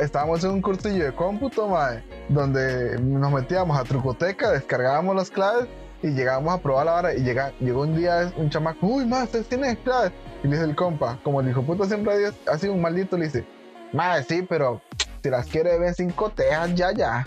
[0.00, 5.66] estábamos en un cursillo de cómputo, madre, donde nos metíamos a trucoteca, descargábamos las claves
[6.02, 9.22] y llegábamos a probar la vara y llega, llegó un día un chamaco, uy, ma,
[9.22, 10.12] ustedes tienen claves.
[10.42, 13.16] Y le dice el compa, como el hijo puta siempre ha ha sido un maldito,
[13.16, 13.46] le dice,
[13.92, 14.82] madre, sí, pero
[15.22, 17.24] si las quiere ven cinco tejas, ya, ya.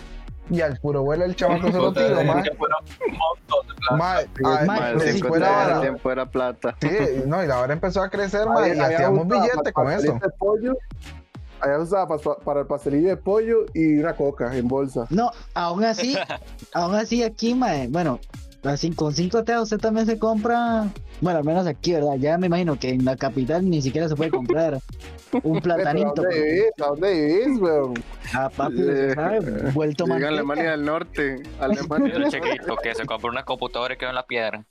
[0.50, 2.42] Y al puro vuelo el chamaco se lo tiró, de ma.
[2.42, 2.76] que fuera
[3.06, 3.96] un montón de plata.
[3.96, 6.76] Ma, Sí, ah, pero sí, si fuera tiempo era plata.
[6.80, 6.88] Sí,
[7.26, 10.18] no, y la hora empezó a crecer, Ahí- y hacíamos usaba billete para con eso.
[10.38, 10.76] pollo.
[11.60, 15.06] Allá usaba pa- pa- para el pastelillo de pollo y una coca en bolsa.
[15.10, 16.16] No, aún así,
[16.72, 18.20] aún así aquí, mae, bueno,
[18.64, 20.86] así con cinco teas usted también se compra,
[21.20, 22.14] bueno, al menos aquí, ¿verdad?
[22.18, 24.78] Ya me imagino que en la capital ni siquiera se puede comprar
[25.42, 26.12] un ¿A platanito.
[26.16, 26.70] dónde vivís?
[26.82, 27.94] ¿A dónde vivís, weón?
[28.34, 29.40] Ah, papi, usted sabe,
[29.72, 30.30] vuelto Llega a.
[30.30, 31.42] Alemania del Norte.
[31.60, 34.64] Alemania El chiquito que se compró una computadora y quedó en la piedra.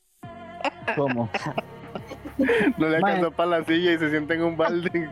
[0.96, 1.30] ¿Cómo?
[2.78, 4.92] No le alcanzó para la silla y se sienta en un balde.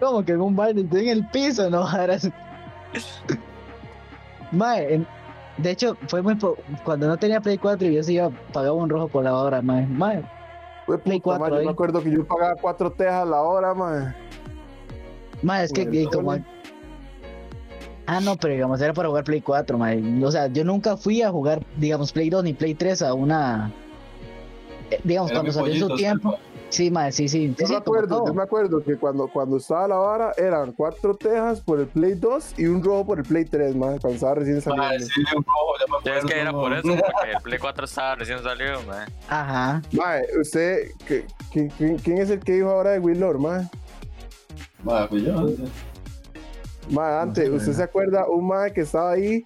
[0.00, 1.70] ¿Cómo que en un baile estoy en el piso?
[1.70, 2.16] No, ahora.
[4.50, 5.06] Mae, en-
[5.62, 8.74] de hecho, fue muy po- cuando no tenía Play 4 y yo sí iba, pagaba
[8.74, 9.86] un rojo por la hora, mae.
[9.86, 10.22] Mae,
[10.86, 11.64] Fue Play puta, 4 ma, Yo ahí.
[11.66, 14.14] me acuerdo que yo pagaba cuatro tejas a la hora, man.
[15.42, 16.36] mae, es que y como...
[18.06, 20.02] Ah, no, pero digamos, era para jugar Play 4, mae.
[20.24, 23.70] O sea, yo nunca fui a jugar, digamos, Play 2 ni Play 3 a una...
[24.90, 26.36] eh, digamos, Era cuando salió en su tiempo.
[26.70, 27.54] Sí, mae, sí, sí.
[27.58, 31.16] Yo sí, me acuerdo, yo me acuerdo que cuando, cuando estaba la vara eran cuatro
[31.16, 34.36] tejas por el Play 2 y un rojo por el Play 3, man, cuando estaba
[34.36, 34.86] recién saliendo.
[34.88, 36.60] Mae, sí, un rojo, ya me Sí, es acuerdo, que era no.
[36.60, 39.08] por eso, porque el Play 4 estaba recién salido, man.
[39.28, 39.82] Ajá.
[39.92, 43.68] Mae, usted, ¿qué- qué- quién, quién es el que dijo ahora de Willor, man?
[44.84, 45.34] Mae, fui yo.
[46.90, 47.76] Mae, antes, sé, ¿usted man.
[47.76, 49.44] se acuerda un mae que estaba ahí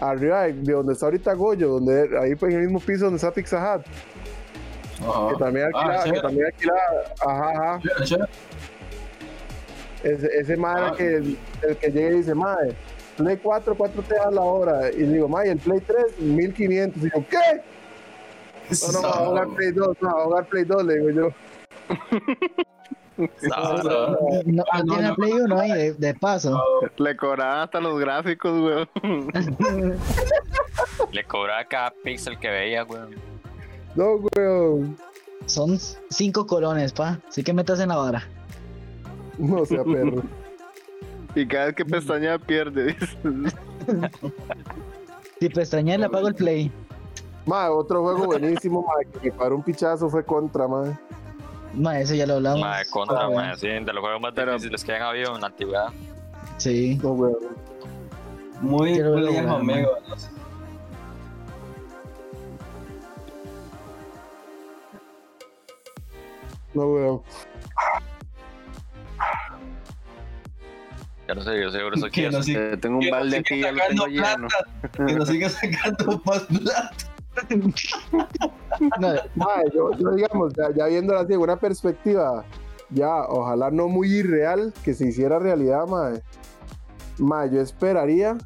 [0.00, 3.16] arriba de, de donde está ahorita Goyo, donde ahí pues, en el mismo piso donde
[3.16, 3.86] está Pizza Hut,
[5.02, 5.28] Ajá.
[5.30, 6.80] que también Ah, alquilaba, sí, que también alquilaba,
[7.26, 8.16] ajá, ajá, sí,
[10.02, 10.90] ese, ese mae era Ah.
[10.90, 12.74] el que, el, el que llega y dice, mae,
[13.16, 17.24] Play 4, 4 tejas la hora, y digo, mae, el Play 3, 1500, y digo,
[17.30, 17.62] ¿qué?
[18.92, 21.10] No, no, va a jugar Play 2, no, va a jugar Play 2, le digo
[21.10, 21.28] yo.
[23.48, 24.18] Sábado.
[24.46, 25.14] No, Ah, no no, tiene no.
[25.14, 26.60] Play 1 ahí de, de paso.
[26.96, 28.88] Le cobraban hasta los gráficos, weón.
[31.12, 33.14] Le cobraba cada pixel que veía, weón.
[33.94, 34.96] No, weón.
[35.46, 35.78] Son
[36.10, 37.20] cinco colones, pa.
[37.28, 38.22] Así que metas en la vara.
[39.38, 40.22] No sea perro.
[41.34, 42.96] Y cada vez que pestañea pierde.
[45.40, 46.70] Si pestañeas, le apago el Play.
[47.46, 50.96] Mae, otro juego buenísimo, mae, que me paró un pichazo fue contra, mae.
[51.74, 52.60] Ma, eso ya lo hablamos.
[52.60, 55.40] Mae, contra, Ah, mae, sí, de los juegos más Pero- difíciles que han habido en
[55.40, 55.88] la antigüedad.
[56.56, 56.98] Sí.
[57.02, 57.36] No, weón.
[58.60, 59.90] Muy amigo.
[60.08, 60.28] no sé.
[66.74, 67.22] No, weón.
[71.28, 73.80] Ya no sé, yo seguro eso Que nos Eh, tengo un balde aquí, ya lo
[73.88, 74.48] tengo lleno.
[75.06, 76.90] Que nos siga sacando más plata.
[79.00, 82.44] No, Mae, yo, yo, digamos, ya, ya viéndolo así, en una perspectiva,
[82.90, 86.22] ya, ojalá no muy irreal, que se hiciera realidad, mae.
[87.18, 88.36] Mae, yo esperaría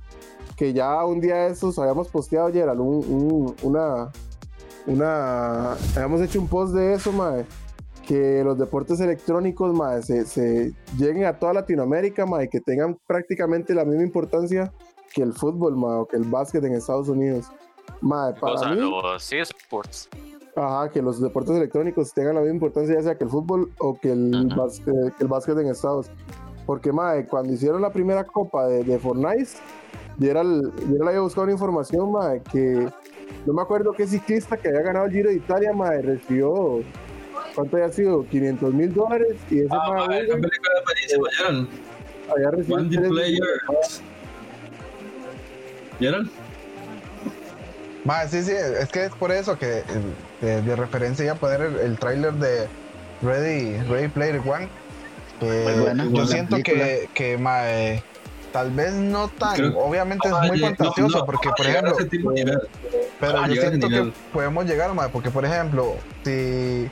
[0.57, 4.09] que ya un día de estos habíamos posteado, Gerald, un, un- una,
[4.87, 7.45] una, habíamos hecho un post de eso, mae,
[8.09, 12.97] que los deportes electrónicos, mae, se, se lleguen a toda Latinoamérica, mae, y que tengan
[13.07, 14.73] prácticamente la misma importancia
[15.13, 17.51] que el fútbol, mae, o que el básquet en Estados Unidos.
[18.01, 20.09] Mae, para Cosa, mí, los eSports.
[20.57, 23.99] Ajá, que los deportes electrónicos tengan la misma importancia ya sea que el fútbol o
[24.01, 24.57] que el, Ajá.
[24.63, 26.11] básquet, que el básquet en Estados.
[26.65, 29.51] Porque, mae, cuando hicieron la primera copa de, de Fortnite,
[30.19, 32.89] yo era, el- yo era la había buscado una información, mae, que
[33.47, 36.81] no me acuerdo qué ciclista que había ganado el Giro de Italia, mae, recibió,
[37.59, 38.25] ¿cuánto había sido?
[38.29, 40.49] 500 mil dólares y ese Ah, la película
[42.33, 44.03] había recibido One tres- Players.
[45.99, 46.31] Gerald,
[48.05, 49.85] Mae, sí, sí, es que es por eso que eh,
[50.41, 52.69] de, de referencia ya poner el, el tráiler de
[53.23, 54.69] Ready, Ready Player One.
[55.41, 56.85] Muy buena, yo siento película.
[56.85, 58.03] que, que mae,
[58.53, 61.67] tal vez no tan, Creo- obviamente no, es muy no, fantasioso, no, porque no, por
[61.67, 62.59] ejemplo, de
[63.19, 66.89] pero yo siento que podemos llegar, mae, porque por ejemplo, si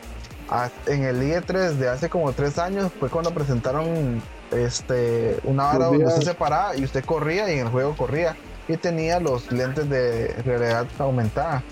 [0.87, 4.23] en el IE3 de hace como tres años fue cuando presentaron
[4.53, 8.37] este una vara donde usted se paraba y usted corría y en el juego corría
[8.69, 11.63] y tenía los lentes de realidad aumentada.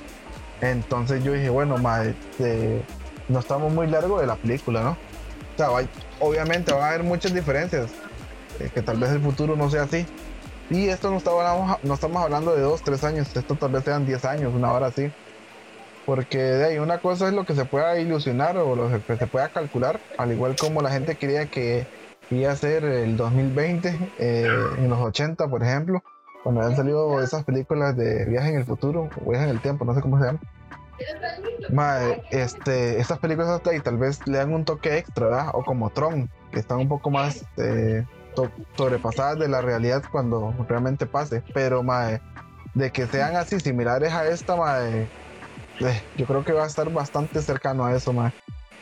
[0.60, 2.82] Entonces yo dije, bueno, mae, este,
[3.28, 4.90] no estamos muy largo de la película, ¿no?
[4.90, 5.82] O sea, va-
[6.20, 7.90] obviamente van a haber muchas diferencias,
[8.60, 10.06] eh, que tal vez el futuro no sea así.
[10.70, 14.06] Y esto no, estamos, no estamos hablando de dos, tres años, esto tal vez sean
[14.06, 15.12] 10 años, una hora así.
[16.06, 19.26] Porque de ahí una cosa es lo que se pueda ilusionar o lo que se
[19.26, 21.86] pueda calcular, al igual como la gente quería que
[22.30, 24.46] iba a ser el 2020, eh,
[24.78, 26.02] en los 80, por ejemplo,
[26.42, 29.84] cuando habían salido esas películas de viaje en el futuro, o viaje en el tiempo,
[29.84, 30.40] no sé cómo se llama.
[31.70, 35.48] Mae, este, estas películas hasta ahí tal vez le dan un toque extra, ¿verdad?
[35.54, 38.04] O como Tron, que están un poco más eh,
[38.76, 41.42] sobrepasadas de la realidad cuando realmente pase.
[41.52, 42.20] Pero, mae,
[42.74, 45.08] de que sean así similares a esta, mae,
[45.80, 48.32] eh, yo creo que va a estar bastante cercano a eso, mae.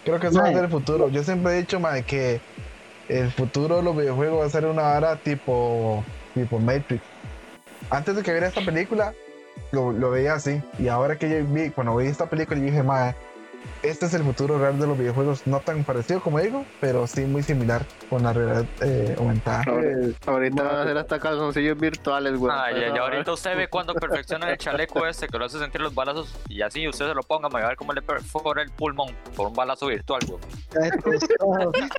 [0.05, 1.09] Creo que eso va a ser el futuro.
[1.09, 2.41] Yo siempre he dicho, mae, que
[3.09, 7.03] el futuro de los videojuegos va a ser una vara tipo, tipo Matrix.
[7.91, 9.13] Antes de que viera esta película,
[9.71, 10.63] lo, lo veía así.
[10.79, 13.15] Y ahora que yo vi, cuando vi esta película, yo dije, mae,
[13.83, 15.47] este es el futuro real de los videojuegos.
[15.47, 19.65] No tan parecido como digo, pero sí muy similar con la realidad eh, aumentada.
[20.27, 22.53] Ahorita van a hacer hasta calzoncillos virtuales, güey.
[22.55, 25.81] Ah, ya, ya ahorita usted ve cuando perfecciona el chaleco este que lo hace sentir
[25.81, 28.63] los balazos y así usted se lo ponga, me va a ver cómo le perfora
[28.63, 30.41] el pulmón por un balazo virtual, güey.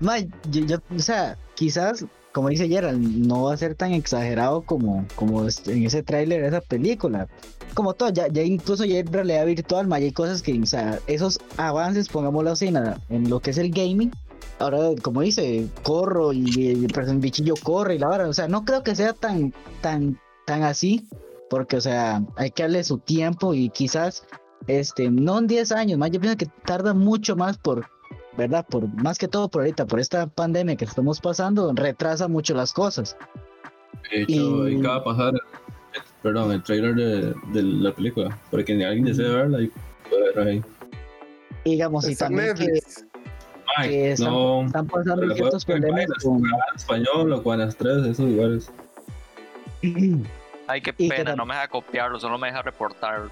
[0.00, 4.62] Ma, yo, yo- o sea, quizás, como dice Gerald, no va a ser tan exagerado
[4.62, 7.28] como, como es- en ese tráiler de esa película.
[7.74, 10.66] Como todo, ya, ya incluso ya en realidad virtual, ma, ya hay cosas que, o
[10.66, 14.10] sea, esos avances, pongámoslo así, nada, en lo que es el gaming.
[14.58, 18.64] Ahora, como dice, corro y el person- bichillo corre y la hora, o sea, no
[18.64, 21.06] creo que sea tan, tan, tan así,
[21.50, 24.24] porque, o sea, hay que darle su tiempo y quizás,
[24.66, 27.86] este, no en 10 años, más yo pienso que tarda mucho más por,
[28.36, 28.66] ¿verdad?
[28.68, 32.72] Por más que todo por ahorita, por esta pandemia que estamos pasando, retrasa mucho las
[32.72, 33.16] cosas.
[34.10, 35.32] De hecho, Y- acaba de pasar,
[36.22, 38.38] perdón, el trailer de, de la película.
[38.50, 39.70] Para que alguien desee verla y
[40.08, 40.62] puede ver ahí.
[41.64, 42.66] Digamos, y también que.
[43.76, 44.66] Ay, que están, no.
[44.66, 46.42] están pasando ciertos problemas puede- con...
[46.76, 48.70] español o con las tres, esos lugares.
[50.66, 53.22] Ay, qué Y que pena, tam- no me deja copiarlo, solo me deja reportar.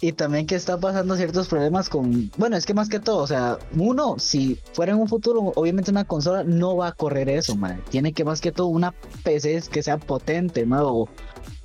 [0.00, 3.26] Y también que está pasando ciertos problemas con, bueno, es que más que todo, o
[3.26, 7.56] sea, uno, si fuera en un futuro, obviamente una consola no va a correr eso,
[7.56, 7.82] man.
[7.90, 10.66] Tiene que más que todo una PC que sea potente.
[10.70, 11.08] O,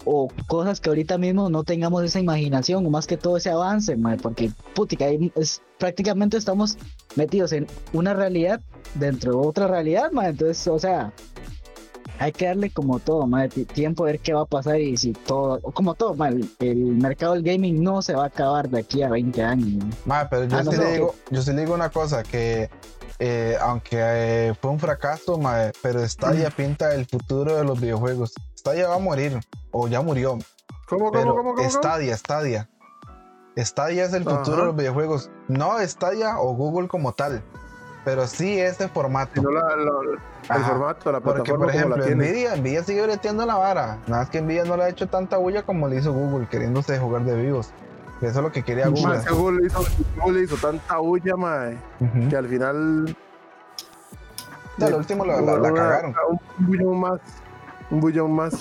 [0.05, 3.95] o cosas que ahorita mismo no tengamos esa imaginación o más que todo ese avance,
[3.97, 6.77] mae, porque putica, es, prácticamente estamos
[7.15, 8.61] metidos en una realidad
[8.95, 11.13] dentro de otra realidad, mae, entonces, o sea,
[12.21, 15.11] hay que darle como todo, ti- tiempo a ver qué va a pasar y si
[15.11, 18.79] todo, o como todo, mae, el, mercado del gaming no se va a acabar de
[18.79, 19.83] aquí a 20 años.
[20.05, 20.23] mae.
[20.23, 22.21] Ma, pero yo, Ah, sí no, le que- digo, yo sí le digo una cosa,
[22.21, 22.69] que
[23.17, 28.33] eh, aunque eh, fue un fracaso, ma, pero Stadia pinta el futuro de los videojuegos.
[28.55, 29.39] Stadia va a morir,
[29.71, 30.37] o ya murió,
[30.87, 31.69] ¿Cómo, pero cómo, cómo, cómo?
[31.69, 32.69] Stadia, Stadia.
[33.57, 34.37] Stadia es el Ajá.
[34.39, 35.29] futuro de los videojuegos.
[35.47, 37.43] No Stadia o Google como tal,
[38.03, 39.31] pero sí ese formato.
[39.35, 42.15] Si no la- la- el formato, la Porque, plataforma por como ejemplo, la.
[42.15, 43.97] Nvidia, Nvidia sigue breteando la vara.
[44.07, 46.97] Nada más que Nvidia no le ha hecho tanta bulla como le hizo Google, queriéndose
[46.99, 47.71] jugar de vivos.
[48.21, 49.17] Eso es lo que quería Google.
[49.17, 49.83] es que Google hizo,
[50.21, 51.77] Google hizo tanta bulla, mae,
[52.29, 53.15] que al final
[54.77, 56.15] Ya, lo último la, la- la una- cagaron.
[56.29, 57.19] Un bullón más.
[57.91, 58.53] Un bullón más.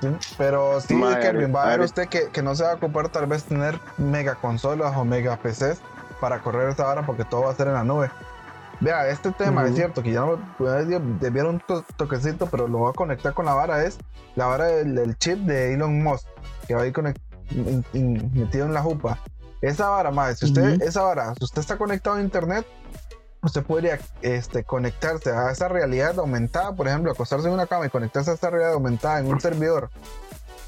[0.00, 2.74] Sí, Pero sí, Madre, Kevin, va a ver usted que, que no se va a
[2.74, 5.78] ocupar tal vez tener mega consolas o mega PCs
[6.20, 8.10] para correr esta vara porque todo va a ser en la nube.
[8.80, 10.38] Vea, este tema es cierto que ya no
[11.20, 13.84] debieron un to- toquecito, pero lo voy a conectar con la vara.
[13.84, 13.98] Es
[14.36, 16.26] la vara del, del chip de Elon Musk
[16.66, 17.20] que va a ir conect-
[17.50, 19.18] in- in- metido en la jupa.
[19.60, 22.66] Esa vara, madre, si usted, esa vara, si usted está conectado a internet,
[23.42, 27.90] usted podría este, conectarse a esa realidad aumentada, por ejemplo, acostarse en una cama y
[27.90, 29.88] conectarse a esa realidad aumentada en un servidor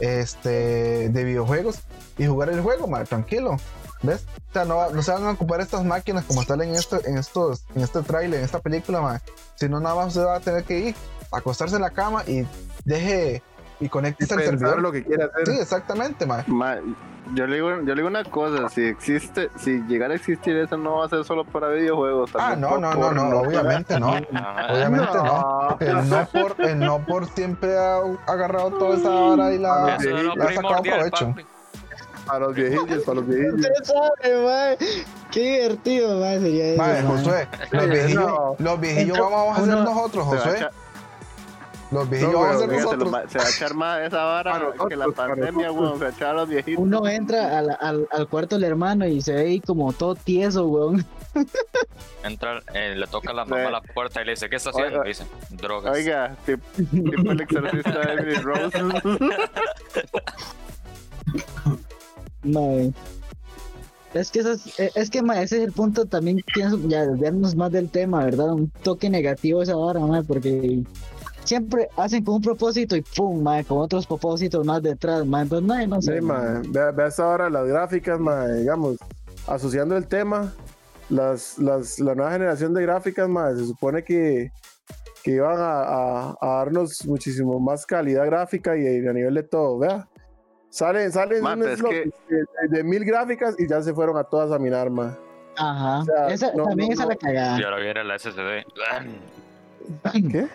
[0.01, 1.81] este, de videojuegos
[2.19, 3.57] y jugar el juego, madre, tranquilo.
[4.03, 4.27] ¿Ves?
[4.51, 7.19] O sea, no, no se van a ocupar estas máquinas como salen en, este, en,
[7.19, 9.21] estos, en este trailer, en esta película, madre.
[9.55, 10.95] sino nada más se va a tener que ir,
[11.33, 12.47] acostarse en la cama y
[12.85, 13.43] deje
[13.81, 14.81] y Y conecte al servidor.
[14.81, 15.47] lo que quiere hacer.
[15.47, 16.45] Sí, exactamente, madre.
[16.49, 16.77] Ma,
[17.35, 20.77] yo, le digo, yo le digo una cosa, si existe, si llegara a existir eso
[20.77, 22.31] no va a ser solo para videojuegos.
[22.39, 24.11] Ah, no, no, no, no, obviamente no.
[24.11, 25.77] Obviamente no.
[25.81, 29.99] El no por, el no por siempre ha agarrado toda esa hora y la, ha
[29.99, 31.35] sacado provecho.
[32.27, 33.55] Para los viejillos, para los viejillos.
[33.55, 34.79] Usted sabe, mae,
[35.31, 36.83] qué divertido, mae, sería eso.
[36.83, 37.19] Madre, mae.
[37.19, 38.57] Josué, los viejillos, no.
[38.59, 40.69] los viejillos vamos a hacer uno- nosotros, Josué.
[41.93, 43.13] Los viejillos No, vamos a hacer lo nosotros.
[43.31, 45.99] se va a echar más esa vara nosotros, que la pandemia, weón.
[45.99, 46.83] Se va a echar a los viejitos.
[46.83, 50.67] Uno entra al, al, al cuarto del hermano y se ve ahí como todo tieso,
[50.67, 51.07] weón.
[52.25, 54.95] Entra, eh, le toca la mamá a la puerta y le dice, ¿qué está haciendo?
[54.95, 55.03] Oiga.
[55.05, 55.95] Le dice, drogas.
[55.95, 58.79] Oiga, tip- tipo el exorcista de Emily Rose.
[62.47, 62.93] Mae.
[64.15, 67.05] Es que, eso es, eh, es que mae, ese es el punto también, pienso, ya
[67.07, 68.53] desviarnos más del tema, ¿verdad?
[68.55, 70.83] Un toque negativo esa hora, mae, porque
[71.45, 75.43] siempre hacen con un propósito y pum, mae, con otros propósitos más detrás, mae.
[75.43, 76.15] Entonces, mae, no sé.
[76.15, 76.63] Sí, mae.
[76.71, 78.97] Vea, vea hasta ahora las gráficas, mae, digamos,
[79.47, 80.53] asociando el tema,
[81.11, 84.51] las, las, la nueva generación de gráficas, mae, se supone que,
[85.23, 89.79] que iban a, a- a darnos muchísimo más calidad gráfica y, a nivel de todo,
[89.79, 90.09] vea.
[90.77, 94.53] Salen, salen Ma, slots que- de, de mil gráficas y ya se fueron a todas
[94.53, 95.09] a minar, mae.
[95.57, 96.01] Ajá.
[96.01, 97.09] o sea, esa, no, también no, esa no.
[97.09, 97.59] la cagada.
[97.59, 98.67] Y ahora viene la SSD.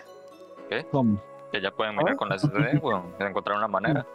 [0.68, 0.86] ¿Qué?
[0.92, 1.20] ¿Cómo?
[1.50, 3.02] Que ya pueden mirar con la SSD, weón.
[3.18, 4.06] Se encontraron una manera.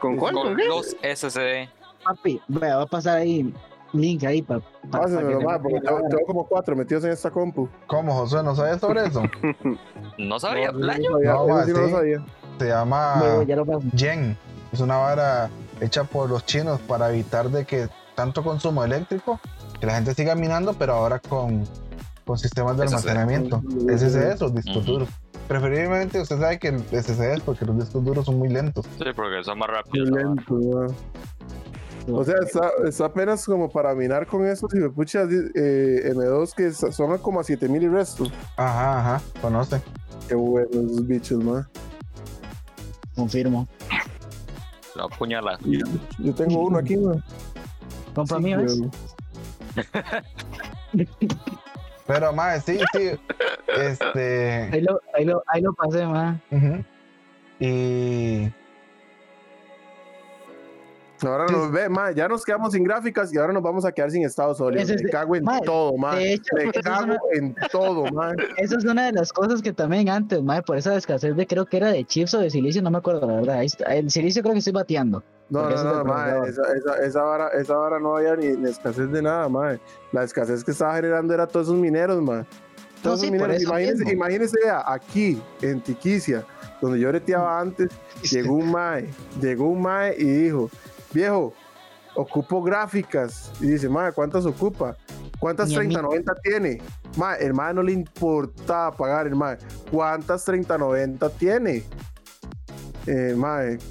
[0.00, 0.32] ¿Con cuál?
[0.32, 0.64] ¿Con qué?
[0.64, 1.68] los SSD.
[2.02, 3.52] Papi, vea, va a pasar ahí
[3.92, 4.62] link ahí para.
[4.90, 7.68] Pásenmelo, mae, porque tengo, tengo como cuatro metidos en esta compu.
[7.86, 8.42] ¿Cómo, Josué?
[8.42, 9.22] ¿No sabes sobre eso?
[10.16, 11.10] No sabía, No, playo.
[11.10, 12.24] no sabía, No, sí lo sabía.
[12.58, 13.22] Se llama
[13.66, 13.82] paso.
[13.92, 14.36] Yen.
[14.72, 19.40] Es una vara hecha por los chinos para evitar de que tanto consumo eléctrico,
[19.80, 21.64] que la gente siga minando, pero ahora con,
[22.24, 23.62] con sistemas de almacenamiento.
[23.88, 25.08] SSD o discos duros.
[25.46, 28.84] Preferiblemente usted sabe que el SSD es porque los discos duros son muy lentos.
[28.98, 30.10] Sí, porque son más rápidos.
[30.10, 30.16] ¿no?
[30.16, 30.94] lento.
[32.10, 36.54] O sea, está, está apenas como para minar con esos y me pucha eh, M2
[36.54, 38.24] que son como a 7000 y resto.
[38.56, 39.80] Ajá, ajá, conoce.
[40.26, 41.68] Qué buenos esos bichos, man.
[43.18, 43.66] Confirmo.
[44.94, 45.58] La puñalada.
[46.18, 47.20] Yo tengo uno aquí, man.
[48.14, 48.80] Compra Sí, mío, ¿ves?
[52.06, 53.10] pero- más, sí, sí.
[53.76, 54.70] Este.
[54.72, 56.40] Ahí lo, ahí lo, ahí lo pasé, man.
[56.52, 56.84] ujú.
[57.58, 58.52] Y.
[61.22, 61.54] Ahora Sí.
[61.54, 64.24] nos ve, man, ya nos quedamos sin gráficas y ahora nos vamos a quedar sin
[64.24, 64.82] estado sólido.
[64.82, 66.16] Es- Me cago en man, todo, man.
[66.16, 68.36] de hecho, Me cago una- en todo, man.
[68.56, 71.66] Esa es una de las cosas que también antes, mae, por esa escasez de creo
[71.66, 73.62] que era de chips o de silicio, no me acuerdo la verdad.
[73.88, 75.22] El silicio creo que estoy bateando.
[75.50, 76.48] No, no, no, procesador.
[76.48, 79.80] esa, esa, esa, vara, esa vara no había ni, ni escasez de nada, man.
[80.12, 82.46] La escasez que estaba generando era todos esos mineros, man.
[83.02, 83.62] Todos sí, esos por mineros.
[83.68, 86.44] Imagínense, imagínense vea, aquí, en Tiquicia,
[86.82, 87.88] donde yo breteaba antes,
[88.52, 89.08] llegó un mae,
[89.40, 90.68] llegó un mae y dijo,
[91.12, 91.52] viejo,
[92.14, 93.52] ocupo gráficas.
[93.60, 94.96] Y dice, mae, ¿cuántas ocupa?
[95.38, 95.86] ¿Cuántas Ni a mí.
[95.94, 96.78] 3090 tiene?
[97.16, 99.58] Mae, el no le importaba pagar el.
[99.90, 101.84] ¿Cuántas 3090 tiene?
[103.06, 103.34] eh,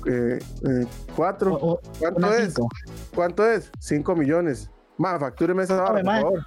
[0.05, 0.85] eh, eh,
[1.15, 1.53] cuatro.
[1.55, 2.53] O- o- ¿Cuánto es?
[2.53, 2.69] cinco.
[3.15, 3.71] ¿Cuánto es?
[3.79, 4.69] 5 millones.
[4.97, 6.45] Mae, factúreme esa Tome, por favor.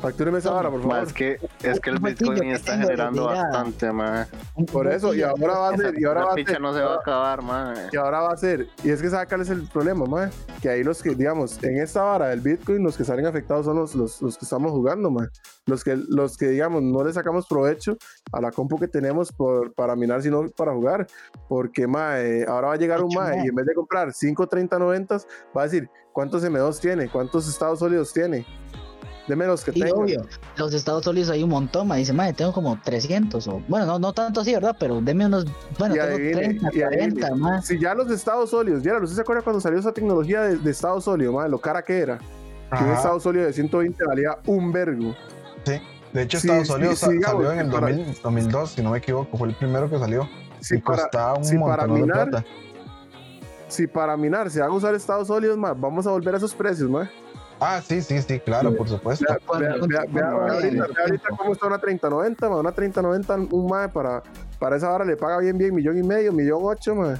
[0.00, 1.06] Factúreme esa vara, por Ma, favor.
[1.06, 4.26] es que, es que el Bitcoin está generando bastante, ma.
[4.70, 6.60] Por eso, y ahora va a ser, y ahora La va a picha ser.
[6.60, 7.74] no se va a acabar, ma.
[7.90, 10.28] Y ahora va a ser, y es que sabe cuál es el problema, mae,
[10.60, 13.76] que ahí los que, digamos, en esta vara del Bitcoin, los que salen afectados son
[13.76, 15.28] los, los, los que estamos jugando, mae.
[15.64, 17.96] Los que, los que, digamos, no le sacamos provecho
[18.32, 21.06] a la compu que tenemos por, para minar, sino para jugar.
[21.48, 23.44] Porque, mae, ahora va a llegar un mae.
[23.44, 25.16] y en vez de comprar 5 30 90,
[25.56, 27.08] va a decir, ¿cuántos M2 tiene?
[27.08, 28.46] ¿Cuántos estados sólidos tiene?
[29.28, 29.94] Deme los que Y tenga.
[29.94, 30.22] obvio,
[30.56, 31.96] los Estados Unidos hay un montón, ma.
[31.96, 33.48] Dice, madre, tengo como 300.
[33.48, 34.76] O, bueno, no, no tanto así, ¿verdad?
[34.78, 35.46] Pero deme unos,
[35.78, 37.20] bueno, Y tengo adivine, 30, y adivine.
[37.20, 37.66] 40, más.
[37.66, 40.70] Si ya los estados sólidos, ya ¿usted se acuerda cuando salió esa tecnología de, de
[40.70, 41.48] estado sólido, mae?
[41.48, 42.18] Lo cara que era.
[42.18, 42.94] Que un Ajá.
[42.94, 45.14] estado sólido de 120 valía un vergo.
[46.12, 48.82] De hecho, Sí, Estados sí, Unidos sí, digamos, salió en el para- 2000 2002, si
[48.82, 50.28] no me equivoco, fue el primero que salió.
[50.60, 52.44] Si y para, costaba un si para montón de minar- plata.
[53.68, 56.88] si para minar se haga usar estados sólidos, mae, vamos a volver a esos precios,
[56.88, 57.10] mae.
[57.58, 59.24] Ah, sí, sí, sí, claro, por supuesto.
[59.48, 64.22] Ahorita, cómo está una 3090, mae, una 3090, un mae para,
[64.58, 67.16] para esa hora le paga bien, bien, millón y medio, millón ocho, mae.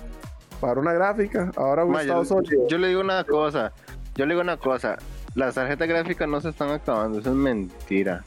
[0.60, 2.66] Para una gráfica, ahora un Ma, estado yo, sólido.
[2.68, 3.72] yo le digo una cosa,
[4.14, 4.96] yo le digo una cosa,
[5.34, 8.22] las tarjetas gráficas no se están acabando, eso es mentira.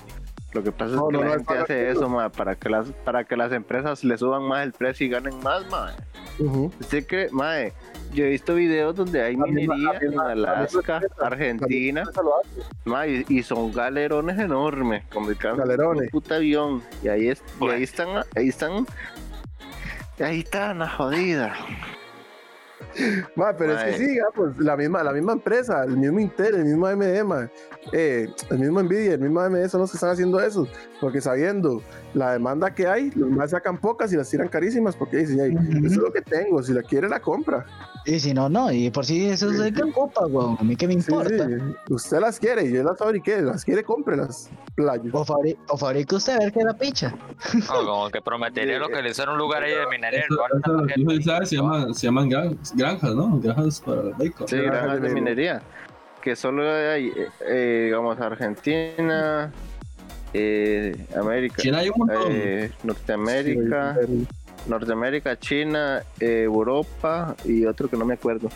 [0.53, 2.69] Lo que pasa es No, que no, la no, gente hace eso, ma, para que
[2.69, 5.91] las para que las empresas le suban más el precio y ganen más, ma.
[6.39, 6.71] Ujú.
[6.79, 7.73] ¿Usted cree, mae?
[8.13, 12.03] Yo he visto videos donde hay minería misma- en misma Alaska, Argentina,
[12.85, 16.03] ma, y, y son galerones enormes, como el Galerones.
[16.03, 16.81] un puto avión.
[17.03, 18.85] Y ahí, es, y ahí están, ahí están,
[20.19, 21.55] ahí están las jodidas.
[23.35, 26.65] Ma, pero es que sí, pues la misma, la misma empresa, el mismo Intel, el
[26.65, 27.49] mismo AMD, ma,
[27.93, 30.67] eh, el mismo Nvidia, el mismo AMD son los que están haciendo eso,
[30.99, 31.83] porque sabiendo
[32.13, 35.51] la demanda que hay, los más sacan pocas y las tiran carísimas, porque dicen, "Ey,
[35.55, 35.77] Ujú.
[35.85, 37.65] eso es lo que tengo, si la quiere la compra.
[38.09, 38.71] Y si no, no.
[38.71, 40.57] Y por si eso Sí, es que ocupa, weón.
[40.59, 41.47] A mí qué me importa.
[41.47, 41.53] sí,
[41.89, 45.11] usted las quiere, y yo las fabriqué, las quiere, cómprelas, playo.
[45.13, 47.13] O, fabri o fabrique usted a ver qué es la picha.
[47.69, 50.23] No, como que prometería localizar un lugar ahí de minería.
[50.29, 53.39] La de se llaman, se llaman gran- granjas, ¿no?
[53.39, 54.47] Granjas para el bacon.
[54.47, 55.61] Sí, Granjas granjas de de minería.
[56.21, 59.51] Que solo hay, eh, eh, digamos, Argentina,
[60.33, 62.23] eh, América, China hay un montón.
[62.29, 63.97] eh, Norteamérica,
[64.67, 68.49] Norteamérica, China, eh, Europa y otro que no me acuerdo.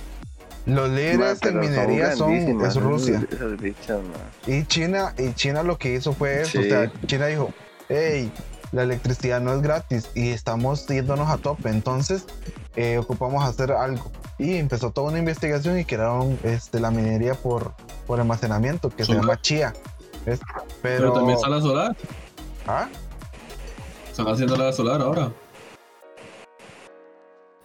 [0.66, 3.26] Los líderes de minería son, es Rusia.
[3.30, 4.00] esas- bichas.
[4.48, 6.52] Y China, y China lo que hizo fue eso.
[6.52, 6.60] Sí.
[6.60, 7.54] O sea, China dijo,
[7.90, 8.32] hey,
[8.72, 11.70] la electricidad no es gratis y estamos yéndonos a tope.
[11.70, 12.26] Entonces,
[12.76, 14.10] eh, ocupamos hacer algo.
[14.40, 17.74] Y empezó toda una investigación y crearon este, la minería por,
[18.08, 19.40] por almacenamiento que se llama.
[20.26, 20.42] Pero,
[20.82, 21.96] Pero, también está la solar.
[22.66, 22.88] ¿Ah?
[24.10, 25.32] Están haciendo la solar ahora.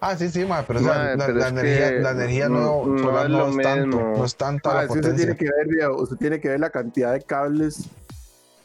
[0.01, 2.87] Ah, sí, sí, ma, pero, o sea, Ma, la, pero la energía, la energía no-
[2.87, 5.17] no, no es no es tanto, no es tanta Ah, la si usted potencia.
[5.17, 7.89] tiene que ver, vea, usted tiene que ver la cantidad de cables.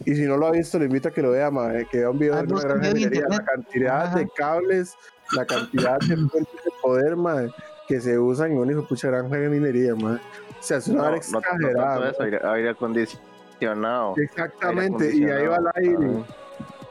[0.05, 1.99] Y si no lo ha visto, le invito a que lo vea, ma, eh, que
[1.99, 4.19] vea un video Ah, de una gran minería, la cantidad Ajá.
[4.19, 4.93] de cables,
[5.31, 7.47] la cantidad de fuentes de poder, ma,
[7.87, 10.21] que se usan en una hijo de pucha granja de minería, ma.
[10.59, 12.09] O sea, es una No, vara no, no exagerada.
[12.09, 12.25] eso, ma.
[12.25, 14.13] aire, aire acondicionado.
[14.17, 16.42] Exactamente, aire y ahí va el aire, acondicionado.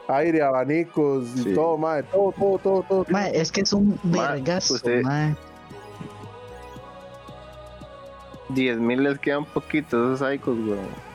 [0.07, 1.53] Aire, abanicos, y Sí.
[1.53, 3.05] todo, ma, todo, todo, todo, todo.
[3.09, 5.35] Ma, es que es un vergazo, usted- ma.
[8.49, 11.12] 10.000 les quedan poquitos esos icos, weón.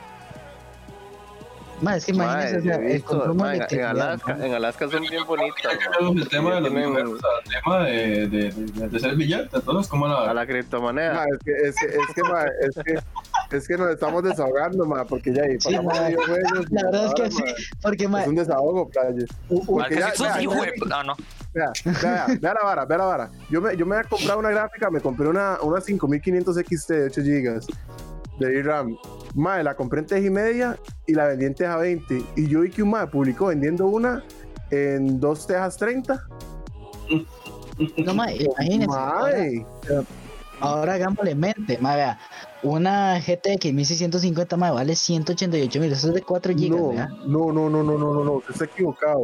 [1.81, 5.73] Ma, es que o sea, el consumo en, Alaska, en Alaska son bien bonitas.
[5.99, 10.05] El tema de los Tienen números, el tema de, de, de, de ser entonces como
[10.07, 10.33] A la...
[10.33, 11.13] la criptomoneda.
[11.13, 14.85] Ma, es que, es que, es que, ma, es que, es que nos estamos desahogando,
[14.85, 15.93] ma, porque ya ahí Sí, ma.
[15.93, 17.43] La verdad es que sí,
[17.81, 19.25] porque, ma, Es un desahogo, playa.
[19.65, 21.15] Porque que ya- si hijo de- Ah, no.
[21.53, 21.71] Vea,
[22.03, 23.29] vea, vea la vara, vea la vara.
[23.49, 27.05] Yo me, yo me había comprado una gráfica, me compré una, una 5500 XT de
[27.05, 27.59] 8 GB
[28.39, 28.97] de RAM.
[29.35, 32.23] Mae, la compré en Teja y media y la vendí en Teja 20.
[32.35, 34.23] Y yo vi que un mae publicó vendiendo una
[34.71, 36.23] en 2 Tejas 30.
[38.05, 38.91] no, ma, imagínese.
[38.91, 39.65] ahora- Mae,
[40.61, 42.19] Ahora hagámosle mente, ma, vea,
[42.63, 47.07] una GTX 1650 ma, vale 188 mil, eso es de 4 GB, no, vea.
[47.25, 49.23] no, no, no, no, no, no, no, usted está equivocado.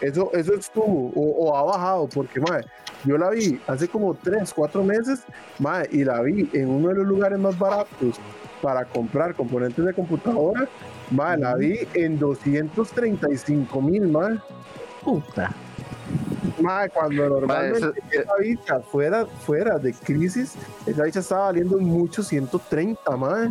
[0.00, 2.64] Eso, eso estuvo o, o ha bajado porque, mae,
[3.04, 5.24] yo la vi hace como 3, 4 meses,
[5.58, 8.14] mae, y la vi en uno de los lugares más baratos
[8.62, 10.68] para comprar componentes de computadora,
[11.10, 14.38] mae, la vi en 235 mil, mae.
[15.02, 15.52] Puta.
[16.60, 20.54] Mae, cuando normalmente eso- esa bicha fuera, fuera de crisis,
[20.86, 23.48] esa bicha estaba valiendo mucho 130, mae.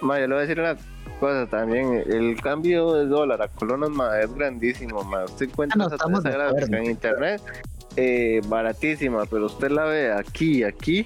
[0.00, 0.76] Ma, yo le voy a decir una
[1.20, 2.02] cosa también.
[2.06, 5.02] El cambio de dólar a colones ma, es grandísimo.
[5.04, 5.24] Ma.
[5.24, 7.42] Usted encuentra Ah, no, esa, gráfica en internet
[7.96, 11.04] eh, baratísima, pero usted la ve aquí y aquí.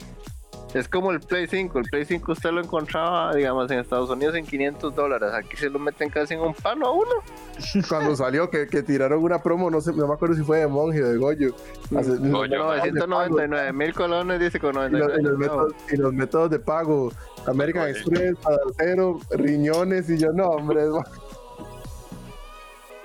[0.74, 1.78] Es como el Play 5.
[1.78, 5.30] El Play 5 usted lo encontraba, digamos, en Estados Unidos en 500 dólares.
[5.32, 7.10] Aquí se lo meten casi en un palo a uno.
[7.88, 10.66] Cuando salió que, que tiraron una promo, no sé, no me acuerdo si fue de
[10.66, 11.54] Monje o de Goyo.
[11.96, 12.58] Hace- Goyo.
[12.58, 16.58] 999 mil colones, dice con Y los, y 99 los métodos, y los métodos de
[16.58, 17.12] pago,
[17.46, 17.96] American Goyo.
[17.96, 18.36] Express,
[18.76, 20.90] Cero, riñones, y yo, no, hombre, es-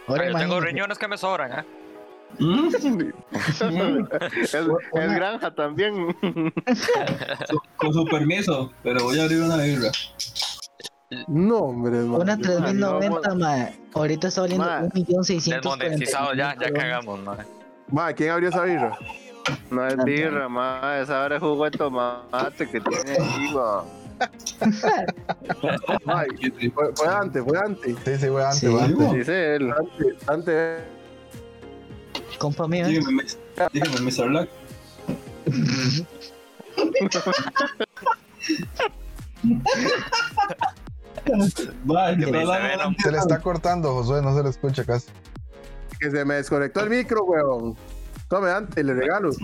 [0.08, 1.66] Ahora Yo tengo riñones que me sobran, ¿eh?
[2.38, 2.86] Mm, es,
[4.94, 6.16] es granja también.
[7.78, 9.92] Con su permiso, pero voy a abrir una birra.
[11.28, 13.80] no, hombre, es- Una Yo- 3090, mae.
[13.94, 14.90] Ahorita está valiendo Mae.
[14.90, 15.56] 1.640.000.
[15.56, 17.38] Desmonetizado, ya, ya cagamos, man.
[17.92, 18.98] Ma, ¿quién abrió esa birra?
[19.72, 21.02] No es birra, más.
[21.04, 23.84] Esa ahora es jugo de tomate que tiene encima.
[26.06, 26.24] Ma,
[26.76, 27.96] fue, fue antes, fue antes.
[28.06, 28.68] Sí, sí, güey, antes, Sí.
[28.68, 29.12] güey, antes.
[29.14, 29.72] Dice él.
[29.72, 30.82] Antes, antes.
[32.40, 32.88] Compa mío.
[32.88, 33.24] Dígame,
[34.02, 34.30] Mr.
[34.30, 34.50] Black.
[41.90, 42.96] Va, Que ¿qué me Venom.
[42.98, 45.08] Se le está cortando, Josué, no se le escucha casi.
[46.00, 47.76] Que se me desconectó el micro, weón.
[48.28, 49.32] Tome antes, le regalo.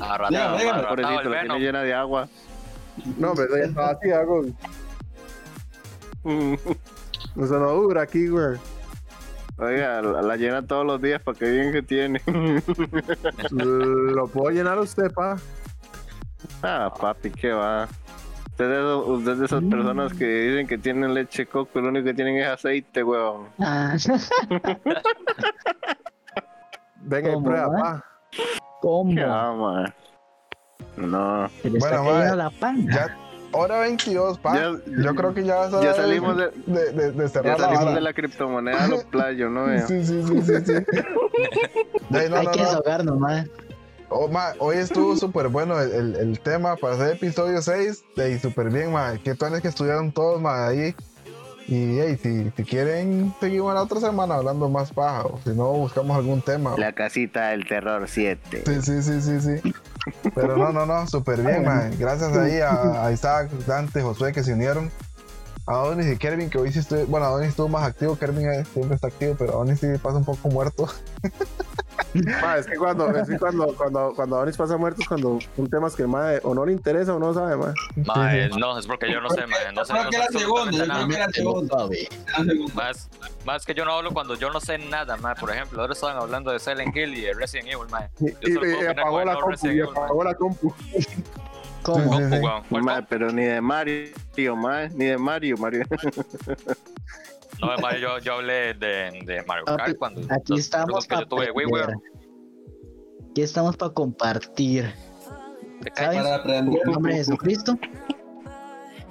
[0.00, 0.56] Arratado,
[0.88, 2.28] Pobrecito, el la tiene llena de agua.
[3.18, 4.44] No, hombre, eso ya estaba así, hago.
[6.24, 8.58] Eso no dura aquí, güey.
[9.60, 12.20] Oiga, la, la llena todos los días para que bien que tiene.
[13.50, 15.36] Lo puedo llenar a usted, pa.
[16.62, 17.86] ah, papi, ¿qué va?
[18.50, 21.78] Usted es, de esos- usted es de esas personas que dicen que tienen leche coco
[21.78, 23.48] y lo único que tienen es aceite, weón.
[23.58, 23.96] Ah,
[27.02, 27.78] Venga y ¿Cómo, prueba, va?
[27.80, 28.04] pa.
[28.80, 29.14] ¿Cómo?
[29.14, 29.94] ¿Qué va, man?
[30.96, 31.48] No.
[31.62, 32.86] Se le está Bueno, mae, la pan.
[32.88, 33.16] Ya,
[33.52, 34.54] hora 22, pa.
[34.54, 37.58] Ya- Yo creo que ya vas a Ya salimos de, de, de, de cerrar ya
[37.58, 37.94] la salimos vara.
[37.96, 39.64] de la criptomoneda a los playos, ¿no?
[39.66, 39.86] vea?
[39.86, 40.72] Sí, sí, sí, sí, sí.
[42.10, 42.64] Ya, no, Hay no, que no.
[42.66, 43.46] desahogarnos, mae.
[44.08, 48.04] Oh, ma, hoy estuvo súper bueno el, el, el tema para hacer episodio 6.
[48.16, 49.14] Y súper bien, ma.
[49.22, 50.94] Qué tones que estudiaron todos, ma, ahí.
[51.68, 55.22] Y hey, si, si quieren, seguimos la otra semana hablando más paja.
[55.26, 56.74] O si no, buscamos algún tema.
[56.76, 58.64] La casita del terror 7.
[58.66, 59.72] Sí, sí, sí, sí, sí.
[60.34, 61.64] Pero no, no, no, súper bien.
[61.98, 64.90] Gracias ahí a, a Isaac, Dante, Josué que se unieron.
[65.66, 68.64] A Donis y Kervin, que hoy sí estuvo, bueno, Donis estuvo más activo, Kervin eh,
[68.72, 70.88] siempre está activo, pero Donis sí pasa un poco muerto.
[72.42, 75.68] Ma, es que cuando, es que cuando, cuando, cuando Adonis pasa muerto es cuando son
[75.68, 77.74] temas que mae, o no le interesa o no sabe, ma.
[78.06, 79.72] Mae, no, es porque yo no sé, mae.
[79.74, 81.06] No sé, no que sé absolutamente yo nada.
[81.14, 81.90] Era segundo.
[82.74, 83.08] Más,
[83.44, 85.34] más que yo no hablo cuando yo no sé nada, mae.
[85.36, 88.08] Por ejemplo, ahora estaban hablando de Silent Hill y de Resident Evil, mae.
[88.20, 90.04] Y, Yo y- y opinar apagó la compu, y Evil, mae.
[90.04, 90.74] apagó la compu.
[91.82, 92.10] ¿Cómo?
[92.16, 92.62] Weón.
[92.68, 95.82] ¿Cuál Ma, pero ni de Mario, ma, ni de Mario, Mario.
[97.60, 101.26] No, mae, yo, yo hablé de, de Mario Papi, Kart cuando Aquí los estamos para.
[103.30, 104.92] Aquí estamos para compartir.
[105.94, 106.18] ¿Sabes?
[106.18, 106.80] Para aprender.
[106.84, 107.78] En nombre de Jesucristo.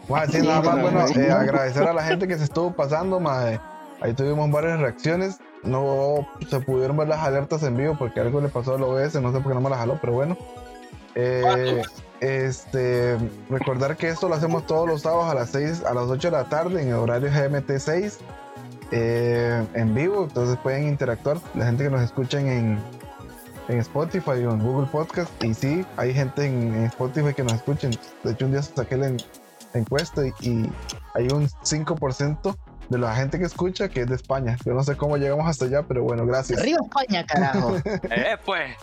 [0.08, 3.20] Ma, sí, Sí, nada más, bueno, eh, agradecer a la gente que se estuvo pasando,
[3.20, 3.52] ma.
[3.52, 3.60] eh.
[4.02, 5.40] Ahí tuvimos varias reacciones.
[5.64, 9.32] No se pudieron ver las alertas en vivo porque algo le pasó al OBS, no
[9.34, 10.38] sé por qué no me las jaló, pero bueno.
[11.16, 11.82] Eh,
[12.22, 13.18] este,
[13.50, 16.32] recordar que esto lo hacemos todos los sábados a las 6, a las 8 de
[16.38, 18.20] la tarde en el horario GMT 6
[18.92, 22.80] eh, en vivo, entonces pueden interactuar la gente que nos escuchen en,
[23.68, 27.54] en Spotify o en Google Podcast y sí, hay gente en, en Spotify que nos
[27.54, 27.92] escuchen.
[28.24, 29.18] De hecho un día saqué la, en-
[29.76, 30.72] encuesta y, y
[31.14, 32.56] hay un 5%
[32.90, 34.58] de la gente que escucha que es de España.
[34.66, 36.60] Yo no sé cómo llegamos hasta allá, pero bueno, gracias.
[36.60, 37.76] Arriba España, carajo.
[38.10, 38.76] Eh, pues.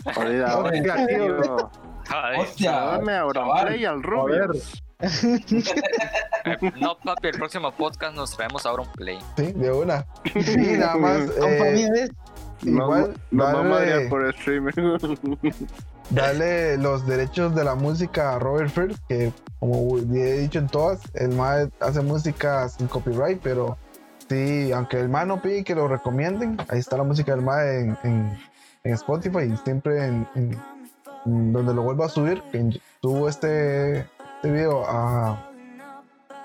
[2.39, 2.71] Hostia.
[2.71, 2.93] Joder.
[2.93, 3.09] A chaval.
[3.19, 4.51] Auronplay y al A rubio.
[4.99, 9.19] Eh, no, papi, el próximo podcast nos traemos ahora un play.
[9.35, 10.05] Sí, de una.
[10.33, 11.21] Y nada más.
[11.45, 12.09] Eh,
[12.63, 14.71] igual, a madrear por streaming.
[16.09, 21.01] Dale los derechos de la música a Robert Firth, que como he dicho en todas,
[21.15, 23.77] el MAE hace música sin copyright, pero
[24.29, 27.79] sí, aunque el MAE no pide que lo recomienden, ahí está la música del MAE
[27.81, 28.39] en, en-
[28.83, 30.76] en Spotify y siempre en, en- en
[31.27, 35.37] donde lo vuelva a subir, que subo este, este video a,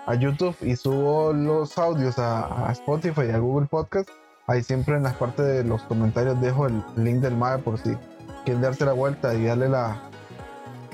[0.07, 4.09] a YouTube y subo los audios a, a Spotify y a Google Podcast,
[4.47, 7.97] ahí siempre en la parte de los comentarios dejo el link del MAE por si
[8.45, 9.99] quieren darse la vuelta y darle la,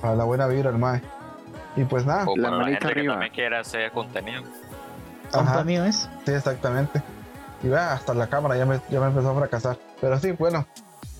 [0.02, 1.02] a la buena vibra al MAE.
[1.76, 3.14] Y pues nada, O La la gente que arriba.
[3.14, 4.42] también quiera hacer contenido.
[5.64, 6.08] Mío, ¿es?
[6.24, 7.02] sí, exactamente.
[7.62, 9.76] Y vea, hasta la cámara ya me, ya me empezó a fracasar.
[10.00, 10.66] Pero sí, bueno,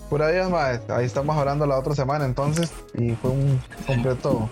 [0.08, 2.72] por ahí, MAE, ahí estamos hablando la otra semana entonces.
[2.94, 4.48] Y fue un completo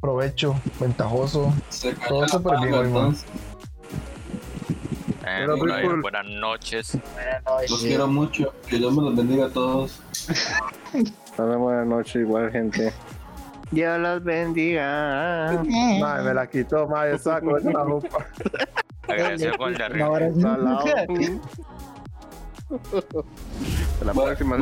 [0.00, 1.52] provecho, ventajoso.
[1.68, 3.24] Se Todo súper bien hoy, entonces.
[5.26, 6.02] Eh, people.
[6.02, 6.98] buenas noches.
[7.68, 8.52] Los quiero mucho.
[8.68, 10.00] Que Dios me los bendiga a todos.
[11.36, 12.92] Buenas noches, igual, gente.
[13.70, 15.62] Dios los bendiga.
[15.64, 18.26] Mae, me la quitó, estaba con esa jupa.
[19.08, 20.18] Agradecido con el de arriba.
[24.04, 24.56] La próxima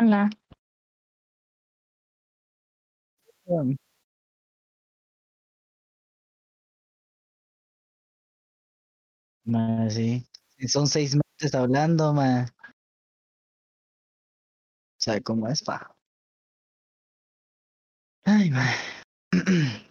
[0.00, 0.30] Hola.
[9.44, 10.26] Ma, sí.
[10.68, 12.46] Son seis meses hablando, ma.
[15.00, 15.96] ¿Sabe cómo es, pa?
[18.24, 18.66] Ay, ma.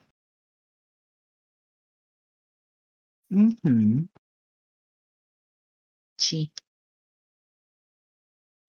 [3.31, 4.09] Ujú.
[6.17, 6.51] Sí.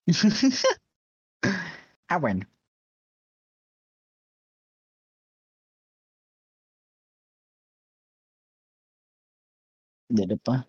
[2.08, 2.46] ah, bueno.
[10.10, 10.66] Dale, pa.